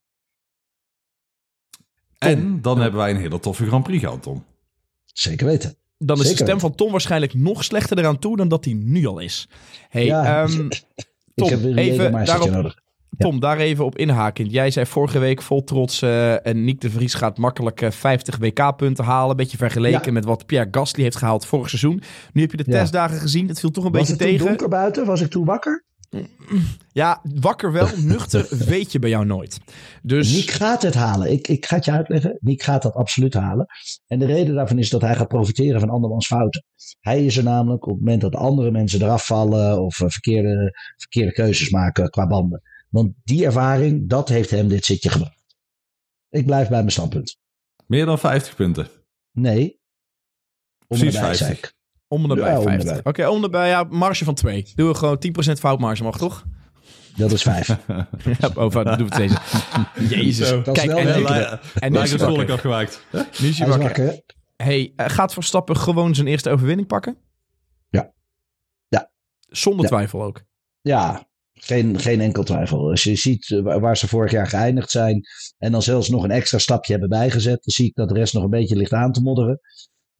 En 2.18 2.62
dan 2.62 2.80
hebben 2.80 3.00
wij 3.00 3.10
een 3.10 3.16
hele 3.16 3.40
toffe 3.40 3.66
Grand 3.66 3.84
Prix 3.84 4.02
gehad, 4.02 4.22
Tom. 4.22 4.44
Zeker 5.04 5.46
weten. 5.46 5.79
Dan 6.04 6.16
is 6.16 6.22
Zeker. 6.22 6.38
de 6.38 6.44
stem 6.44 6.60
van 6.60 6.74
Tom 6.74 6.90
waarschijnlijk 6.90 7.34
nog 7.34 7.64
slechter 7.64 7.98
eraan 7.98 8.18
toe 8.18 8.36
dan 8.36 8.48
dat 8.48 8.64
hij 8.64 8.74
nu 8.74 9.06
al 9.06 9.18
is. 9.18 9.48
Hey, 9.88 10.04
Ja, 10.04 10.42
ehm, 10.42 10.60
ik 10.70 10.82
Tom, 11.34 11.48
heb 11.48 11.60
weer 11.60 11.70
een 11.70 11.78
even 11.78 12.24
daarop, 12.24 12.50
nodig. 12.50 12.76
Tom, 13.18 13.40
daar 13.40 13.58
even 13.58 13.84
op 13.84 13.96
inhakend. 13.98 14.52
Jij 14.52 14.70
zei 14.70 14.86
vorige 14.86 15.18
week 15.18 15.42
vol 15.42 15.64
trots... 15.64 16.02
eh 16.02 16.46
en 16.46 16.64
Nick 16.64 16.80
de 16.80 16.90
Vries 16.90 17.14
gaat 17.14 17.38
makkelijk 17.38 17.80
eh, 17.82 17.90
50 17.90 18.36
WK-punten 18.38 19.04
halen. 19.04 19.30
Een 19.30 19.36
beetje 19.36 19.56
vergeleken 19.56 20.06
Ja. 20.06 20.12
met 20.12 20.24
wat 20.24 20.46
Pierre 20.46 20.68
Gasly 20.70 21.02
heeft 21.02 21.16
gehaald 21.16 21.46
vorig 21.46 21.68
seizoen. 21.68 22.02
Nu 22.32 22.40
heb 22.40 22.50
je 22.50 22.56
de 22.56 22.64
testdagen 22.64 23.18
gezien. 23.20 23.48
Het 23.48 23.60
viel 23.60 23.70
toch 23.70 23.84
een 23.84 23.92
Was 23.92 24.00
beetje 24.00 24.12
het 24.16 24.22
toen 24.22 24.30
tegen. 24.32 24.46
donker 24.46 24.68
buiten? 24.68 25.06
Was 25.06 25.20
ik 25.20 25.30
toen 25.30 25.44
wakker? 25.44 25.84
Ja, 26.92 27.20
wakker 27.40 27.72
wel, 27.72 27.88
nuchter 28.02 28.56
weet 28.66 28.92
je 28.92 28.98
bij 28.98 29.10
jou 29.10 29.26
nooit. 29.26 29.60
Dus 30.02 30.34
Nick 30.34 30.50
gaat 30.50 30.82
het 30.82 30.94
halen. 30.94 31.32
Ik, 31.32 31.48
ik 31.48 31.66
ga 31.66 31.76
het 31.76 31.84
je 31.84 31.90
uitleggen. 31.90 32.38
Nick 32.40 32.62
gaat 32.62 32.82
dat 32.82 32.94
absoluut 32.94 33.34
halen. 33.34 33.66
En 34.06 34.18
de 34.18 34.26
reden 34.26 34.54
daarvan 34.54 34.78
is 34.78 34.90
dat 34.90 35.00
hij 35.00 35.16
gaat 35.16 35.28
profiteren 35.28 35.80
van 35.80 35.90
andermans 35.90 36.26
fouten. 36.26 36.64
Hij 37.00 37.24
is 37.24 37.36
er 37.36 37.44
namelijk 37.44 37.86
op 37.86 37.90
het 37.90 37.98
moment 37.98 38.20
dat 38.20 38.34
andere 38.34 38.70
mensen 38.70 39.02
eraf 39.02 39.26
vallen 39.26 39.82
of 39.82 40.00
eh, 40.00 40.08
verkeerde, 40.08 40.78
verkeerde 40.96 41.32
keuzes 41.32 41.70
maken 41.70 42.10
qua 42.10 42.26
banden. 42.26 42.62
Want 42.88 43.12
die 43.24 43.44
ervaring, 43.44 44.08
dat 44.08 44.28
heeft 44.28 44.50
hem 44.50 44.68
dit 44.68 44.84
zitje 44.84 45.08
gebracht. 45.08 45.44
Ik 46.28 46.46
blijf 46.46 46.68
bij 46.68 46.78
mijn 46.78 46.92
standpunt. 46.92 47.38
Meer 47.86 48.06
dan 48.06 48.18
50 48.18 48.54
punten. 48.54 48.88
Nee. 49.32 49.80
Om 50.88 50.98
Precies 50.98 51.14
erbij, 51.14 51.34
zei 51.34 51.50
50. 51.50 51.78
Om 52.12 52.30
en 52.30 52.36
Ja, 52.36 52.58
om 52.58 52.66
en 52.66 52.80
50. 52.82 53.00
Oké, 53.04 53.26
om 53.28 53.34
en 53.34 53.40
nabij, 53.40 53.68
ja, 53.68 53.82
marge 53.84 54.24
van 54.24 54.34
2. 54.34 54.66
Doen 54.74 54.88
we 54.88 54.94
gewoon 54.94 55.18
10% 55.48 55.52
foutmarge, 55.58 56.02
mag 56.02 56.18
toch? 56.18 56.44
Dat 57.16 57.32
is 57.32 57.42
vijf. 57.42 57.76
Ja, 58.40 58.50
boven, 58.54 58.84
dat 58.84 58.98
doen 58.98 59.08
we 59.08 59.14
het 59.14 59.22
deze. 59.98 60.14
Jezus. 60.16 60.48
Zo. 60.48 60.62
Dat 60.62 60.76
is 60.76 60.82
Kijk, 60.82 60.94
wel 60.94 61.06
en, 61.06 61.14
hele- 61.14 61.60
en 61.74 61.92
nu 61.92 61.98
is 61.98 62.12
het 62.12 62.22
volk 62.22 62.36
wakker. 62.36 62.54
afgemaakt. 62.54 63.06
Nu 63.40 63.48
is 63.48 63.58
hij 63.58 63.68
wakker. 63.68 64.20
Hey, 64.56 64.92
eh, 64.96 65.08
gaat 65.08 65.32
Verstappen 65.32 65.76
gewoon 65.76 66.14
zijn 66.14 66.26
eerste 66.26 66.50
overwinning 66.50 66.88
pakken? 66.88 67.16
Ja. 67.88 68.12
Ja. 68.88 69.10
Zonder 69.48 69.82
Ja. 69.82 69.88
twijfel 69.88 70.22
ook. 70.22 70.42
Ja, 70.80 71.28
geen, 71.52 71.98
geen 72.00 72.20
enkel 72.20 72.42
twijfel. 72.42 72.90
Als 72.90 73.02
je 73.04 73.16
ziet 73.16 73.60
waar 73.62 73.80
waar 73.80 73.96
ze 73.96 74.08
vorig 74.08 74.30
jaar 74.30 74.46
geëindigd 74.46 74.90
zijn 74.90 75.26
en 75.58 75.72
dan 75.72 75.82
zelfs 75.82 76.08
nog 76.08 76.22
een 76.24 76.30
extra 76.30 76.58
stapje 76.58 76.92
hebben 76.92 77.10
bijgezet, 77.10 77.64
dan 77.64 77.74
zie 77.74 77.86
ik 77.86 77.94
dat 77.94 78.08
de 78.08 78.14
rest 78.14 78.34
nog 78.34 78.42
een 78.44 78.50
beetje 78.50 78.76
ligt 78.76 78.92
aan 78.92 79.12
te 79.12 79.22
modderen. 79.22 79.60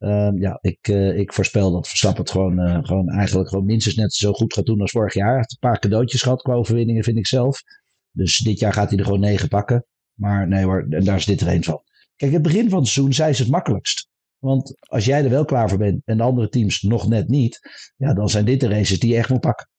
Ehm, 0.01 0.37
ja, 0.37 0.57
ik, 0.61 0.87
eh, 0.87 1.17
ik 1.17 1.33
voorspel 1.33 1.71
dat 1.71 1.87
Verstappen 1.87 2.21
het 2.21 2.31
gewoon, 2.31 2.59
eh, 2.59 2.79
gewoon 2.81 3.09
eigenlijk 3.09 3.49
gewoon 3.49 3.65
minstens 3.65 3.95
net 3.95 4.13
zo 4.13 4.33
goed 4.33 4.53
gaat 4.53 4.65
doen 4.65 4.81
als 4.81 4.91
vorig 4.91 5.13
jaar. 5.13 5.27
Hij 5.27 5.35
heeft 5.35 5.51
een 5.51 5.69
paar 5.69 5.79
cadeautjes 5.79 6.21
gehad 6.21 6.41
qua 6.41 6.53
overwinningen, 6.53 7.03
vind 7.03 7.17
ik 7.17 7.27
zelf. 7.27 7.61
Dus 8.11 8.37
dit 8.37 8.59
jaar 8.59 8.73
gaat 8.73 8.89
hij 8.89 8.99
er 8.99 9.05
gewoon 9.05 9.19
negen 9.19 9.47
pakken. 9.47 9.85
Maar 10.13 10.47
nee 10.47 10.63
hoor, 10.63 10.85
daar 10.89 11.15
is 11.15 11.25
dit 11.25 11.41
er 11.41 11.47
een 11.47 11.63
van. 11.63 11.81
Kijk, 12.15 12.31
het 12.31 12.41
begin 12.41 12.69
van 12.69 12.79
het 12.79 12.87
seizoen 12.87 13.13
zijn 13.13 13.35
ze 13.35 13.41
het 13.41 13.51
makkelijkst. 13.51 14.09
Want 14.37 14.75
als 14.79 15.05
jij 15.05 15.23
er 15.23 15.29
wel 15.29 15.45
klaar 15.45 15.69
voor 15.69 15.77
bent 15.77 16.01
en 16.05 16.17
de 16.17 16.23
andere 16.23 16.49
teams 16.49 16.81
nog 16.81 17.07
net 17.07 17.27
niet, 17.27 17.59
ja, 17.97 18.13
dan 18.13 18.29
zijn 18.29 18.45
dit 18.45 18.59
de 18.59 18.67
races 18.67 18.99
die 18.99 19.09
je 19.09 19.17
echt 19.17 19.29
moet 19.29 19.39
pakken. 19.39 19.69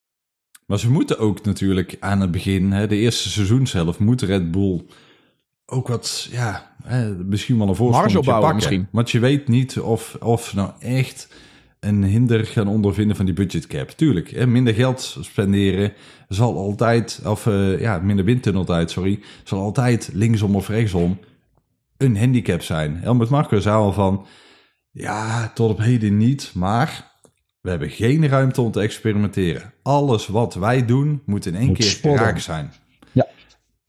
Maar 0.67 0.79
ze 0.79 0.91
moeten 0.91 1.19
ook 1.19 1.45
natuurlijk 1.45 1.97
aan 2.01 2.21
het 2.21 2.31
begin, 2.31 2.73
hè, 2.73 2.87
de 2.87 2.97
eerste 2.97 3.29
seizoenshelft, 3.29 3.99
moet 3.99 4.23
Red 4.23 4.51
Bull 4.51 4.85
ook 5.73 5.89
wat, 5.89 6.29
ja, 6.31 6.71
hè, 6.85 7.15
misschien 7.15 7.59
wel 7.59 7.69
een 7.69 7.75
voorsprong 7.75 8.17
opbouwen 8.17 8.49
pakken. 8.51 8.55
misschien. 8.69 8.89
Want 8.91 9.11
je 9.11 9.19
weet 9.19 9.49
niet 9.49 9.81
of, 9.81 10.17
of 10.21 10.45
ze 10.45 10.57
nou 10.57 10.71
echt 10.81 11.29
een 11.81 12.05
hinder 12.05 12.47
gaan 12.47 12.69
ondervinden 12.69 13.17
van 13.17 13.25
die 13.25 13.35
budgetcap. 13.35 13.91
Tuurlijk, 13.91 14.31
hè, 14.31 14.47
minder 14.47 14.75
geld 14.75 15.17
spenderen 15.21 15.93
zal 16.29 16.57
altijd, 16.57 17.21
of 17.25 17.47
eh, 17.47 17.81
ja, 17.81 17.99
minder 17.99 18.25
windtunneltijd, 18.25 18.91
sorry, 18.91 19.21
zal 19.45 19.61
altijd 19.61 20.11
linksom 20.13 20.57
of 20.57 20.69
rechtsom 20.69 21.19
een 21.97 22.17
handicap 22.17 22.63
zijn. 22.63 22.97
Helmut 22.97 23.29
Marko 23.29 23.61
zei 23.61 23.77
al 23.77 23.93
van, 23.93 24.27
ja, 24.91 25.51
tot 25.55 25.71
op 25.71 25.79
heden 25.79 26.17
niet, 26.17 26.51
maar 26.55 27.11
we 27.61 27.71
hebben 27.71 27.91
geen 27.91 28.29
ruimte 28.29 28.61
om 28.61 28.71
te 28.71 28.81
experimenteren. 28.81 29.73
Alles 29.83 30.27
wat 30.27 30.55
wij 30.55 30.85
doen 30.87 31.23
moet 31.27 31.47
in 31.47 31.55
één 31.55 31.67
Moet 31.67 31.77
keer 31.77 31.87
sporren. 31.91 32.25
raak 32.25 32.39
zijn. 32.39 32.73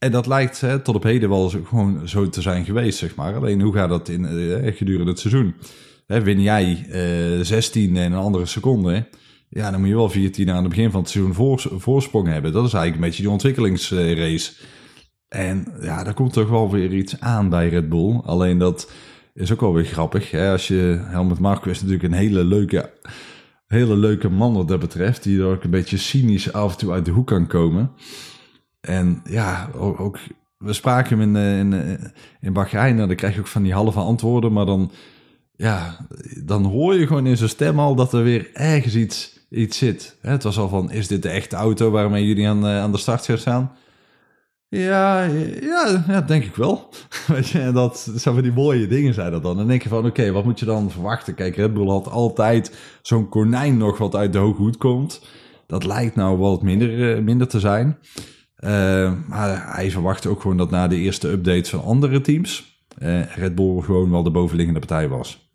En 0.04 0.12
dat 0.12 0.28
lijkt 0.28 0.62
hè, 0.62 0.80
tot 0.80 0.96
op 0.96 1.04
heden 1.04 1.30
wel 1.30 1.50
gewoon 1.50 2.08
zo 2.08 2.30
te 2.30 2.42
zijn 2.42 2.66
geweest, 2.66 2.98
zeg 2.98 3.16
maar. 3.16 3.36
Alleen 3.36 3.62
hoe 3.62 3.74
gaat 3.74 3.90
dat 3.90 4.10
in, 4.10 4.26
eh, 4.26 4.76
gedurende 4.76 5.12
het 5.12 5.20
seizoen? 5.20 5.56
Hè, 6.08 6.22
win 6.22 6.42
jij 6.42 6.86
eh 6.90 7.46
16 7.46 7.98
en 7.98 8.12
een 8.12 8.18
andere 8.18 8.46
seconde, 8.46 9.08
ja, 9.50 9.72
dan 9.72 9.80
moet 9.80 9.90
je 9.90 9.96
wel 9.96 10.10
14 10.10 10.50
aan 10.50 10.64
het 10.64 10.70
begin 10.70 10.92
van 10.92 11.02
het 11.02 11.10
seizoen 11.10 11.34
voor, 11.34 11.64
voorsprong 11.78 12.28
hebben. 12.28 12.52
Dat 12.52 12.66
is 12.66 12.74
eigenlijk 12.74 13.04
een 13.04 13.10
beetje 13.10 13.22
die 13.22 13.32
ontwikkelingsrace. 13.32 14.54
En 15.28 15.68
ja, 15.82 16.04
daar 16.04 16.14
komt 16.14 16.34
toch 16.34 16.50
wel 16.50 16.72
weer 16.72 16.94
iets 16.94 17.20
aan 17.20 17.50
bij 17.50 17.70
Red 17.70 17.90
Bull. 17.90 18.20
Alleen 18.24 18.58
dat 18.58 18.92
is 19.34 19.52
ook 19.52 19.62
wel 19.62 19.74
weer 19.74 19.86
grappig. 19.86 20.32
Hè? 20.32 20.52
Als 20.52 20.68
je 20.68 21.00
Helmut 21.02 21.40
Marko 21.40 21.70
is 21.70 21.82
natuurlijk 21.82 22.04
een 22.04 22.20
hele 22.20 22.44
leuke, 22.44 22.94
hele 23.68 23.98
leuke 23.98 24.30
man 24.30 24.54
wat 24.54 24.68
dat 24.68 24.80
betreft. 24.80 25.24
Die 25.24 25.40
er 25.40 25.46
ook 25.46 25.64
een 25.64 25.70
beetje 25.70 25.98
cynisch 25.98 26.54
af 26.54 26.72
en 26.72 26.78
toe 26.78 26.92
uit 26.92 27.06
de 27.06 27.12
hoek 27.12 27.28
kan 27.28 27.48
komen. 27.48 27.92
En 28.88 29.22
ja, 29.30 29.70
ook, 29.98 30.20
we 30.58 30.74
spraken 30.74 31.20
hem 31.20 31.36
in, 31.36 31.44
eh, 31.44 31.60
in, 31.60 31.74
eh, 31.74 32.10
in 32.42 32.54
Bahrein. 32.54 33.00
En 33.00 33.08
dan 33.08 33.16
krijg 33.16 33.34
je 33.34 33.40
ook 33.40 33.48
van 33.48 33.64
die 33.64 33.74
halve 33.74 34.00
antwoorden. 34.00 34.54
Maar 34.54 34.66
dan, 34.66 34.92
ja, 35.56 36.08
dan 36.44 36.64
hoor 36.64 36.96
je 36.96 37.08
gewoon 37.08 37.28
in 37.28 37.38
zijn 37.38 37.50
stem 37.50 37.80
al 37.80 37.96
dat 37.96 38.14
er 38.14 38.24
weer 38.24 38.50
ergens 38.54 38.96
iets, 38.96 39.40
iets 39.50 39.78
zit. 39.78 40.18
Het 40.22 40.44
was 40.44 40.58
al 40.58 40.70
van, 40.70 40.92
is 40.92 41.08
dit 41.08 41.22
de 41.22 41.30
echte 41.30 41.56
auto 41.56 41.92
waarmee 41.92 42.28
jullie 42.28 42.48
aan, 42.48 42.68
eh, 42.68 42.80
aan 42.80 42.92
de 42.92 42.98
start 42.98 43.26
gaan 43.26 43.38
staan? 43.38 43.72
Ja, 44.68 45.24
ja, 45.62 46.04
ja, 46.08 46.22
denk 46.22 46.44
ik 46.44 46.56
wel. 46.56 46.90
Weet 47.28 47.50
je, 47.50 47.60
en 47.60 47.74
dat 47.74 48.10
zijn 48.16 48.34
van 48.34 48.44
die 48.44 48.54
mooie 48.54 48.88
dingen 48.88 49.14
zijn 49.14 49.32
dat 49.32 49.44
dan. 49.44 49.58
Dan 49.58 49.68
denk 49.68 49.84
je 49.84 49.90
van, 49.90 50.06
oké, 50.06 50.32
wat 50.32 50.44
moet 50.44 50.60
je 50.60 50.66
dan 50.66 50.92
verwachten? 50.92 51.36
Kijk, 51.36 51.56
Red 51.56 51.78
had 51.78 52.10
altijd 52.10 52.78
zo'n 53.02 53.30
konijn 53.30 53.78
nog 53.78 53.98
wat 53.98 54.16
uit 54.16 54.34
de 54.34 54.40
hoge 54.40 54.62
hoed 54.62 54.78
komt. 54.78 55.22
Dat 55.68 55.86
lijkt 55.86 56.16
nou 56.16 56.38
wat 56.38 56.62
minder, 56.62 57.24
minder 57.24 57.48
te 57.48 57.60
zijn. 57.60 57.98
Uh, 58.64 59.28
maar 59.28 59.76
hij 59.76 59.92
verwachtte 59.92 60.30
ook 60.30 60.42
gewoon 60.42 60.58
dat 60.58 60.70
na 60.70 60.88
de 60.88 60.96
eerste 60.96 61.30
updates 61.30 61.70
van 61.70 61.84
andere 61.84 62.22
teams... 62.22 62.72
Uh, 62.98 63.36
Red 63.36 63.56
Bull 63.56 63.82
gewoon 63.82 64.12
wel 64.12 64.24
de 64.24 64.32
bovenliggende 64.32 64.80
partij 64.80 65.08
was. 65.08 65.52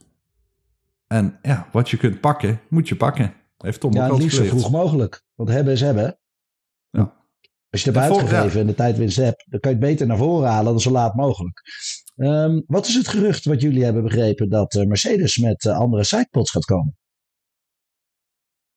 En 1.06 1.38
ja, 1.42 1.68
wat 1.72 1.90
je 1.90 1.96
kunt 1.96 2.20
pakken, 2.20 2.60
moet 2.68 2.88
je 2.88 2.96
pakken. 2.96 3.34
Heeft 3.58 3.80
Tom 3.80 3.92
ja, 3.92 4.08
ook 4.08 4.18
liefst 4.18 4.36
zo 4.36 4.44
vroeg 4.44 4.70
mogelijk. 4.70 5.24
Want 5.34 5.48
hebben 5.48 5.72
is 5.72 5.80
hebben. 5.80 6.18
Ja. 6.90 7.16
Als 7.70 7.82
je 7.82 7.90
het 7.90 7.98
hebt 7.98 8.12
uitgegeven 8.12 8.54
ja. 8.54 8.60
en 8.60 8.66
de 8.66 8.74
tijdwinst 8.74 9.16
hebt, 9.16 9.46
dan 9.50 9.60
kan 9.60 9.70
je 9.70 9.76
het 9.76 9.86
beter 9.86 10.06
naar 10.06 10.16
voren 10.16 10.48
halen 10.48 10.72
dan 10.72 10.80
zo 10.80 10.90
laat 10.90 11.14
mogelijk. 11.14 11.62
Um, 12.16 12.64
wat 12.66 12.86
is 12.86 12.94
het 12.94 13.08
gerucht 13.08 13.44
wat 13.44 13.60
jullie 13.60 13.84
hebben 13.84 14.02
begrepen 14.02 14.48
dat 14.48 14.74
uh, 14.74 14.86
Mercedes 14.86 15.36
met 15.36 15.64
uh, 15.64 15.78
andere 15.78 16.04
sidepods 16.04 16.50
gaat 16.50 16.64
komen? 16.64 16.96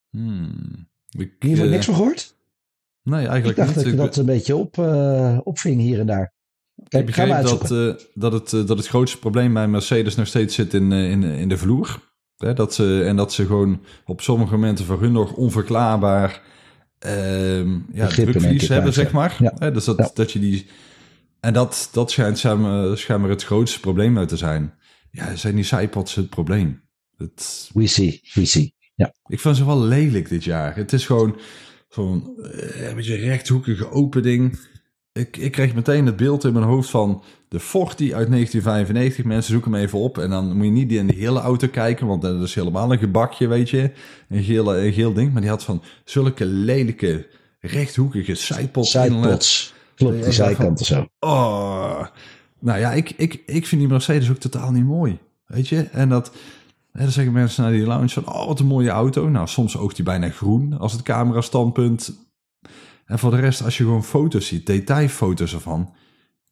Hmm. 0.09 0.89
Ik, 1.09 1.36
Hier 1.39 1.49
wordt 1.49 1.65
uh, 1.65 1.71
niks 1.71 1.86
van 1.86 1.95
gehoord? 1.95 2.36
Nee, 3.04 3.28
eigenlijk 3.28 3.58
ik 3.58 3.66
dacht 3.66 3.68
niet. 3.68 3.76
dat 3.76 3.86
je 3.86 3.91
ik 3.91 3.97
dat 3.97 4.18
een 4.18 4.26
beetje 4.26 4.56
op, 4.56 4.78
opving 5.43 5.82
hier 5.82 5.99
en 5.99 6.06
daar. 6.06 6.34
Kijk, 6.88 7.10
ik 7.10 7.16
begreep 7.16 7.43
dat, 7.43 7.72
uh, 7.72 7.93
dat, 8.14 8.34
het, 8.34 8.52
uh, 8.52 8.66
dat 8.66 8.78
het 8.78 8.88
grootste 8.88 9.20
probleem 9.20 9.54
bij 9.54 9.68
Mercedes 9.68 10.16
nog 10.16 10.28
steeds 10.28 10.56
zit 10.56 10.74
in, 10.74 10.91
in, 10.91 11.24
in 11.24 11.49
de 11.49 11.58
vloer. 11.58 12.10
Hè, 12.38 12.54
dat 12.54 12.74
ze, 12.74 13.04
en 13.04 13.16
dat 13.16 13.34
ze 13.34 13.45
gewoon 13.45 13.82
op 14.06 14.22
sommige 14.22 14.54
momenten 14.54 14.86
voor 14.86 15.02
hun 15.02 15.12
nog 15.12 15.34
onverklaarbaar 15.34 16.41
ja, 17.93 18.08
drukverlies 18.08 18.68
hebben, 18.68 18.93
zeg 18.93 19.12
maar. 19.12 19.36
Ja. 19.39 19.54
Hè, 19.58 19.72
dus 19.72 19.86
dat, 19.86 19.97
ja. 19.97 20.10
dat 20.14 20.32
je 20.32 20.39
die... 20.39 20.68
En 21.39 21.54
dat, 21.54 21.89
dat 21.91 22.12
schijnt 22.12 22.38
schijnbaar 22.38 23.30
het 23.30 23.43
grootste 23.43 23.80
probleem 23.80 24.18
uit 24.18 24.30
te 24.30 24.38
zijn. 24.38 24.74
Ja, 25.12 25.36
zijn 25.36 25.56
die 25.56 25.64
sidepods 25.64 26.16
het 26.16 26.30
probleem? 26.30 26.82
Het... 27.18 27.70
We 27.74 27.88
see, 27.88 28.22
we 28.34 28.45
see. 28.45 28.76
Ja. 28.95 29.14
Ik 29.26 29.39
vind 29.39 29.58
ze 29.58 29.66
wel 29.66 29.82
lelijk 29.82 30.30
dit 30.30 30.43
jaar. 30.43 30.76
Het 30.76 30.93
is 30.93 31.06
gewoon 31.06 31.39
zo'n 31.92 32.34
een 32.38 32.96
beetje 32.96 33.16
rechthoekige 33.16 33.92
opening 33.92 34.58
ik, 35.14 35.38
ik 35.38 35.52
kreeg 35.52 35.74
meteen 35.76 36.06
het 36.06 36.16
beeld 36.16 36.44
in 36.44 36.54
mijn 36.54 36.66
hoofd 36.66 36.89
van 36.89 37.24
de 37.48 37.60
Forti 37.60 38.16
uit 38.16 38.30
1995. 38.30 39.26
Mensen 39.26 39.52
zoeken 39.52 39.72
hem 39.72 39.82
even 39.82 40.00
op. 40.00 40.18
En 40.18 40.30
dan 40.30 40.56
moet 40.56 40.66
je 40.66 40.72
niet 40.72 40.92
in 40.92 41.08
de 41.08 41.16
hele 41.16 41.39
auto 41.39 41.68
kijken, 41.68 42.08
want 42.08 42.22
dat 42.22 42.42
is 42.42 42.56
helemaal 42.56 42.92
een 42.92 43.00
gebakje, 43.00 43.48
weet 43.48 43.70
je. 43.70 43.92
Een 44.30 44.44
geel, 44.44 44.78
een 44.78 44.94
geel 44.94 45.14
ding. 45.14 45.32
Maar 45.32 45.42
die 45.42 45.50
had 45.50 45.64
van 45.64 45.84
zulke 46.06 46.46
lelijke, 46.46 47.28
rechthoekige 47.60 48.36
sidepods. 48.36 48.92
Sidepods. 48.92 49.74
Klopt, 49.96 50.24
die 50.24 50.34
zijkanten 50.34 50.86
zo. 50.86 51.08
Oh. 51.20 52.06
Nou 52.60 52.80
ja, 52.80 52.92
ik, 52.92 53.14
ik, 53.18 53.42
ik 53.46 53.68
vind 53.68 53.82
die 53.82 53.89
Mercedes 53.89 54.30
ook 54.30 54.38
totaal 54.38 54.72
niet 54.72 54.86
mooi. 54.86 55.18
Weet 55.46 55.68
je? 55.68 55.82
En 55.92 56.10
dat... 56.10 56.32
En 56.94 57.02
dan 57.02 57.12
zeggen 57.12 57.34
mensen 57.34 57.64
naar 57.64 57.72
die 57.72 57.86
lounge 57.86 58.10
van, 58.10 58.34
oh, 58.34 58.48
wat 58.48 58.60
een 58.60 58.66
mooie 58.66 58.89
auto. 58.89 59.30
Nou, 59.30 59.48
soms 59.48 59.78
oogt 59.78 59.96
die 59.96 60.06
bijna 60.06 60.30
groen 60.30 60.80
als 60.80 60.92
het 60.92 61.02
camera 61.02 61.42
standpunt 61.42 62.14
en 63.06 63.20
voor 63.20 63.32
de 63.32 63.39
rest, 63.39 63.64
als 63.64 63.78
je 63.78 63.84
gewoon 63.84 64.04
foto's 64.04 64.48
ziet, 64.48 64.66
detailfoto's 64.66 65.54
ervan. 65.54 65.94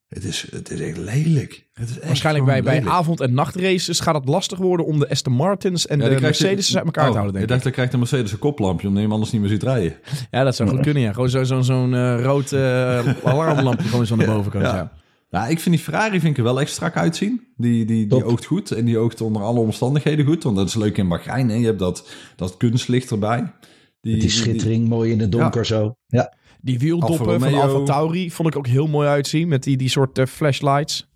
Het 0.07 0.23
is, 0.23 0.47
het 0.51 0.71
is 0.71 0.79
echt 0.79 0.97
lelijk. 0.97 1.67
Het 1.73 1.89
is 1.89 1.95
echt 1.95 2.07
Waarschijnlijk 2.07 2.45
bij, 2.45 2.63
bij 2.63 2.85
avond- 2.85 3.19
en 3.19 3.33
nachtraces 3.33 3.99
gaat 3.99 4.15
het 4.15 4.27
lastig 4.27 4.57
worden 4.57 4.85
om 4.85 4.99
de 4.99 5.09
Aston 5.09 5.33
Martins 5.33 5.87
en 5.87 5.99
ja, 5.99 6.09
de 6.09 6.21
Mercedes 6.21 6.75
uit 6.75 6.85
elkaar 6.85 7.05
oh, 7.05 7.09
te 7.09 7.17
houden, 7.17 7.33
denk 7.33 7.43
ik. 7.45 7.51
dacht, 7.51 7.63
dan 7.63 7.71
krijgt 7.71 7.91
de 7.91 7.97
Mercedes 7.97 8.31
een 8.31 8.39
koplampje 8.39 8.87
omdat 8.87 8.99
je 9.01 9.05
hem 9.05 9.13
anders 9.13 9.31
niet 9.31 9.41
meer 9.41 9.49
ziet 9.49 9.63
rijden. 9.63 9.97
Ja, 10.31 10.43
dat 10.43 10.55
zou 10.55 10.69
goed 10.69 10.79
kunnen, 10.79 11.03
ja. 11.03 11.13
Gewoon 11.13 11.29
zo'n 11.29 11.45
zo, 11.45 11.61
zo 11.61 11.87
uh, 11.87 12.21
rood 12.21 12.51
uh, 12.51 13.23
alarmlampje 13.31 13.87
gewoon 13.87 14.05
zo 14.05 14.13
aan 14.13 14.19
de 14.19 14.25
bovenkant, 14.25 14.65
ja. 14.65 14.75
ja. 14.75 14.91
Nou, 15.29 15.49
ik 15.49 15.59
vind 15.59 15.75
die 15.75 15.83
Ferrari 15.83 16.19
vind 16.19 16.31
ik 16.31 16.37
er 16.37 16.43
wel 16.43 16.61
echt 16.61 16.71
strak 16.71 16.97
uitzien. 16.97 17.47
Die, 17.57 17.85
die, 17.85 18.07
die 18.07 18.25
oogt 18.25 18.45
goed 18.45 18.71
en 18.71 18.85
die 18.85 18.97
oogt 18.97 19.21
onder 19.21 19.41
alle 19.41 19.59
omstandigheden 19.59 20.25
goed. 20.25 20.43
Want 20.43 20.55
dat 20.55 20.67
is 20.67 20.75
leuk 20.75 20.97
in 20.97 21.07
Bahrein. 21.07 21.49
Hè? 21.49 21.55
Je 21.55 21.65
hebt 21.65 21.79
dat, 21.79 22.09
dat 22.35 22.57
kunstlicht 22.57 23.11
erbij. 23.11 23.53
Die, 24.01 24.19
die 24.19 24.29
schittering 24.29 24.79
die, 24.79 24.89
mooi 24.89 25.11
in 25.11 25.19
het 25.19 25.31
donker 25.31 25.61
ja. 25.61 25.63
zo. 25.63 25.95
Ja. 26.07 26.33
Die 26.61 26.79
wieldoppen 26.79 27.39
van 27.39 27.53
Alfa 27.53 27.83
Tauri 27.83 28.31
vond 28.31 28.47
ik 28.49 28.57
ook 28.57 28.67
heel 28.67 28.87
mooi 28.87 29.07
uitzien. 29.07 29.47
Met 29.47 29.63
die, 29.63 29.77
die 29.77 29.89
soort 29.89 30.17
uh, 30.17 30.25
flashlights 30.25 31.09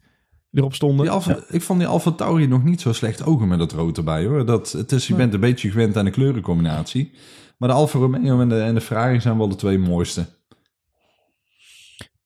die 0.49 0.61
erop 0.61 0.73
stonden. 0.73 1.05
Die 1.05 1.33
ja. 1.33 1.43
Ik 1.49 1.61
vond 1.61 1.79
die 1.79 1.87
Alfa 1.87 2.11
Tauri 2.11 2.47
nog 2.47 2.63
niet 2.63 2.81
zo 2.81 2.93
slecht 2.93 3.25
ogen 3.25 3.47
met 3.47 3.59
dat 3.59 3.71
rood 3.71 3.97
erbij 3.97 4.25
hoor. 4.25 4.45
Dat, 4.45 4.71
het 4.71 4.91
is, 4.91 5.07
je 5.07 5.15
bent 5.15 5.33
een 5.33 5.39
beetje 5.39 5.71
gewend 5.71 5.97
aan 5.97 6.05
de 6.05 6.11
kleurencombinatie. 6.11 7.11
Maar 7.57 7.69
de 7.69 7.75
Alfa 7.75 7.99
Romeo 7.99 8.41
en 8.41 8.49
de, 8.49 8.59
en 8.59 8.73
de 8.73 8.81
Ferrari 8.81 9.21
zijn 9.21 9.37
wel 9.37 9.49
de 9.49 9.55
twee 9.55 9.77
mooiste. 9.77 10.25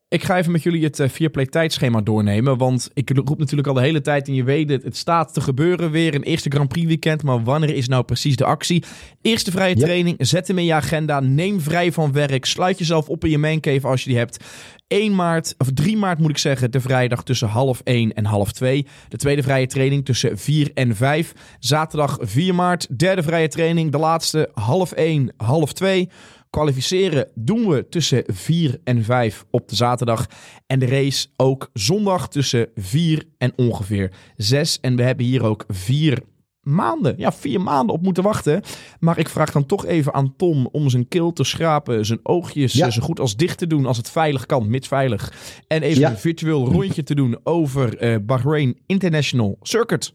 Ik 0.09 0.23
ga 0.23 0.37
even 0.37 0.51
met 0.51 0.63
jullie 0.63 0.83
het 0.83 0.99
uh, 0.99 1.09
vierplay 1.09 1.45
tijdschema 1.45 2.01
doornemen. 2.01 2.57
Want 2.57 2.89
ik 2.93 3.09
roep 3.09 3.37
natuurlijk 3.37 3.67
al 3.67 3.73
de 3.73 3.81
hele 3.81 4.01
tijd 4.01 4.27
en 4.27 4.33
je 4.33 4.43
weet 4.43 4.69
het. 4.69 4.83
Het 4.83 4.97
staat 4.97 5.33
te 5.33 5.41
gebeuren 5.41 5.91
weer. 5.91 6.15
Een 6.15 6.23
eerste 6.23 6.49
Grand 6.49 6.69
Prix 6.69 6.87
weekend. 6.87 7.23
Maar 7.23 7.43
wanneer 7.43 7.75
is 7.75 7.87
nou 7.87 8.03
precies 8.03 8.35
de 8.35 8.45
actie? 8.45 8.83
Eerste 9.21 9.51
vrije 9.51 9.75
yep. 9.75 9.85
training. 9.85 10.15
Zet 10.19 10.47
hem 10.47 10.57
in 10.57 10.65
je 10.65 10.73
agenda. 10.73 11.19
Neem 11.19 11.61
vrij 11.61 11.91
van 11.91 12.11
werk. 12.11 12.45
Sluit 12.45 12.77
jezelf 12.77 13.09
op 13.09 13.23
in 13.23 13.29
je 13.29 13.37
mancave 13.37 13.87
als 13.87 14.03
je 14.03 14.09
die 14.09 14.17
hebt. 14.17 14.43
1 14.87 15.15
maart, 15.15 15.55
of 15.57 15.71
3 15.73 15.97
maart 15.97 16.19
moet 16.19 16.29
ik 16.29 16.37
zeggen, 16.37 16.71
de 16.71 16.81
vrijdag 16.81 17.23
tussen 17.23 17.47
half 17.47 17.81
1 17.83 18.13
en 18.13 18.25
half 18.25 18.51
2. 18.51 18.85
De 19.07 19.17
tweede 19.17 19.43
vrije 19.43 19.67
training 19.67 20.05
tussen 20.05 20.37
4 20.37 20.71
en 20.73 20.95
5. 20.95 21.33
Zaterdag 21.59 22.17
4 22.21 22.55
maart, 22.55 22.99
derde 22.99 23.23
vrije 23.23 23.47
training. 23.47 23.91
De 23.91 23.97
laatste 23.97 24.49
half 24.53 24.91
1, 24.91 25.33
half 25.37 25.73
2. 25.73 26.09
Kwalificeren 26.49 27.27
doen 27.35 27.67
we 27.67 27.89
tussen 27.89 28.23
4 28.27 28.79
en 28.83 29.03
5 29.03 29.45
op 29.51 29.69
de 29.69 29.75
zaterdag. 29.75 30.25
En 30.67 30.79
de 30.79 30.85
race 30.85 31.27
ook 31.35 31.69
zondag 31.73 32.29
tussen 32.29 32.69
4 32.75 33.23
en 33.37 33.53
ongeveer 33.55 34.11
6. 34.37 34.79
En 34.81 34.95
we 34.95 35.03
hebben 35.03 35.25
hier 35.25 35.43
ook 35.43 35.65
4 35.67 36.19
maanden, 36.67 37.13
ja, 37.17 37.31
vier 37.31 37.61
maanden 37.61 37.95
op 37.95 38.01
moeten 38.01 38.23
wachten. 38.23 38.61
Maar 38.99 39.17
ik 39.17 39.29
vraag 39.29 39.51
dan 39.51 39.65
toch 39.65 39.85
even 39.85 40.13
aan 40.13 40.35
Tom 40.35 40.67
om 40.71 40.89
zijn 40.89 41.07
keel 41.07 41.33
te 41.33 41.43
schrapen, 41.43 42.05
zijn 42.05 42.19
oogjes 42.23 42.73
ja. 42.73 42.89
zo 42.89 43.01
goed 43.01 43.19
als 43.19 43.35
dicht 43.35 43.57
te 43.57 43.67
doen 43.67 43.85
als 43.85 43.97
het 43.97 44.09
veilig 44.09 44.45
kan, 44.45 44.69
mits 44.69 44.87
veilig. 44.87 45.33
En 45.67 45.81
even 45.81 46.01
ja. 46.01 46.09
een 46.09 46.17
virtueel 46.17 46.67
rondje 46.67 47.03
te 47.03 47.15
doen 47.15 47.39
over 47.43 48.03
uh, 48.03 48.17
Bahrain 48.21 48.77
International 48.85 49.57
Circuit. 49.61 50.13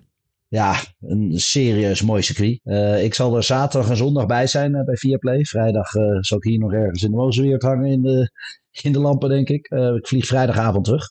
Ja, 0.52 0.76
een 1.00 1.40
serieus 1.40 2.02
mooi 2.02 2.22
circuit. 2.22 2.60
Uh, 2.64 3.04
ik 3.04 3.14
zal 3.14 3.36
er 3.36 3.42
zaterdag 3.42 3.90
en 3.90 3.96
zondag 3.96 4.26
bij 4.26 4.46
zijn 4.46 4.74
uh, 4.74 4.84
bij 4.84 4.96
Viaplay. 4.96 5.44
Vrijdag 5.44 5.94
uh, 5.94 6.18
zal 6.20 6.38
ik 6.38 6.44
hier 6.44 6.58
nog 6.58 6.72
ergens 6.72 7.02
in 7.02 7.10
de 7.10 7.16
Mozenweert 7.16 7.62
hangen 7.62 7.90
in 7.90 8.02
de, 8.02 8.30
in 8.82 8.92
de 8.92 8.98
lampen, 8.98 9.28
denk 9.28 9.48
ik. 9.48 9.66
ik 9.96 10.06
vlieg 10.06 10.26
vrijdagavond 10.26 10.84
terug. 10.84 11.06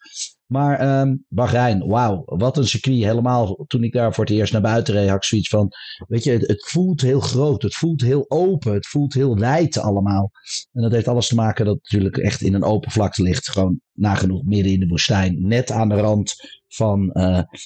Maar 0.46 1.00
um, 1.02 1.26
Bahrein, 1.28 1.88
wauw, 1.88 2.24
wat 2.26 2.58
een 2.58 2.68
circuit. 2.68 3.04
Helemaal 3.04 3.66
toen 3.68 3.84
ik 3.84 3.94
daar 3.94 4.14
voor 4.14 4.26
het 4.26 4.34
eerst 4.34 4.54
naar 4.54 4.62
buiten 4.62 4.94
reed, 4.94 5.08
had 5.08 5.18
ik 5.18 5.24
zoiets 5.24 5.50
van... 5.50 5.70
Weet 6.08 6.24
je, 6.24 6.32
het, 6.32 6.70
voelt 6.70 7.02
heel 7.02 7.20
groot, 7.20 7.62
het 7.62 7.76
voelt 7.76 8.02
heel 8.02 8.26
open, 8.28 8.74
het 8.74 8.88
voelt 8.88 9.14
heel 9.14 9.38
wijd 9.38 9.78
allemaal. 9.78 10.32
En 10.72 10.82
dat 10.82 10.92
heeft 10.92 11.08
alles 11.08 11.28
te 11.28 11.36
maken 11.36 11.66
dat 11.66 11.74
het 11.74 11.84
natuurlijk 11.84 12.18
echt 12.18 12.42
in 12.42 12.54
een 12.54 12.64
open 12.64 12.92
vlakte 12.92 13.22
ligt. 13.22 13.50
Gewoon 13.50 13.80
nagenoeg 13.94 14.44
midden 14.44 14.72
in 14.72 14.80
de 14.80 14.88
woestijn. 14.88 15.48
Net 15.48 15.72
aan 15.72 15.90
de 15.90 15.96
rand 15.96 16.34
van, 16.68 17.12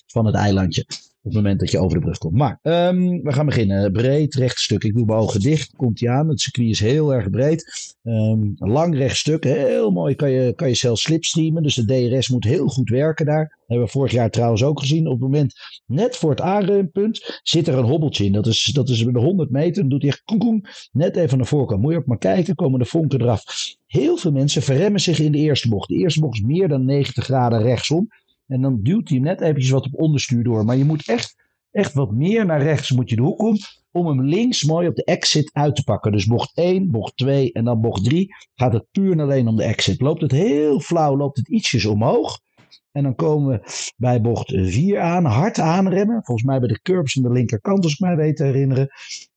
van 0.05 0.25
het 0.25 0.35
eilandje. 0.35 0.85
Op 1.25 1.33
het 1.33 1.43
moment 1.43 1.59
dat 1.59 1.71
je 1.71 1.79
over 1.79 1.97
de 1.97 2.03
brug 2.03 2.17
komt. 2.17 2.33
Maar 2.33 2.59
um, 2.61 3.21
we 3.21 3.33
gaan 3.33 3.45
beginnen. 3.45 3.91
Breed 3.91 4.35
rechtstuk. 4.35 4.83
Ik 4.83 4.93
doe 4.93 5.05
mijn 5.05 5.19
ogen 5.19 5.39
dicht. 5.39 5.75
Komt 5.75 5.99
hij 5.99 6.09
aan. 6.09 6.29
Het 6.29 6.39
circuit 6.39 6.69
is 6.69 6.79
heel 6.79 7.13
erg 7.13 7.29
breed. 7.29 7.95
Um, 8.03 8.53
lang 8.57 8.95
rechtstuk. 8.97 9.43
Heel 9.43 9.91
mooi. 9.91 10.15
Kan 10.15 10.31
je, 10.31 10.53
kan 10.53 10.67
je 10.67 10.75
zelfs 10.75 11.01
slipstreamen. 11.01 11.63
Dus 11.63 11.75
de 11.75 11.85
DRS 11.85 12.29
moet 12.29 12.43
heel 12.43 12.67
goed 12.67 12.89
werken 12.89 13.25
daar. 13.25 13.57
Hebben 13.67 13.85
we 13.85 13.91
vorig 13.91 14.11
jaar 14.11 14.29
trouwens 14.29 14.63
ook 14.63 14.79
gezien. 14.79 15.05
Op 15.05 15.11
het 15.11 15.21
moment, 15.21 15.53
net 15.85 16.15
voor 16.15 16.29
het 16.29 16.41
aanrempunt, 16.41 17.39
zit 17.43 17.67
er 17.67 17.77
een 17.77 17.85
hobbeltje 17.85 18.25
in. 18.25 18.31
Dat 18.31 18.47
is, 18.47 18.63
dat 18.73 18.89
is 18.89 19.03
de 19.03 19.19
100 19.19 19.49
meter. 19.49 19.81
Dan 19.81 19.89
doet 19.89 20.01
hij 20.01 20.11
echt 20.11 20.23
net 20.91 21.15
even 21.15 21.37
naar 21.37 21.47
voren. 21.47 21.79
Moet 21.79 21.91
je 21.91 21.97
ook 21.97 22.05
maar 22.05 22.17
kijken. 22.17 22.55
Komen 22.55 22.79
de 22.79 22.85
vonken 22.85 23.21
eraf. 23.21 23.43
Heel 23.85 24.17
veel 24.17 24.31
mensen 24.31 24.61
verremmen 24.61 25.01
zich 25.01 25.19
in 25.19 25.31
de 25.31 25.37
eerste 25.37 25.69
bocht. 25.69 25.87
De 25.87 25.95
eerste 25.95 26.19
bocht 26.19 26.35
is 26.35 26.43
meer 26.43 26.67
dan 26.67 26.85
90 26.85 27.23
graden 27.23 27.61
rechtsom. 27.61 28.07
En 28.47 28.61
dan 28.61 28.79
duwt 28.81 29.09
hij 29.09 29.19
net 29.19 29.41
eventjes 29.41 29.69
wat 29.69 29.85
op 29.85 29.99
onderstuur 29.99 30.43
door. 30.43 30.65
Maar 30.65 30.77
je 30.77 30.85
moet 30.85 31.07
echt, 31.07 31.35
echt 31.71 31.93
wat 31.93 32.11
meer 32.11 32.45
naar 32.45 32.61
rechts 32.61 32.91
moet 32.91 33.09
je 33.09 33.15
de 33.15 33.21
hoek 33.21 33.41
om. 33.41 33.57
Om 33.91 34.07
hem 34.07 34.21
links 34.21 34.63
mooi 34.63 34.87
op 34.87 34.95
de 34.95 35.03
exit 35.03 35.49
uit 35.53 35.75
te 35.75 35.83
pakken. 35.83 36.11
Dus 36.11 36.25
bocht 36.25 36.57
1, 36.57 36.91
bocht 36.91 37.17
2 37.17 37.53
en 37.53 37.63
dan 37.63 37.81
bocht 37.81 38.03
3. 38.03 38.35
Gaat 38.55 38.73
het 38.73 38.85
puur 38.91 39.11
en 39.11 39.19
alleen 39.19 39.47
om 39.47 39.55
de 39.55 39.63
exit. 39.63 40.01
Loopt 40.01 40.21
het 40.21 40.31
heel 40.31 40.79
flauw, 40.79 41.17
loopt 41.17 41.37
het 41.37 41.47
ietsjes 41.47 41.85
omhoog. 41.85 42.39
En 42.95 43.03
dan 43.03 43.15
komen 43.15 43.47
we 43.47 43.91
bij 43.97 44.21
bocht 44.21 44.51
4 44.55 44.99
aan. 44.99 45.25
Hard 45.25 45.59
aanremmen. 45.59 46.23
Volgens 46.23 46.47
mij 46.47 46.59
bij 46.59 46.67
de 46.67 46.81
curbs 46.81 47.17
aan 47.17 47.23
de 47.23 47.31
linkerkant, 47.31 47.83
als 47.83 47.93
ik 47.93 47.99
mij 47.99 48.15
weet 48.15 48.35
te 48.35 48.43
herinneren. 48.43 48.87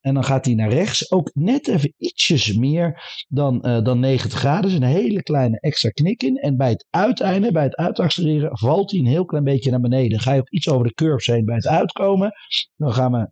En 0.01 0.15
dan 0.15 0.25
gaat 0.25 0.45
hij 0.45 0.55
naar 0.55 0.71
rechts. 0.71 1.13
Ook 1.13 1.31
net 1.35 1.69
even 1.69 1.95
ietsjes 1.97 2.57
meer 2.57 3.03
dan, 3.29 3.63
uh, 3.67 3.83
dan 3.83 4.01
90 4.01 4.39
graden. 4.39 4.63
Dus 4.63 4.73
een 4.73 4.83
hele 4.83 5.23
kleine 5.23 5.61
extra 5.61 5.91
knik 5.91 6.23
in. 6.23 6.37
En 6.37 6.57
bij 6.57 6.71
het 6.71 6.87
uiteinde, 6.91 7.53
bij 7.53 7.63
het 7.63 7.77
uitaccelereren, 7.77 8.59
valt 8.59 8.91
hij 8.91 9.01
een 9.01 9.07
heel 9.07 9.25
klein 9.25 9.45
beetje 9.45 9.71
naar 9.71 9.81
beneden. 9.81 10.21
Ga 10.21 10.33
je 10.33 10.41
ook 10.41 10.51
iets 10.51 10.69
over 10.69 10.87
de 10.87 10.95
curbs 10.95 11.27
heen 11.27 11.45
bij 11.45 11.55
het 11.55 11.67
uitkomen. 11.67 12.33
Dan 12.77 12.93
gaan 12.93 13.13
we 13.13 13.31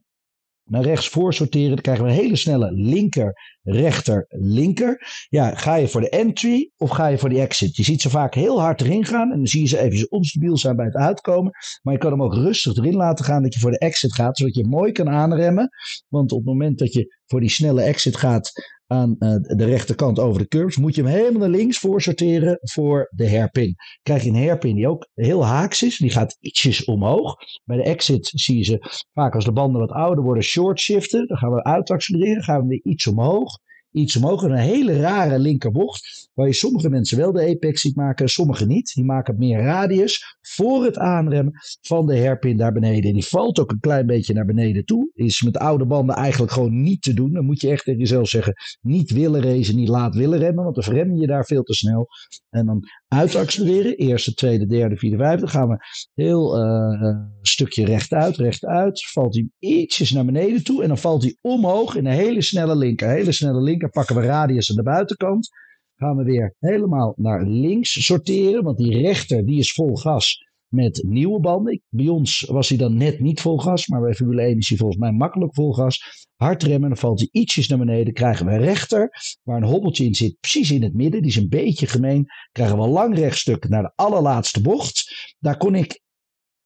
naar 0.67 0.83
rechts 0.83 1.09
voor 1.09 1.35
sorteren. 1.35 1.71
Dan 1.71 1.81
krijgen 1.81 2.05
we 2.05 2.11
een 2.11 2.17
hele 2.17 2.37
snelle 2.37 2.73
linker, 2.73 3.33
rechter, 3.63 4.27
linker. 4.29 5.27
Ja, 5.29 5.55
ga 5.55 5.75
je 5.75 5.89
voor 5.89 6.01
de 6.01 6.09
entry 6.09 6.71
of 6.77 6.91
ga 6.91 7.07
je 7.07 7.19
voor 7.19 7.29
de 7.29 7.41
exit? 7.41 7.77
Je 7.77 7.83
ziet 7.83 8.01
ze 8.01 8.11
vaak 8.11 8.35
heel 8.35 8.61
hard 8.61 8.81
erin 8.81 9.05
gaan 9.05 9.31
en 9.31 9.37
dan 9.37 9.47
zie 9.47 9.61
je 9.61 9.69
ze 9.69 9.79
even 9.79 10.11
onstabiel 10.11 10.57
zijn 10.57 10.77
bij 10.77 10.85
het 10.85 10.95
uitkomen. 10.95 11.53
Maar 11.83 11.93
je 11.93 12.01
kan 12.01 12.11
hem 12.11 12.23
ook 12.23 12.35
rustig 12.35 12.77
erin 12.77 12.97
laten 12.97 13.25
gaan 13.25 13.43
dat 13.43 13.55
je 13.55 13.61
voor 13.61 13.71
de 13.71 13.79
exit 13.79 14.15
gaat, 14.15 14.39
zodat 14.39 14.55
je 14.55 14.67
mooi 14.67 14.93
kan 14.93 15.09
aanremmen. 15.09 15.69
Want 16.09 16.33
op 16.33 16.39
het 16.39 16.47
moment 16.47 16.79
dat 16.79 16.93
je 16.93 17.15
voor 17.27 17.41
die 17.41 17.51
snelle 17.51 17.83
exit 17.83 18.17
gaat, 18.17 18.53
aan 18.87 19.17
uh, 19.19 19.35
de 19.41 19.65
rechterkant 19.65 20.19
over 20.19 20.41
de 20.41 20.49
curbs, 20.49 20.77
moet 20.77 20.95
je 20.95 21.03
hem 21.03 21.11
helemaal 21.11 21.41
naar 21.41 21.59
links 21.59 21.79
voor 21.79 22.03
sorteren 22.03 22.59
voor 22.61 23.13
de 23.15 23.31
hairpin. 23.31 23.75
Krijg 24.03 24.23
je 24.23 24.29
een 24.29 24.37
hairpin 24.37 24.75
die 24.75 24.89
ook 24.89 25.09
heel 25.15 25.45
haaks 25.45 25.83
is, 25.83 25.99
die 25.99 26.11
gaat 26.11 26.37
ietsjes 26.41 26.85
omhoog. 26.85 27.35
Bij 27.65 27.77
de 27.77 27.83
exit 27.83 28.31
zie 28.35 28.57
je 28.57 28.65
ze 28.65 29.05
vaak 29.13 29.35
als 29.35 29.45
de 29.45 29.53
banden 29.53 29.81
wat 29.81 29.91
ouder 29.91 30.25
worden 30.25 30.43
short 30.43 30.81
shiften. 30.81 31.27
Dan 31.27 31.37
gaan 31.37 31.53
we 31.53 31.65
uitaccelereren, 31.65 32.43
gaan 32.43 32.61
we 32.61 32.67
weer 32.67 32.85
iets 32.85 33.07
omhoog 33.07 33.59
iets 33.97 34.17
omhoog. 34.17 34.43
Een 34.43 34.55
hele 34.55 35.01
rare 35.01 35.39
linkerbocht. 35.39 36.31
Waar 36.35 36.47
je 36.47 36.53
sommige 36.53 36.91
mensen 36.91 37.19
wel 37.19 37.33
de 37.33 37.49
apex 37.49 37.81
ziet 37.81 37.97
maken, 37.97 38.29
sommige 38.29 38.67
niet. 38.67 38.93
Die 38.95 39.05
maken 39.05 39.39
meer 39.39 39.61
radius 39.61 40.37
voor 40.41 40.85
het 40.85 40.99
aanremmen 40.99 41.53
van 41.81 42.07
de 42.07 42.19
hairpin 42.19 42.57
daar 42.57 42.73
beneden. 42.73 43.13
Die 43.13 43.27
valt 43.27 43.59
ook 43.59 43.71
een 43.71 43.81
klein 43.81 44.07
beetje 44.07 44.35
naar 44.35 44.45
beneden 44.45 44.85
toe. 44.85 45.11
Is 45.15 45.43
met 45.43 45.57
oude 45.57 45.87
banden 45.87 46.17
eigenlijk 46.17 46.53
gewoon 46.53 46.83
niet 46.83 47.03
te 47.03 47.15
doen. 47.15 47.33
Dan 47.33 47.45
moet 47.45 47.61
je 47.61 47.71
echt 47.71 47.85
tegen 47.85 48.01
jezelf 48.01 48.29
zeggen: 48.29 48.55
niet 48.81 49.11
willen 49.11 49.43
racen, 49.43 49.77
niet 49.77 49.89
laat 49.89 50.15
willen 50.15 50.39
remmen. 50.39 50.65
Want 50.65 50.75
dan 50.75 50.85
verrem 50.85 51.17
je 51.17 51.27
daar 51.27 51.45
veel 51.45 51.63
te 51.63 51.75
snel. 51.75 52.07
En 52.51 52.67
dan 52.67 52.83
uitaccelereren. 53.09 53.97
Eerste, 53.97 54.35
tweede, 54.35 54.67
derde, 54.67 54.97
vierde, 54.97 55.17
vijfde. 55.17 55.49
gaan 55.49 55.69
we 55.69 55.77
heel 56.15 56.65
uh, 56.65 57.17
stukje 57.43 57.85
rechtuit, 57.85 58.37
rechtuit. 58.37 59.07
Valt 59.13 59.35
hij 59.35 59.49
ietsjes 59.59 60.11
naar 60.11 60.25
beneden 60.25 60.65
toe. 60.65 60.83
En 60.83 60.89
dan 60.89 60.99
valt 60.99 61.23
hij 61.23 61.37
omhoog 61.41 61.95
in 61.95 62.07
een 62.07 62.13
hele 62.13 62.43
snelle 62.43 62.77
linker. 62.77 63.09
Hele 63.09 63.33
snelle 63.33 63.61
linker. 63.61 63.91
Pakken 63.91 64.17
we 64.17 64.23
radius 64.23 64.71
aan 64.71 64.77
de 64.77 64.83
buitenkant. 64.83 65.49
Gaan 65.95 66.17
we 66.17 66.25
weer 66.25 66.55
helemaal 66.59 67.15
naar 67.17 67.47
links 67.47 68.05
sorteren. 68.05 68.63
Want 68.63 68.79
die 68.79 69.01
rechter 69.01 69.47
die 69.47 69.59
is 69.59 69.73
vol 69.73 69.97
gas 69.97 70.46
met 70.69 71.03
nieuwe 71.07 71.41
banden. 71.41 71.83
Bij 71.89 72.09
ons 72.09 72.41
was 72.41 72.69
hij 72.69 72.79
dan 72.79 72.97
net 72.97 73.21
niet 73.21 73.41
vol 73.41 73.59
gas, 73.59 73.87
maar 73.87 74.01
bij 74.01 74.15
Formule 74.15 74.43
1 74.43 74.59
is 74.59 74.69
hij 74.69 74.79
volgens 74.79 75.01
mij 75.01 75.13
makkelijk 75.13 75.55
vol 75.55 75.73
gas. 75.73 76.27
Hard 76.37 76.63
remmen, 76.63 76.89
dan 76.89 76.99
valt 76.99 77.19
hij 77.19 77.29
ietsjes 77.33 77.69
naar 77.69 77.79
beneden. 77.79 78.13
Krijgen 78.13 78.47
we 78.47 78.57
rechter, 78.57 79.11
waar 79.43 79.57
een 79.57 79.69
hobbeltje 79.69 80.05
in 80.05 80.15
zit, 80.15 80.37
precies 80.41 80.71
in 80.71 80.83
het 80.83 80.95
midden. 80.95 81.21
Die 81.21 81.31
is 81.31 81.37
een 81.37 81.49
beetje 81.49 81.87
gemeen. 81.87 82.27
Krijgen 82.53 82.77
we 82.77 82.83
een 82.83 82.91
lang 82.91 83.15
rechtstuk 83.15 83.69
naar 83.69 83.83
de 83.83 83.93
allerlaatste 83.95 84.61
bocht. 84.61 85.35
Daar 85.39 85.57
kon 85.57 85.75
ik 85.75 86.01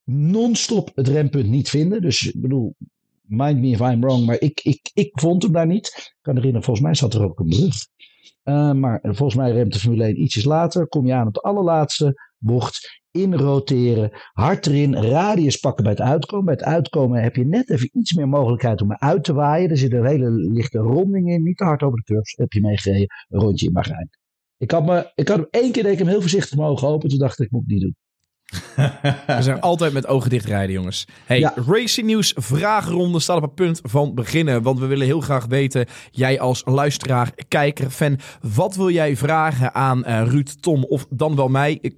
non-stop 0.05 0.90
het 0.94 1.09
rempunt 1.09 1.48
niet 1.48 1.68
vinden. 1.68 2.03
Dus 2.03 2.26
ik 2.26 2.40
bedoel, 2.40 2.74
mind 3.22 3.61
me 3.61 3.68
if 3.68 3.80
I'm 3.80 4.01
wrong, 4.01 4.26
maar 4.26 4.40
ik, 4.40 4.61
ik, 4.62 4.90
ik 4.94 5.11
vond 5.12 5.42
hem 5.42 5.53
daar 5.53 5.66
niet. 5.66 5.86
Ik 5.86 6.18
kan 6.20 6.34
herinneren, 6.34 6.64
volgens 6.64 6.86
mij 6.86 6.94
zat 6.94 7.14
er 7.14 7.24
ook 7.24 7.38
een 7.38 7.48
brug. 7.48 7.86
Uh, 8.44 8.72
maar 8.72 9.01
volgens 9.03 9.34
mij 9.34 9.53
remt 9.53 9.72
de 9.72 9.78
Formule 9.78 10.05
1 10.05 10.20
ietsjes 10.22 10.44
later. 10.44 10.88
Kom 10.88 11.07
je 11.07 11.12
aan 11.12 11.26
op 11.26 11.34
de 11.34 11.40
allerlaatste 11.40 12.30
bocht 12.38 12.99
inroteren, 13.11 14.11
hard 14.32 14.66
erin, 14.66 14.96
radius 14.96 15.56
pakken 15.56 15.84
bij 15.84 15.92
het 15.92 16.02
uitkomen. 16.02 16.44
Bij 16.44 16.54
het 16.54 16.64
uitkomen 16.64 17.22
heb 17.22 17.36
je 17.36 17.46
net 17.46 17.70
even 17.70 17.90
iets 17.92 18.12
meer 18.12 18.28
mogelijkheid 18.28 18.82
om 18.82 18.92
uit 18.92 19.24
te 19.24 19.32
waaien. 19.32 19.70
Er 19.70 19.76
zit 19.76 19.92
een 19.92 20.06
hele 20.06 20.30
lichte 20.30 20.78
ronding 20.78 21.30
in, 21.30 21.42
niet 21.42 21.56
te 21.56 21.64
hard 21.64 21.82
over 21.82 21.98
de 21.98 22.04
curves. 22.04 22.34
Heb 22.36 22.52
je 22.52 22.61
meegereden, 22.61 23.06
een 23.28 23.40
rondje 23.40 23.66
in 23.66 23.72
Bahrein. 23.72 24.11
Ik 24.56 24.70
had, 24.70 24.86
me, 24.86 25.12
ik 25.14 25.28
had 25.28 25.36
hem 25.36 25.46
één 25.50 25.72
keer 25.72 25.82
deed 25.82 25.92
ik 25.92 25.98
hem 25.98 26.08
heel 26.08 26.20
voorzichtig 26.20 26.58
mogen 26.58 26.88
open. 26.88 27.08
Toen 27.08 27.18
dacht 27.18 27.38
ik, 27.38 27.44
ik 27.44 27.50
moet 27.50 27.61
het 27.61 27.70
niet 27.70 27.80
doen. 27.80 27.96
We 29.36 29.42
zijn 29.42 29.61
altijd 29.61 29.92
met 29.92 30.06
ogen 30.06 30.30
dicht 30.30 30.44
rijden, 30.44 30.74
jongens. 30.74 31.06
Hey, 31.24 31.38
ja. 31.38 31.54
Racing 31.66 32.06
News 32.06 32.34
vragenronde 32.36 33.20
staat 33.20 33.36
op 33.36 33.42
het 33.42 33.54
punt 33.54 33.80
van 33.82 34.14
beginnen. 34.14 34.62
Want 34.62 34.78
we 34.78 34.86
willen 34.86 35.06
heel 35.06 35.20
graag 35.20 35.46
weten, 35.46 35.86
jij 36.11 36.40
als 36.40 36.62
luisteraar, 36.64 37.32
kijker, 37.48 37.90
fan, 37.90 38.18
wat 38.54 38.76
wil 38.76 38.90
jij 38.90 39.16
vragen 39.16 39.74
aan 39.74 39.98
uh, 40.06 40.22
Ruud, 40.26 40.62
Tom 40.62 40.84
of 40.84 41.06
dan 41.11 41.36
wel 41.36 41.48
mij? 41.48 41.94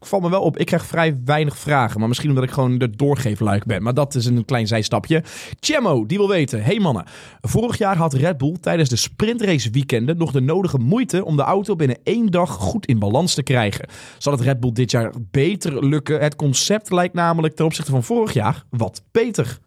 Valt 0.00 0.22
me 0.22 0.30
wel 0.30 0.42
op. 0.42 0.58
Ik 0.58 0.66
krijg 0.66 0.86
vrij 0.86 1.20
weinig 1.24 1.58
vragen. 1.58 1.98
Maar 1.98 2.08
misschien 2.08 2.28
omdat 2.28 2.44
ik 2.44 2.50
gewoon 2.50 2.78
de 2.78 2.90
doorgeefluik 2.90 3.64
ben. 3.64 3.82
Maar 3.82 3.94
dat 3.94 4.14
is 4.14 4.26
een 4.26 4.44
klein 4.44 4.66
zijstapje. 4.66 5.22
Chemo, 5.60 6.06
die 6.06 6.18
wil 6.18 6.28
weten. 6.28 6.62
Hey 6.62 6.78
mannen. 6.78 7.04
Vorig 7.40 7.78
jaar 7.78 7.96
had 7.96 8.14
Red 8.14 8.38
Bull 8.38 8.56
tijdens 8.60 8.88
de 8.88 8.96
sprintrace 8.96 9.70
weekenden 9.70 10.16
nog 10.16 10.32
de 10.32 10.40
nodige 10.40 10.78
moeite 10.78 11.24
om 11.24 11.36
de 11.36 11.42
auto 11.42 11.76
binnen 11.76 11.98
één 12.02 12.30
dag 12.30 12.50
goed 12.50 12.86
in 12.86 12.98
balans 12.98 13.34
te 13.34 13.42
krijgen. 13.42 13.88
Zal 14.18 14.32
het 14.32 14.40
Red 14.40 14.60
Bull 14.60 14.72
dit 14.72 14.90
jaar 14.90 15.12
beter 15.30 15.86
lukken? 15.86 16.20
Het 16.20 16.36
concept 16.36 16.90
lijkt 16.90 17.14
namelijk 17.14 17.54
ten 17.54 17.64
opzichte 17.64 17.90
van 17.90 18.02
vorig 18.02 18.32
jaar 18.32 18.64
wat 18.70 19.02
beter. 19.12 19.58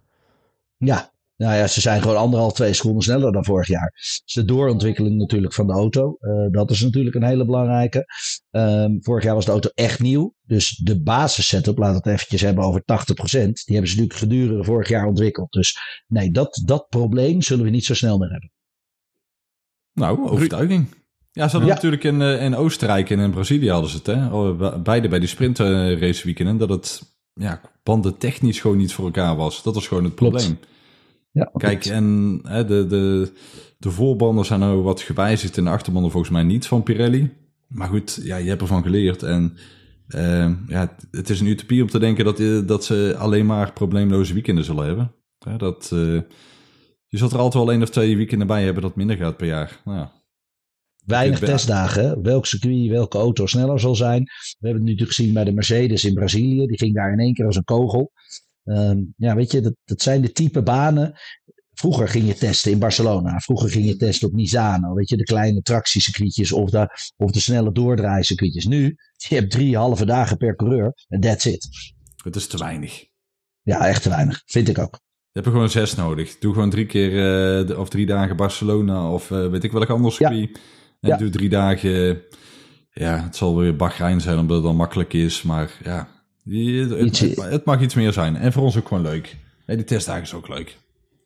Ja, 0.77 1.11
nou 1.39 1.55
ja, 1.55 1.67
ze 1.67 1.81
zijn 1.81 2.01
gewoon 2.01 2.17
anderhalf, 2.17 2.53
twee 2.53 2.73
seconden 2.73 3.03
sneller 3.03 3.31
dan 3.31 3.45
vorig 3.45 3.67
jaar. 3.67 3.91
Dus 4.23 4.33
de 4.33 4.45
doorontwikkeling 4.45 5.17
natuurlijk 5.17 5.53
van 5.53 5.67
de 5.67 5.73
auto. 5.73 6.17
Uh, 6.21 6.51
dat 6.51 6.71
is 6.71 6.81
natuurlijk 6.81 7.15
een 7.15 7.23
hele 7.23 7.45
belangrijke. 7.45 8.05
Um, 8.51 8.97
vorig 9.01 9.23
jaar 9.23 9.35
was 9.35 9.45
de 9.45 9.51
auto 9.51 9.69
echt 9.73 9.99
nieuw. 9.99 10.35
Dus 10.43 10.81
de 10.83 11.01
basis 11.01 11.47
setup, 11.47 11.77
laat 11.77 11.95
het 11.95 12.05
eventjes 12.05 12.41
hebben 12.41 12.63
over 12.63 12.81
80%. 12.81 12.83
Die 12.83 13.75
hebben 13.75 13.89
ze 13.89 13.95
natuurlijk 13.95 14.13
gedurende 14.13 14.63
vorig 14.63 14.89
jaar 14.89 15.05
ontwikkeld. 15.05 15.51
Dus 15.51 15.77
nee, 16.07 16.31
dat, 16.31 16.61
dat 16.65 16.87
probleem 16.89 17.41
zullen 17.41 17.65
we 17.65 17.71
niet 17.71 17.85
zo 17.85 17.93
snel 17.93 18.17
meer 18.17 18.31
hebben. 18.31 18.51
Nou, 19.93 20.29
overtuiging. 20.29 20.87
Ja, 21.31 21.45
ze 21.45 21.51
hadden 21.51 21.69
ja. 21.69 21.75
natuurlijk 21.75 22.03
in, 22.03 22.21
uh, 22.21 22.43
in 22.43 22.55
Oostenrijk 22.55 23.09
en 23.09 23.19
in 23.19 23.31
Brazilië 23.31 23.69
hadden 23.69 23.89
ze 23.89 23.97
het. 23.97 24.05
Hè? 24.05 24.27
Oh, 24.27 24.81
beide 24.83 25.07
bij 25.07 25.19
die 25.19 25.27
sprintrace 25.27 26.23
weekenden. 26.23 26.57
Dat 26.57 26.69
het 26.69 27.01
ja, 27.33 27.61
banden 27.83 28.17
technisch 28.17 28.59
gewoon 28.59 28.77
niet 28.77 28.93
voor 28.93 29.05
elkaar 29.05 29.35
was. 29.35 29.63
Dat 29.63 29.75
was 29.75 29.87
gewoon 29.87 30.03
het 30.03 30.15
probleem. 30.15 30.45
Klopt. 30.45 30.67
Ja, 31.39 31.51
Kijk, 31.53 31.85
en 31.85 32.39
hè, 32.43 32.65
de, 32.65 32.87
de, 32.87 33.31
de 33.77 33.91
voorbanden 33.91 34.45
zijn 34.45 34.59
nou 34.59 34.81
wat 34.81 35.01
gewijzigd 35.01 35.57
en 35.57 35.63
de 35.63 35.69
achterbanden 35.69 36.11
volgens 36.11 36.31
mij 36.33 36.43
niet 36.43 36.67
van 36.67 36.83
Pirelli. 36.83 37.33
Maar 37.67 37.87
goed, 37.87 38.19
ja, 38.23 38.37
je 38.37 38.49
hebt 38.49 38.61
ervan 38.61 38.83
geleerd. 38.83 39.23
En 39.23 39.57
uh, 40.15 40.51
ja, 40.67 40.95
het 41.11 41.29
is 41.29 41.39
een 41.39 41.47
utopie 41.47 41.81
om 41.81 41.89
te 41.89 41.99
denken 41.99 42.25
dat, 42.25 42.39
eh, 42.39 42.59
dat 42.65 42.85
ze 42.85 43.15
alleen 43.17 43.45
maar 43.45 43.73
probleemloze 43.73 44.33
weekenden 44.33 44.63
zullen 44.63 44.85
hebben. 44.85 45.11
Ja, 45.39 45.57
dat, 45.57 45.91
uh, 45.93 46.21
je 47.07 47.17
zult 47.17 47.31
er 47.31 47.37
altijd 47.37 47.63
wel 47.63 47.73
één 47.73 47.81
of 47.81 47.89
twee 47.89 48.17
weekenden 48.17 48.47
bij 48.47 48.63
hebben 48.63 48.83
dat 48.83 48.95
minder 48.95 49.17
gaat 49.17 49.37
per 49.37 49.47
jaar. 49.47 49.81
Nou, 49.85 49.97
ja. 49.97 50.11
Weinig 51.05 51.39
testdagen. 51.39 52.21
Welk 52.21 52.45
circuit, 52.45 52.89
welke 52.89 53.17
auto 53.17 53.45
sneller 53.45 53.79
zal 53.79 53.95
zijn. 53.95 54.23
We 54.59 54.67
hebben 54.67 54.87
het 54.87 54.99
nu 54.99 55.05
gezien 55.05 55.33
bij 55.33 55.43
de 55.43 55.51
Mercedes 55.51 56.05
in 56.05 56.13
Brazilië. 56.13 56.67
Die 56.67 56.77
ging 56.77 56.93
daar 56.93 57.11
in 57.11 57.19
één 57.19 57.33
keer 57.33 57.45
als 57.45 57.55
een 57.55 57.63
kogel. 57.63 58.11
Um, 58.63 59.13
ja, 59.17 59.35
weet 59.35 59.51
je, 59.51 59.61
dat, 59.61 59.75
dat 59.85 60.01
zijn 60.01 60.21
de 60.21 60.31
type 60.31 60.63
banen. 60.63 61.19
Vroeger 61.73 62.07
ging 62.07 62.27
je 62.27 62.33
testen 62.33 62.71
in 62.71 62.79
Barcelona. 62.79 63.39
Vroeger 63.39 63.69
ging 63.69 63.85
je 63.85 63.95
testen 63.95 64.27
op 64.27 64.33
Misano. 64.33 64.93
Weet 64.93 65.09
je, 65.09 65.17
de 65.17 65.23
kleine 65.23 65.61
tractiecircuitjes 65.61 66.51
of 66.51 66.69
de, 66.69 66.87
of 67.17 67.31
de 67.31 67.39
snelle 67.39 67.71
doordraaicircuitjes. 67.71 68.65
Nu, 68.65 68.95
je 69.17 69.35
hebt 69.35 69.51
drie 69.51 69.77
halve 69.77 70.05
dagen 70.05 70.37
per 70.37 70.55
coureur 70.55 70.93
en 71.07 71.19
that's 71.19 71.45
it. 71.45 71.67
Het 72.23 72.35
is 72.35 72.47
te 72.47 72.57
weinig. 72.57 73.05
Ja, 73.61 73.87
echt 73.87 74.03
te 74.03 74.09
weinig. 74.09 74.41
Vind 74.45 74.67
ik 74.67 74.77
ook. 74.77 74.99
Je 75.01 75.29
hebt 75.31 75.45
er 75.45 75.51
gewoon 75.51 75.69
zes 75.69 75.95
nodig. 75.95 76.37
Doe 76.37 76.53
gewoon 76.53 76.69
drie 76.69 76.85
keer 76.85 77.67
uh, 77.69 77.79
of 77.79 77.89
drie 77.89 78.05
dagen 78.05 78.35
Barcelona 78.35 79.11
of 79.11 79.29
uh, 79.29 79.47
weet 79.47 79.63
ik 79.63 79.71
welk 79.71 79.89
ander 79.89 80.11
circuit. 80.11 80.49
Ja. 80.53 80.59
En 80.99 81.09
ja. 81.09 81.17
doe 81.17 81.29
drie 81.29 81.49
dagen... 81.49 82.21
Ja, 82.91 83.23
het 83.23 83.35
zal 83.35 83.57
weer 83.57 83.75
Bahrein 83.75 84.21
zijn 84.21 84.37
omdat 84.37 84.55
het 84.55 84.65
dan 84.65 84.75
makkelijk 84.75 85.13
is. 85.13 85.41
Maar 85.41 85.77
ja, 85.83 86.07
het, 86.49 87.35
het, 87.35 87.65
mag 87.65 87.81
iets 87.81 87.95
meer 87.95 88.13
zijn. 88.13 88.35
En 88.35 88.53
voor 88.53 88.63
ons 88.63 88.77
ook 88.77 88.87
gewoon 88.87 89.03
leuk. 89.03 89.37
Hey, 89.65 89.75
die 89.75 89.85
testdagen 89.85 90.21
is 90.21 90.33
ook 90.33 90.47
leuk. 90.47 90.77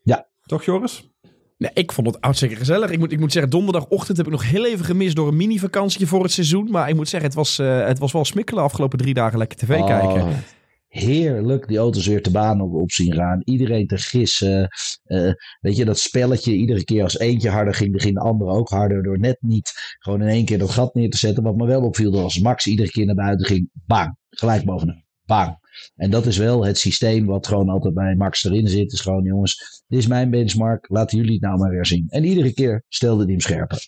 Ja. 0.04 0.28
Toch, 0.46 0.64
Joris? 0.64 1.12
Nee, 1.58 1.72
ik 1.74 1.92
vond 1.92 2.08
het 2.08 2.18
hartstikke 2.20 2.56
gezellig. 2.56 2.90
Ik 2.90 3.00
moet, 3.00 3.12
ik 3.12 3.20
moet 3.20 3.32
zeggen, 3.32 3.52
donderdagochtend 3.52 4.18
heb 4.18 4.26
ik 4.26 4.32
nog 4.32 4.50
heel 4.50 4.66
even 4.66 4.86
gemist 4.86 5.16
door 5.16 5.28
een 5.28 5.38
mini-vakantie 5.38 6.08
voor 6.08 6.24
het 6.24 6.32
seizoen. 6.32 6.72
Maar 6.72 6.90
ik 6.90 6.96
moet 6.96 7.10
zeggen, 7.10 7.30
het 7.30 7.38
was, 7.38 7.60
uh, 7.60 7.86
het 7.86 8.00
was 8.00 8.12
wel 8.12 8.26
smikkelen 8.26 8.64
afgelopen 8.64 8.98
drie 8.98 9.14
dagen 9.14 9.38
lekker 9.38 9.58
tv 9.58 9.80
oh, 9.80 9.86
kijken. 9.86 10.44
Heerlijk, 10.88 11.68
die 11.68 11.78
auto's 11.78 12.08
weer 12.08 12.22
te 12.22 12.32
baan 12.32 12.62
op, 12.62 12.74
op 12.74 12.92
zien 12.92 13.14
gaan. 13.14 13.42
Iedereen 13.44 13.88
te 13.88 13.98
gissen. 13.98 14.68
Uh, 15.06 15.32
weet 15.62 15.78
je, 15.78 15.86
dat 15.86 16.00
spelletje, 16.00 16.54
iedere 16.54 16.84
keer 16.84 17.04
als 17.04 17.20
eentje 17.20 17.50
harder 17.50 17.74
ging, 17.74 18.02
ging 18.02 18.14
de 18.14 18.22
andere 18.22 18.52
ook 18.52 18.70
harder. 18.70 19.04
Door 19.04 19.20
net 19.20 19.38
niet 19.40 19.98
gewoon 20.00 20.22
in 20.22 20.28
één 20.28 20.46
keer 20.46 20.58
dat 20.58 20.70
gat 20.70 20.94
neer 20.94 21.10
te 21.10 21.18
zetten. 21.18 21.44
Wat 21.44 21.56
me 21.56 21.66
wel 21.66 21.82
opviel, 21.82 22.20
als 22.20 22.40
Max 22.40 22.68
iedere 22.68 22.90
keer 22.90 23.06
naar 23.06 23.16
buiten 23.16 23.46
ging, 23.46 23.70
bang, 23.86 24.18
gelijk 24.30 24.66
bovenaan. 24.66 25.03
Bang. 25.26 25.58
En 25.96 26.10
dat 26.10 26.26
is 26.26 26.38
wel 26.38 26.66
het 26.66 26.78
systeem 26.78 27.26
wat 27.26 27.48
gewoon 27.48 27.70
altijd 27.70 27.94
bij 27.94 28.16
Max 28.16 28.44
erin 28.44 28.68
zit. 28.68 28.92
Is 28.92 29.02
gewoon, 29.02 29.24
jongens, 29.24 29.84
dit 29.88 30.00
is 30.00 30.08
mijn 30.08 30.30
benchmark. 30.30 30.90
Laten 30.90 31.18
jullie 31.18 31.34
het 31.34 31.42
nou 31.42 31.58
maar 31.58 31.70
weer 31.70 31.86
zien. 31.86 32.06
En 32.10 32.24
iedere 32.24 32.54
keer 32.54 32.84
stelde 32.88 33.24
hij 33.24 33.32
hem 33.32 33.42
scherper. 33.42 33.88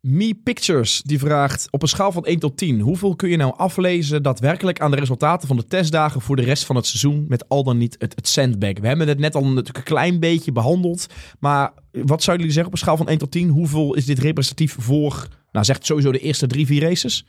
Me 0.00 0.34
Pictures 0.42 1.02
die 1.02 1.18
vraagt 1.18 1.68
op 1.70 1.82
een 1.82 1.88
schaal 1.88 2.12
van 2.12 2.24
1 2.24 2.38
tot 2.38 2.56
10, 2.56 2.80
hoeveel 2.80 3.16
kun 3.16 3.28
je 3.28 3.36
nou 3.36 3.54
aflezen 3.56 4.22
daadwerkelijk 4.22 4.80
aan 4.80 4.90
de 4.90 4.96
resultaten 4.96 5.48
van 5.48 5.56
de 5.56 5.66
testdagen 5.66 6.20
voor 6.20 6.36
de 6.36 6.42
rest 6.42 6.64
van 6.64 6.76
het 6.76 6.86
seizoen 6.86 7.24
met 7.28 7.48
al 7.48 7.64
dan 7.64 7.78
niet 7.78 7.96
het, 7.98 8.14
het 8.14 8.28
sandbag? 8.28 8.78
We 8.80 8.86
hebben 8.86 9.08
het 9.08 9.18
net 9.18 9.34
al 9.34 9.46
natuurlijk 9.46 9.76
een 9.76 9.82
klein 9.82 10.20
beetje 10.20 10.52
behandeld, 10.52 11.06
maar 11.38 11.72
wat 11.90 12.22
zouden 12.22 12.46
jullie 12.46 12.52
zeggen 12.52 12.66
op 12.66 12.72
een 12.72 12.78
schaal 12.78 12.96
van 12.96 13.08
1 13.08 13.18
tot 13.18 13.30
10? 13.30 13.48
Hoeveel 13.48 13.94
is 13.94 14.04
dit 14.04 14.18
representatief 14.18 14.76
voor, 14.78 15.28
nou 15.52 15.64
zegt 15.64 15.86
sowieso 15.86 16.12
de 16.12 16.18
eerste 16.18 16.46
drie, 16.46 16.66
vier 16.66 16.82
races? 16.82 17.24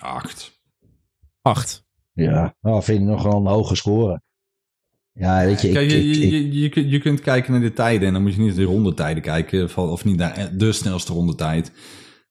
8. 0.00 0.60
8. 1.42 1.85
Ja, 2.16 2.54
nou, 2.60 2.82
vind 2.82 3.00
ik 3.00 3.06
nog 3.06 3.22
wel 3.22 3.36
een 3.36 3.46
hoge 3.46 3.74
score. 3.76 4.20
Ja, 5.12 5.44
weet 5.44 5.60
je, 5.60 5.68
ik, 5.68 5.74
Kijk, 5.74 5.90
je, 5.90 5.96
ik, 6.10 6.16
ik- 6.16 6.30
je, 6.30 6.60
je, 6.60 6.68
kunt- 6.68 6.90
je 6.90 6.98
kunt 6.98 7.20
kijken 7.20 7.52
naar 7.52 7.60
de 7.60 7.72
tijden 7.72 8.06
en 8.06 8.12
dan 8.12 8.22
moet 8.22 8.34
je 8.34 8.38
niet 8.40 8.48
naar 8.48 8.64
de 8.64 8.72
rondetijden 8.72 9.22
kijken, 9.22 9.76
of 9.76 10.04
niet 10.04 10.16
naar 10.16 10.50
de 10.56 10.72
snelste 10.72 11.12
rondetijd. 11.12 11.72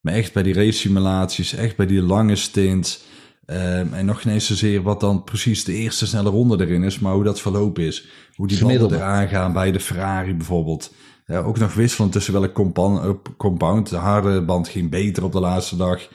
Maar 0.01 0.13
echt 0.13 0.33
bij 0.33 0.43
die 0.43 0.53
race 0.53 0.71
simulaties, 0.77 1.53
echt 1.55 1.75
bij 1.77 1.85
die 1.85 2.01
lange 2.01 2.35
stints. 2.35 3.03
ehm, 3.45 3.93
en 3.93 4.05
nog 4.05 4.25
niet 4.25 4.33
eens 4.33 4.45
zozeer 4.47 4.81
wat 4.81 4.99
dan 4.99 5.23
precies 5.23 5.63
de 5.63 5.73
eerste 5.73 6.07
snelle 6.07 6.29
ronde 6.29 6.65
erin 6.65 6.83
is, 6.83 6.99
maar 6.99 7.13
hoe 7.13 7.23
dat 7.23 7.41
verloop 7.41 7.79
is. 7.79 8.07
Hoe 8.35 8.47
die 8.47 8.57
banden 8.79 8.97
eraan 8.97 9.27
gaan 9.27 9.53
bij 9.53 9.71
de 9.71 9.79
Ferrari 9.79 10.33
bijvoorbeeld. 10.35 10.93
Ja, 11.25 11.39
ook 11.39 11.57
nog 11.59 11.73
wisselend 11.73 12.11
tussen 12.11 12.33
welk 12.33 12.53
compound, 12.53 13.17
compound. 13.37 13.89
De 13.89 13.95
harde 13.95 14.41
band 14.41 14.67
ging 14.67 14.89
beter 14.89 15.23
op 15.23 15.31
de 15.31 15.39
laatste 15.39 15.75
dag. 15.75 16.07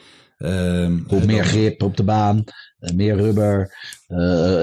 Komt 1.07 1.21
eh, 1.21 1.27
meer 1.27 1.35
dan- 1.35 1.45
grip 1.45 1.81
op 1.81 1.97
de 1.97 2.03
baan, 2.03 2.43
eh, 2.79 2.93
meer 2.95 3.15
rubber. 3.15 3.75
Eh, 4.07 4.17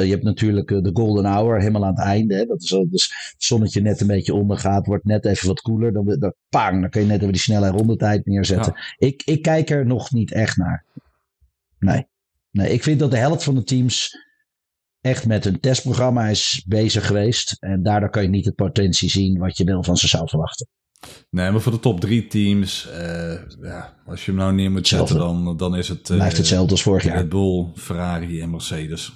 je 0.04 0.10
hebt 0.10 0.22
natuurlijk 0.22 0.70
eh, 0.70 0.82
de 0.82 0.90
golden 0.92 1.24
hour 1.24 1.58
helemaal 1.58 1.84
aan 1.84 1.94
het 1.94 2.04
einde. 2.04 2.34
Hè. 2.34 2.44
Dat 2.44 2.62
is 2.62 2.74
als 2.74 2.86
het 3.32 3.42
zonnetje 3.42 3.80
net 3.80 4.00
een 4.00 4.06
beetje 4.06 4.34
ondergaat, 4.34 4.86
wordt 4.86 5.04
net 5.04 5.24
even 5.24 5.46
wat 5.46 5.60
koeler. 5.60 5.92
Dan, 5.92 6.16
dan, 6.18 6.34
pang, 6.48 6.80
dan 6.80 6.90
kun 6.90 7.00
je 7.00 7.06
net 7.06 7.20
even 7.20 7.32
die 7.32 7.42
snelle 7.42 7.68
rondetijd 7.70 8.26
neerzetten. 8.26 8.74
Ik, 8.98 9.22
ik 9.24 9.42
kijk 9.42 9.70
er 9.70 9.86
nog 9.86 10.12
niet 10.12 10.32
echt 10.32 10.56
naar. 10.56 10.84
Nee. 11.78 12.06
nee. 12.50 12.72
Ik 12.72 12.82
vind 12.82 12.98
dat 12.98 13.10
de 13.10 13.16
helft 13.16 13.44
van 13.44 13.54
de 13.54 13.64
teams 13.64 14.16
echt 15.00 15.26
met 15.26 15.44
een 15.44 15.60
testprogramma 15.60 16.26
is 16.26 16.64
bezig 16.66 17.06
geweest. 17.06 17.56
En 17.60 17.82
daardoor 17.82 18.10
kan 18.10 18.22
je 18.22 18.28
niet 18.28 18.44
het 18.44 18.54
potentie 18.54 19.10
zien 19.10 19.38
wat 19.38 19.56
je 19.56 19.64
wel 19.64 19.82
van 19.82 19.96
ze 19.96 20.08
zou 20.08 20.28
verwachten. 20.28 20.66
Nee, 21.30 21.50
maar 21.50 21.60
voor 21.60 21.72
de 21.72 21.80
top 21.80 22.00
drie 22.00 22.26
teams, 22.26 22.88
eh, 22.90 23.32
ja, 23.62 23.94
als 24.06 24.24
je 24.24 24.30
hem 24.30 24.40
nou 24.40 24.52
neer 24.54 24.70
moet 24.70 24.88
zetten, 24.88 25.16
dan, 25.18 25.56
dan 25.56 25.76
is 25.76 25.88
het... 25.88 26.10
eh, 26.10 26.16
Blijft 26.16 26.36
hetzelfde 26.36 26.70
als 26.70 26.82
vorig 26.82 27.04
jaar. 27.04 27.16
Red 27.16 27.28
Bull, 27.28 27.66
Ferrari 27.74 28.40
en 28.40 28.50
Mercedes. 28.50 29.12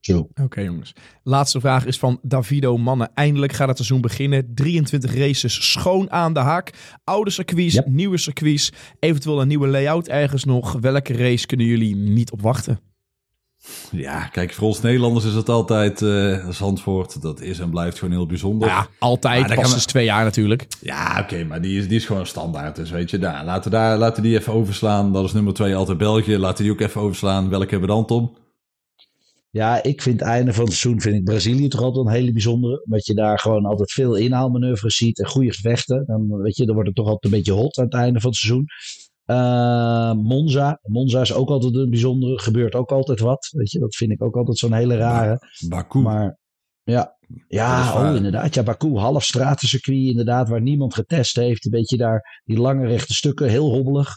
Zo. 0.00 0.28
Oké 0.42 0.60
jongens. 0.60 0.92
Laatste 1.22 1.60
vraag 1.60 1.86
is 1.86 1.98
van 1.98 2.18
Davido 2.22 2.76
Mannen. 2.76 3.10
Eindelijk 3.14 3.52
gaat 3.52 3.68
het 3.68 3.76
seizoen 3.76 4.00
beginnen. 4.00 4.54
23 4.54 5.14
races 5.16 5.70
schoon 5.72 6.10
aan 6.10 6.32
de 6.32 6.40
haak. 6.40 6.70
Oude 7.04 7.30
circuits, 7.30 7.74
Yep. 7.74 7.86
nieuwe 7.86 8.18
circuits. 8.18 8.72
Eventueel 8.98 9.40
een 9.40 9.48
nieuwe 9.48 9.68
layout 9.68 10.08
ergens 10.08 10.44
nog. 10.44 10.72
Welke 10.80 11.12
race 11.16 11.46
kunnen 11.46 11.66
jullie 11.66 11.96
niet 11.96 12.30
op 12.32 12.42
wachten? 12.42 12.80
Ja, 13.90 14.26
kijk, 14.26 14.52
voor 14.52 14.66
ons 14.66 14.80
Nederlanders 14.80 15.24
is 15.24 15.34
het 15.34 15.48
altijd 15.48 16.02
eh 16.02 16.48
Zandvoort. 16.48 17.22
Dat 17.22 17.40
is 17.40 17.58
en 17.58 17.70
blijft 17.70 17.98
gewoon 17.98 18.14
heel 18.14 18.26
bijzonder. 18.26 18.68
Ja, 18.68 18.86
altijd. 18.98 19.48
Daar 19.48 19.60
Pas 19.60 19.86
twee 19.86 20.04
jaar 20.04 20.24
natuurlijk. 20.24 20.66
Ja, 20.80 21.18
oké, 21.20 21.44
maar 21.44 21.60
die 21.60 21.78
is, 21.78 21.88
die 21.88 21.96
is 21.96 22.04
gewoon 22.06 22.26
standaard. 22.26 22.76
Dus 22.76 22.90
weet 22.90 23.10
je, 23.10 23.18
nou, 23.18 23.44
laten, 23.44 23.70
we 23.70 23.76
daar, 23.76 23.98
laten 23.98 24.22
we 24.22 24.28
die 24.28 24.38
even 24.38 24.52
overslaan. 24.52 25.12
Dat 25.12 25.24
is 25.24 25.32
nummer 25.32 25.54
twee 25.54 25.76
altijd 25.76 25.98
België. 25.98 26.36
Laten 26.36 26.56
we 26.56 26.62
die 26.62 26.72
ook 26.72 26.88
even 26.88 27.00
overslaan. 27.00 27.48
Welke 27.48 27.70
hebben 27.70 27.88
we 27.88 27.94
dan, 27.94 28.06
Tom? 28.06 28.36
Ja, 29.50 29.82
ik 29.82 30.02
vind 30.02 30.20
het 30.20 30.28
einde 30.28 30.52
van 30.52 30.64
het 30.64 30.72
seizoen 30.72 31.00
vind 31.00 31.16
ik 31.16 31.24
Brazilië 31.24 31.68
toch 31.68 31.80
altijd 31.80 32.06
een 32.06 32.12
hele 32.12 32.32
bijzondere. 32.32 32.82
Omdat 32.84 33.06
je 33.06 33.14
daar 33.14 33.38
gewoon 33.38 33.64
altijd 33.64 33.92
veel 33.92 34.14
inhaalmanoeuvres 34.14 34.96
ziet 34.96 35.18
en 35.18 35.26
goede 35.26 35.52
gevechten. 35.52 36.04
Dan, 36.06 36.36
weet 36.42 36.56
je, 36.56 36.64
dan 36.64 36.74
wordt 36.74 36.88
het 36.88 36.98
toch 36.98 37.06
altijd 37.06 37.24
een 37.24 37.38
beetje 37.38 37.52
hot 37.52 37.78
aan 37.78 37.84
het 37.84 37.94
einde 37.94 38.20
van 38.20 38.30
het 38.30 38.38
seizoen. 38.38 38.66
Eh, 39.24 40.12
Monza. 40.12 40.78
Monza 40.82 41.20
is 41.20 41.34
ook 41.34 41.48
altijd 41.48 41.74
een 41.74 41.90
bijzondere. 41.90 42.38
Gebeurt 42.38 42.74
ook 42.74 42.90
altijd 42.90 43.20
wat. 43.20 43.48
Weet 43.52 43.70
je, 43.70 43.78
dat 43.78 43.94
vind 43.94 44.10
ik 44.10 44.22
ook 44.22 44.36
altijd 44.36 44.58
zo'n 44.58 44.72
hele 44.72 44.96
rare. 44.96 45.38
Baku. 45.68 45.98
Maar 45.98 46.38
ja, 46.82 47.16
ja 47.48 47.94
oh, 48.10 48.16
inderdaad. 48.16 48.54
Ja, 48.54 48.62
Baku, 48.62 48.96
half 48.96 49.24
stratencircuit 49.24 49.98
inderdaad, 49.98 50.48
waar 50.48 50.60
niemand 50.60 50.94
getest 50.94 51.36
heeft. 51.36 51.64
Een 51.64 51.70
beetje 51.70 51.96
daar, 51.96 52.40
die 52.44 52.58
lange 52.58 52.86
rechte 52.86 53.14
stukken, 53.14 53.48
heel 53.48 53.70
hobbelig. 53.70 54.16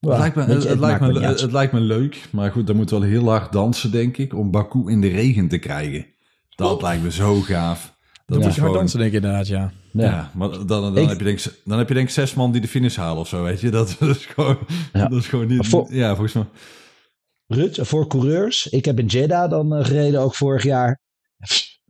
het, 0.00 0.18
lijkt 0.18 0.36
me, 0.36 0.46
weet 0.46 0.54
het, 0.54 0.62
je, 0.62 0.68
het 0.68 0.78
lijkt 0.78 1.00
maakt 1.00 1.12
me, 1.12 1.18
niet 1.18 1.28
uit. 1.28 1.40
het 1.40 1.52
lijkt 1.52 1.72
me 1.72 1.80
leuk. 1.80 2.28
Maar 2.32 2.50
goed, 2.50 2.66
dan 2.66 2.76
moet 2.76 2.90
wel 2.90 3.02
heel 3.02 3.28
hard 3.28 3.52
dansen, 3.52 3.90
denk 3.90 4.16
ik. 4.16 4.34
Om 4.34 4.50
Baku 4.50 4.90
in 4.90 5.00
de 5.00 5.08
regen 5.08 5.48
te 5.48 5.58
krijgen. 5.58 6.06
Dat 6.48 6.82
lijkt 6.82 7.02
me 7.02 7.10
zo 7.10 7.40
gaaf. 7.40 7.96
Dat 8.26 8.38
is 8.38 8.44
moet 8.44 8.54
je 8.54 8.60
hard 8.60 8.70
gewoon... 8.70 8.72
dansen 8.72 8.98
denk 8.98 9.12
ik 9.12 9.16
inderdaad, 9.16 9.46
ja. 9.46 9.72
Ja. 10.04 10.30
Maar 10.34 10.48
dan, 10.50 10.66
dan, 10.66 10.98
Ik- 10.98 11.08
heb 11.08 11.18
je 11.18 11.24
denk, 11.24 11.40
ik- 11.40 11.60
dan 11.64 11.78
heb 11.78 11.88
je 11.88 11.94
denk 11.94 12.10
zes 12.10 12.34
man 12.34 12.52
die 12.52 12.60
de 12.60 12.68
finish 12.68 12.96
halen 12.96 13.18
of 13.20 13.28
zo, 13.28 13.42
weet 13.42 13.60
je. 13.60 13.70
Dat, 13.78 13.96
is 14.00 14.26
gewoon, 14.26 14.58
Ja. 14.92 15.06
dat 15.08 15.18
is 15.18 15.26
gewoon 15.28 15.46
niet... 15.46 15.66
Voor- 15.66 15.92
Ja, 15.94 16.08
volgens 16.10 16.32
mij... 16.32 16.44
Rut, 17.46 17.78
voor 17.82 18.06
coureurs. 18.06 18.66
Ik 18.66 18.84
heb 18.84 18.98
in 18.98 19.06
Jeddah 19.06 19.50
dan 19.50 19.74
eh, 19.74 19.84
gereden, 19.84 20.20
ook 20.20 20.34
vorig 20.34 20.62
jaar. 20.62 21.00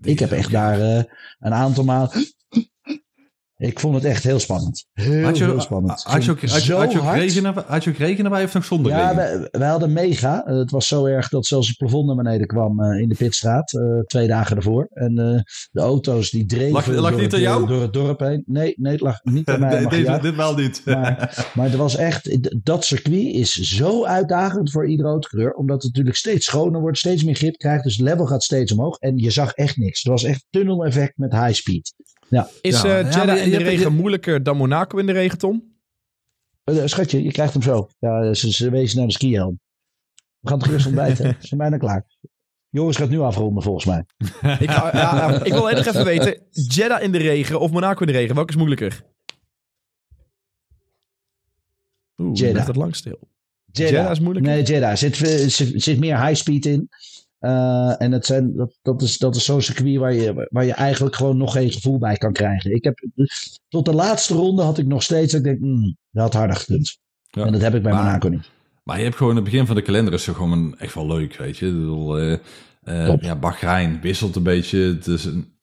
Ik 0.02 0.18
heb 0.18 0.30
echt 0.32 0.50
daar 0.50 0.80
eh, 0.80 1.02
een 1.38 1.52
aantal 1.54 1.84
maanden. 1.84 2.26
Ik 3.58 3.80
vond 3.80 3.94
het 3.94 4.04
echt 4.04 4.22
heel 4.24 4.38
spannend. 4.38 4.84
Heel, 4.92 5.22
Had 5.24 5.38
je, 5.38 5.44
heel 5.44 5.60
spannend. 5.60 6.02
had 6.02 6.24
je 6.24 6.30
ook, 6.30 6.40
had 6.40 6.64
je, 6.64 6.72
had 6.74 6.92
je 6.92 6.98
ook 7.00 7.14
regen 7.14 7.54
had 7.66 7.84
je 7.84 7.90
ook 7.90 7.96
regen 7.96 8.24
erbij 8.24 8.44
of 8.44 8.54
nog 8.54 8.64
zonder 8.64 8.92
Ja, 8.92 9.10
regen? 9.10 9.40
we, 9.50 9.58
we 9.58 9.64
hadden 9.64 9.92
mega. 9.92 10.44
Eh, 10.46 10.56
het 10.58 10.70
was 10.70 10.88
zo 10.88 11.04
erg 11.04 11.28
dat 11.28 11.46
zelfs 11.46 11.68
het 11.68 11.76
plafond 11.76 12.06
naar 12.06 12.16
beneden 12.16 12.46
kwam 12.46 12.80
eh, 12.82 13.00
in 13.00 13.08
de 13.08 13.14
pitstraat. 13.14 13.72
eh, 13.72 13.80
twee 14.06 14.26
dagen 14.26 14.56
ervoor. 14.56 14.88
En 14.90 15.14
de 15.70 15.80
auto's 15.80 16.30
die 16.30 16.46
dreven 16.46 16.72
Lag- 16.72 16.86
lag 16.86 17.10
door, 17.10 17.12
niet 17.12 17.20
het, 17.22 17.34
aan 17.34 17.40
jou? 17.40 17.66
door 17.66 17.80
het 17.82 17.92
dorp 17.92 18.20
heen. 18.20 18.42
Nee, 18.46 18.74
nee, 18.76 18.92
het 18.92 19.00
lag 19.00 19.18
niet 19.24 19.48
aan 19.48 19.60
mij. 19.68 19.82
Jou. 20.02 20.20
dit 20.20 20.36
wel 20.36 20.54
niet. 20.54 20.82
Maar, 20.84 21.50
maar 21.54 21.70
er 21.70 21.76
was 21.76 21.96
echt, 21.96 22.48
dat 22.64 22.84
circuit 22.84 23.34
is 23.34 23.52
zo 23.54 24.04
uitdagend 24.04 24.70
voor 24.70 24.88
iedere 24.88 25.08
autocoureur. 25.08 25.52
Omdat 25.52 25.76
het 25.76 25.84
natuurlijk 25.84 26.16
steeds 26.16 26.46
schoner 26.46 26.80
wordt, 26.80 26.98
steeds 26.98 27.24
meer 27.24 27.34
grip 27.34 27.56
krijgt. 27.56 27.84
Dus 27.84 27.96
het 27.96 28.06
level 28.06 28.26
gaat 28.26 28.42
steeds 28.42 28.72
omhoog. 28.72 28.98
En 28.98 29.16
je 29.16 29.30
zag 29.30 29.52
echt 29.52 29.76
niks. 29.76 30.02
Het 30.02 30.12
was 30.12 30.24
echt 30.24 30.44
tunnel-effect 30.50 31.12
met 31.16 31.32
high 31.32 31.52
speed. 31.52 31.94
Is 32.60 32.82
Ja, 32.82 32.98
eh, 32.98 33.12
Jeddah 33.12 33.44
in 33.44 33.50
de 33.50 33.56
regen 33.56 33.90
je- 33.90 33.96
moeilijker 33.96 34.42
dan 34.42 34.56
Monaco 34.56 34.98
in 34.98 35.06
de 35.06 35.12
regen, 35.12 35.38
Tom? 35.38 35.76
Eh, 36.64 36.82
schatje, 36.84 37.22
je 37.22 37.32
krijgt 37.32 37.52
hem 37.52 37.62
zo. 37.62 37.88
Ja, 37.98 38.34
ze, 38.34 38.52
ze 38.52 38.70
wezen 38.70 38.98
naar 38.98 39.06
de 39.06 39.12
skihelm. 39.12 39.60
We 40.40 40.48
gaan 40.48 40.58
het 40.58 40.66
gerust 40.66 40.86
ontbijten. 40.86 41.24
We 41.26 41.46
zijn 41.46 41.60
bijna 41.60 41.76
klaar. 41.76 42.06
Joris 42.70 42.96
gaat 42.96 43.08
nu 43.08 43.18
afronden 43.20 43.62
volgens 43.62 43.84
mij. 43.84 44.04
Ik, 44.60 44.70
ja, 44.70 44.90
ja, 44.96 45.44
ik 45.44 45.52
wil 45.52 45.62
nog 45.62 45.86
even 45.86 46.04
weten, 46.04 46.42
Jeddah 46.50 47.02
in 47.02 47.12
de 47.12 47.18
regen 47.18 47.60
of 47.60 47.70
Monaco 47.70 48.00
in 48.00 48.06
de 48.06 48.12
regen, 48.12 48.34
welke 48.34 48.50
is 48.50 48.56
moeilijker? 48.56 49.02
Oeh, 52.16 52.30
Jeddah. 52.36 52.54
ligt 52.54 52.66
het 52.66 52.76
lang 52.76 52.96
stil. 52.96 53.18
Jeddah. 53.64 53.94
Jeddah 53.94 54.10
is 54.10 54.20
moeilijker? 54.20 54.52
Nee, 54.52 54.62
Jeddah. 54.62 54.90
Er 54.90 54.96
zit, 54.96 55.18
er 55.18 55.50
zit, 55.50 55.74
er 55.74 55.80
zit 55.80 55.98
meer 55.98 56.20
high 56.24 56.34
speed 56.34 56.66
in. 56.66 56.88
Eh, 57.38 58.02
en 58.02 58.12
het 58.12 58.26
zijn, 58.26 58.56
dat, 58.56 58.78
dat 58.82 59.02
is, 59.02 59.18
dat 59.18 59.36
is 59.36 59.44
zo'n 59.44 59.62
circuit 59.62 59.96
waar 59.96 60.14
je, 60.14 60.48
waar 60.50 60.64
je 60.64 60.72
eigenlijk 60.72 61.16
gewoon 61.16 61.36
nog 61.36 61.52
geen 61.52 61.72
gevoel 61.72 61.98
bij 61.98 62.16
kan 62.16 62.32
krijgen. 62.32 62.74
Ik 62.74 62.84
heb, 62.84 62.98
tot 63.68 63.84
de 63.84 63.92
laatste 63.94 64.34
ronde 64.34 64.62
had 64.62 64.78
ik 64.78 64.86
nog 64.86 65.02
steeds, 65.02 65.32
dat 65.32 65.40
ik 65.40 65.46
denk, 65.46 65.60
hmm, 65.60 65.96
dat 66.10 66.22
had 66.22 66.32
harder 66.34 66.56
gekund. 66.56 66.98
Ja. 67.30 67.44
En 67.44 67.52
dat 67.52 67.60
heb 67.60 67.74
ik 67.74 67.82
bij 67.82 67.92
Maar- 67.92 68.04
Monaco 68.04 68.28
niet. 68.28 68.50
Maar 68.84 68.96
je 68.98 69.04
hebt 69.04 69.16
gewoon 69.16 69.34
het 69.34 69.44
begin 69.44 69.66
van 69.66 69.76
de 69.76 69.82
kalender 69.82 70.12
is 70.12 70.24
gewoon 70.24 70.78
echt 70.78 70.94
wel 70.94 71.06
leuk, 71.06 71.36
weet 71.36 71.56
je. 71.58 71.66
Ik 71.66 71.72
bedoel, 71.72 72.18
eh, 72.18 72.32
eh, 72.82 73.20
ja, 73.20 73.36
Bahrein 73.36 74.00
wisselt 74.00 74.36
een 74.36 74.42
beetje. 74.42 74.78
Het 74.78 75.06
is 75.06 75.24
een... 75.24 75.56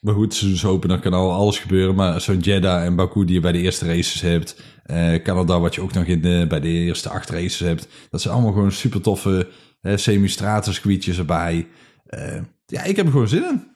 Maar 0.00 0.14
goed, 0.14 0.34
seizoensopen, 0.34 0.88
dan 0.88 1.00
kan 1.00 1.12
al 1.12 1.32
alles 1.32 1.58
gebeuren. 1.58 1.94
Maar 1.94 2.20
zo'n 2.20 2.38
Jeddah 2.38 2.84
en 2.84 2.96
Baku 2.96 3.24
die 3.24 3.34
je 3.34 3.40
bij 3.40 3.52
de 3.52 3.58
eerste 3.58 3.86
races 3.86 4.20
hebt. 4.20 4.62
eh 4.84 5.14
Canada 5.22 5.60
wat 5.60 5.74
je 5.74 5.80
ook 5.80 5.92
nog 5.92 6.04
in 6.04 6.20
de, 6.20 6.44
bij 6.48 6.60
de 6.60 6.68
eerste 6.68 7.08
acht 7.08 7.30
races 7.30 7.58
hebt. 7.58 7.88
Dat 8.10 8.20
zijn 8.20 8.34
allemaal 8.34 8.52
gewoon 8.52 8.72
super 8.72 9.00
toffe 9.00 9.48
semi-stratencircuitjes 9.84 11.18
erbij. 11.18 11.66
Eh, 12.06 12.40
ja, 12.66 12.82
ik 12.82 12.96
heb 12.96 13.06
er 13.06 13.12
gewoon 13.12 13.28
zin 13.28 13.44
in. 13.44 13.72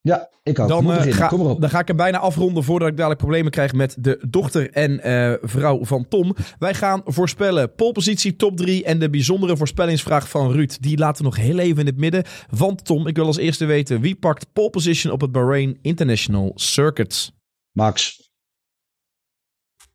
Ja, 0.00 0.28
ik 0.42 0.58
ook. 0.58 0.68
Dan, 0.68 0.92
eh, 0.92 1.12
ga, 1.12 1.26
Kom 1.26 1.60
dan 1.60 1.70
ga 1.70 1.78
ik 1.78 1.88
er 1.88 1.94
bijna 1.94 2.18
afronden 2.18 2.64
voordat 2.64 2.88
ik 2.88 2.96
dadelijk 2.96 3.20
problemen 3.20 3.50
krijg 3.50 3.72
met 3.72 3.96
de 3.98 4.24
dochter 4.28 4.70
en 4.70 5.00
eh, 5.00 5.34
vrouw 5.42 5.84
van 5.84 6.08
Tom. 6.08 6.36
Wij 6.58 6.74
gaan 6.74 7.02
voorspellen 7.04 7.74
polepositie 7.74 8.36
top 8.36 8.56
3 8.56 8.84
en 8.84 8.98
de 8.98 9.10
bijzondere 9.10 9.56
voorspellingsvraag 9.56 10.28
van 10.28 10.52
Ruud. 10.52 10.76
Die 10.80 10.98
laten 10.98 11.24
we 11.24 11.30
nog 11.30 11.38
heel 11.38 11.58
even 11.58 11.80
in 11.80 11.86
het 11.86 11.96
midden. 11.96 12.24
Want 12.50 12.84
Tom, 12.84 13.06
ik 13.06 13.16
wil 13.16 13.26
als 13.26 13.36
eerste 13.36 13.64
weten 13.64 14.00
wie 14.00 14.14
pakt 14.14 14.52
pole 14.52 14.70
position 14.70 15.12
op 15.12 15.20
het 15.20 15.32
Bahrain 15.32 15.78
International 15.82 16.52
Circuit? 16.54 17.32
Max, 17.72 18.30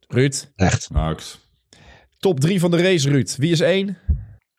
Ruud. 0.07 0.51
echt. 0.55 0.89
Max. 0.89 1.39
Top 2.19 2.39
3 2.39 2.59
van 2.59 2.71
de 2.71 2.81
race, 2.81 3.09
Ruud. 3.09 3.35
Wie 3.37 3.51
is 3.51 3.59
1? 3.59 3.97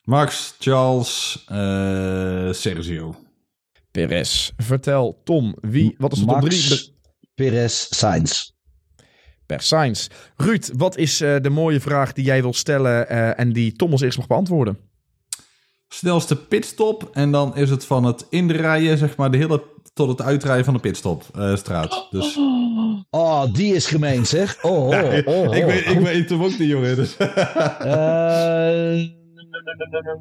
Max, 0.09 0.55
Charles, 0.59 1.45
eh, 1.47 2.53
Sergio. 2.53 3.15
Perez. 3.91 4.51
Vertel, 4.57 5.21
Tom, 5.25 5.57
wie, 5.61 5.95
wat 5.99 6.13
is 6.13 6.19
de 6.19 6.27
top 6.27 6.41
3 6.41 6.69
Max, 6.69 6.93
Perez, 7.35 7.87
Sainz. 7.91 8.51
per 9.47 9.61
Sainz? 9.61 10.07
Ruud, 10.37 10.71
wat 10.77 10.97
is 10.97 11.21
eh, 11.21 11.37
de 11.41 11.51
mooie 11.51 11.81
vraag 11.81 12.13
die 12.13 12.25
jij 12.25 12.43
wil 12.43 12.53
stellen 12.53 13.09
eh, 13.09 13.39
en 13.39 13.53
die 13.53 13.73
Tom 13.73 13.93
als 13.93 14.01
eerst 14.01 14.19
mag 14.19 14.27
beantwoorden? 14.27 14.79
Snelste 15.89 16.37
pitstop. 16.37 17.11
En 17.13 17.31
dan 17.31 17.57
is 17.57 17.71
het 17.71 17.85
van 17.85 18.05
het 18.05 18.27
inrijden, 18.31 18.99
zeg 18.99 19.17
maar, 19.17 19.31
de 19.31 19.37
hele 19.37 19.63
tot 19.95 20.09
het 20.09 20.23
uitrijden 20.23 20.65
van 20.65 20.75
de 20.75 20.81
pitstop 20.81 21.25
eh, 21.35 21.57
straat. 21.57 22.07
Dus 22.11 22.39
Oh, 23.11 23.53
die 23.53 23.75
is 23.75 23.87
gemeen 23.87 24.27
zeg. 24.27 24.65
Oh, 24.65 24.89
oh, 24.89 24.93
oh, 25.25 25.49
oh. 25.49 25.57
ik, 25.57 25.65
weet, 25.65 25.87
ik 25.87 25.99
weet 25.99 26.29
hem 26.29 26.43
ook 26.43 26.59
niet, 26.59 26.69
jongen. 26.69 26.97
Dus. 26.97 27.17
Eh, 29.69 30.15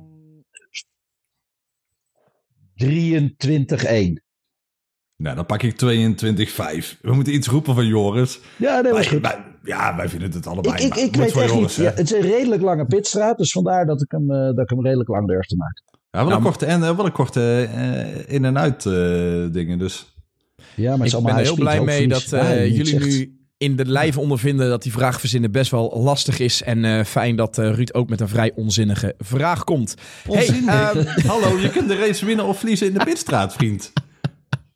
23-1. 2.76 4.22
nou, 5.16 5.36
dan 5.36 5.46
pak 5.46 5.64
ik 5.64 5.76
22,5. 5.76 6.98
We 7.02 7.14
moeten 7.14 7.34
iets 7.34 7.48
roepen 7.48 7.76
van 7.76 7.86
Joris. 7.88 8.40
Ja, 8.58 8.82
dat 8.82 8.92
was 8.92 9.10
Wij, 9.10 9.44
ja, 9.64 9.96
wij 9.96 10.10
vinden 10.10 10.32
het 10.32 10.48
allebei. 10.48 10.86
Ik, 10.86 10.96
ik, 10.96 11.16
weet 11.16 11.26
echt 11.36 11.36
niet. 11.36 11.54
Joris, 11.54 11.76
hè. 11.76 11.84
Ja, 11.84 11.90
het 11.90 12.00
is 12.00 12.12
een 12.12 12.22
redelijk 12.22 12.62
lange 12.62 12.86
pitstraat, 12.86 13.38
dus 13.38 13.52
vandaar 13.52 13.86
dat 13.86 14.02
ik 14.02 14.12
hem, 14.12 14.32
eh, 14.32 14.38
dat 14.38 14.60
ik 14.60 14.70
hem 14.70 14.82
redelijk 14.86 15.10
lang 15.10 15.28
durf 15.28 15.46
te 15.46 15.56
maken. 15.56 15.84
Ja, 15.90 16.20
wel 16.20 16.24
Nou, 16.26 16.36
een 16.38 16.44
korte, 16.44 16.66
en, 16.66 16.84
eh, 16.84 16.96
wel 16.96 17.06
een 17.06 17.12
korte 17.12 17.70
eh, 17.74 18.34
in- 18.34 18.46
en 18.46 18.58
uit 18.58 18.86
eh, 18.86 18.94
dingen, 19.52 19.80
dus... 19.80 20.16
Ja, 20.76 20.98
maar 20.98 21.06
is 21.08 21.14
Ik 21.14 21.24
ben 21.24 21.36
er 21.36 21.42
heel 21.42 21.56
blij 21.56 21.82
mee 21.84 22.08
dat 22.08 22.32
eh, 22.32 22.76
jullie 22.76 23.00
nu 23.00 23.37
in 23.58 23.76
de 23.76 23.86
lijf 23.86 24.18
ondervinden 24.18 24.70
dat 24.70 24.84
die 24.84 24.92
vraag 24.92 25.20
verzinnen 25.20 25.52
best 25.52 25.72
wel 25.72 26.02
lastig 26.04 26.40
is. 26.40 26.64
En 26.64 26.86
eh, 26.86 27.04
fijn 27.04 27.36
dat 27.36 27.58
eh, 27.58 27.74
Ruud 27.74 27.94
ook 27.94 28.10
met 28.10 28.20
een 28.20 28.28
vrij 28.28 28.52
onzinnige 28.56 29.16
vraag 29.20 29.64
komt. 29.64 29.96
Onzinnig. 30.28 30.94
Hey, 30.94 31.06
ehm, 31.06 31.28
Hallo, 31.32 31.60
je 31.60 31.70
kunt 31.70 31.88
de 31.88 31.96
race 31.96 32.26
winnen 32.26 32.46
of 32.46 32.58
verliezen 32.58 32.88
in 32.88 32.94
de 32.94 33.04
pitstraat, 33.04 33.54
vriend. 33.54 33.94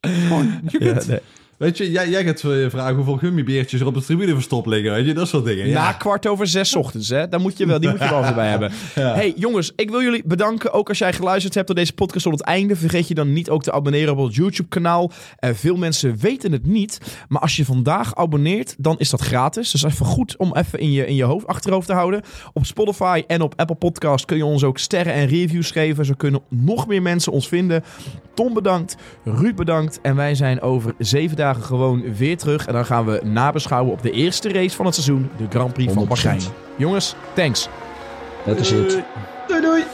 Gewoon, 0.00 0.60
je 0.68 0.78
kunt, 0.78 1.06
nee. 1.06 1.20
Weet 1.62 1.76
je, 1.76 1.90
jij, 1.90 2.08
jij 2.08 2.24
gaat 2.24 2.40
vragen 2.68 2.94
hoeveel 2.94 3.16
gummibeertjes 3.16 3.80
er 3.80 3.86
op 3.86 3.94
de 3.94 4.02
tribune 4.02 4.34
verstopt 4.34 4.66
liggen, 4.66 4.92
weet 4.92 5.06
je, 5.06 5.14
dat 5.14 5.28
soort 5.28 5.44
dingen. 5.44 5.68
Ja. 5.68 5.82
Na 5.82 5.92
kwart 5.92 6.26
over 6.26 6.46
zes 6.46 6.76
ochtends, 6.76 7.08
hè? 7.08 7.28
Daar 7.28 7.40
moet 7.40 7.58
je 7.58 7.66
wel, 7.66 7.80
die 7.80 7.90
moet 7.90 7.98
je 7.98 8.08
wel 8.08 8.24
erbij 8.24 8.48
hebben. 8.48 8.72
Hey 8.94 9.34
jongens, 9.36 9.72
ik 9.76 9.90
wil 9.90 10.02
jullie 10.02 10.22
bedanken. 10.24 10.72
Ook 10.72 10.88
als 10.88 10.98
jij 10.98 11.12
geluisterd 11.12 11.54
hebt 11.54 11.66
tot 11.66 11.76
deze 11.76 11.92
podcast 11.92 12.24
tot 12.24 12.32
het 12.32 12.42
einde. 12.42 12.76
Vergeet 12.76 13.08
je 13.08 13.14
dan 13.14 13.32
niet 13.32 13.50
ook 13.50 13.62
te 13.62 13.72
abonneren 13.72 14.12
op 14.12 14.18
ons 14.18 14.36
YouTube-kanaal. 14.36 15.10
Eh, 15.36 15.50
veel 15.54 15.76
mensen 15.76 16.16
weten 16.16 16.52
het 16.52 16.66
niet. 16.66 16.98
Maar 17.28 17.40
als 17.40 17.56
je 17.56 17.64
vandaag 17.64 18.14
abonneert, 18.14 18.74
dan 18.78 18.98
is 18.98 19.10
dat 19.10 19.20
gratis. 19.20 19.70
Dus 19.70 19.82
even 19.82 20.06
goed 20.06 20.36
om 20.36 20.56
even 20.56 20.78
in 20.78 20.92
je, 20.92 21.06
in 21.06 21.14
je 21.14 21.24
hoofd, 21.24 21.46
achterhoofd 21.46 21.86
te 21.86 21.92
houden. 21.92 22.22
Op 22.52 22.66
Spotify 22.66 23.22
en 23.26 23.40
op 23.40 23.54
Apple 23.56 23.76
Podcast 23.76 24.24
kun 24.24 24.36
je 24.36 24.44
ons 24.44 24.64
ook 24.64 24.78
sterren 24.78 25.12
en 25.12 25.26
reviews 25.26 25.70
geven. 25.70 26.04
Zo 26.04 26.14
kunnen 26.16 26.42
nog 26.48 26.86
meer 26.86 27.02
mensen 27.02 27.32
ons 27.32 27.48
vinden. 27.48 27.84
Tom 28.34 28.54
bedankt, 28.54 28.96
Ruud 29.24 29.56
bedankt. 29.56 30.00
En 30.00 30.16
wij 30.16 30.34
zijn 30.34 30.60
over 30.60 30.94
zeven 30.98 31.36
dagen 31.36 31.51
gewoon 31.54 32.14
weer 32.14 32.36
terug. 32.38 32.66
En 32.66 32.72
dan 32.72 32.86
gaan 32.86 33.04
we 33.04 33.20
nabeschouwen 33.24 33.92
op 33.92 34.02
de 34.02 34.10
eerste 34.10 34.52
race 34.52 34.76
van 34.76 34.86
het 34.86 34.94
seizoen. 34.94 35.30
De 35.36 35.46
Grand 35.48 35.72
Prix 35.72 35.92
van 35.92 36.04
100%. 36.04 36.08
Bahrein. 36.08 36.40
Jongens, 36.76 37.14
thanks. 37.34 37.68
Dat 38.44 38.58
is 38.58 38.70
het. 38.70 39.02
Doei, 39.48 39.60
doei. 39.60 39.84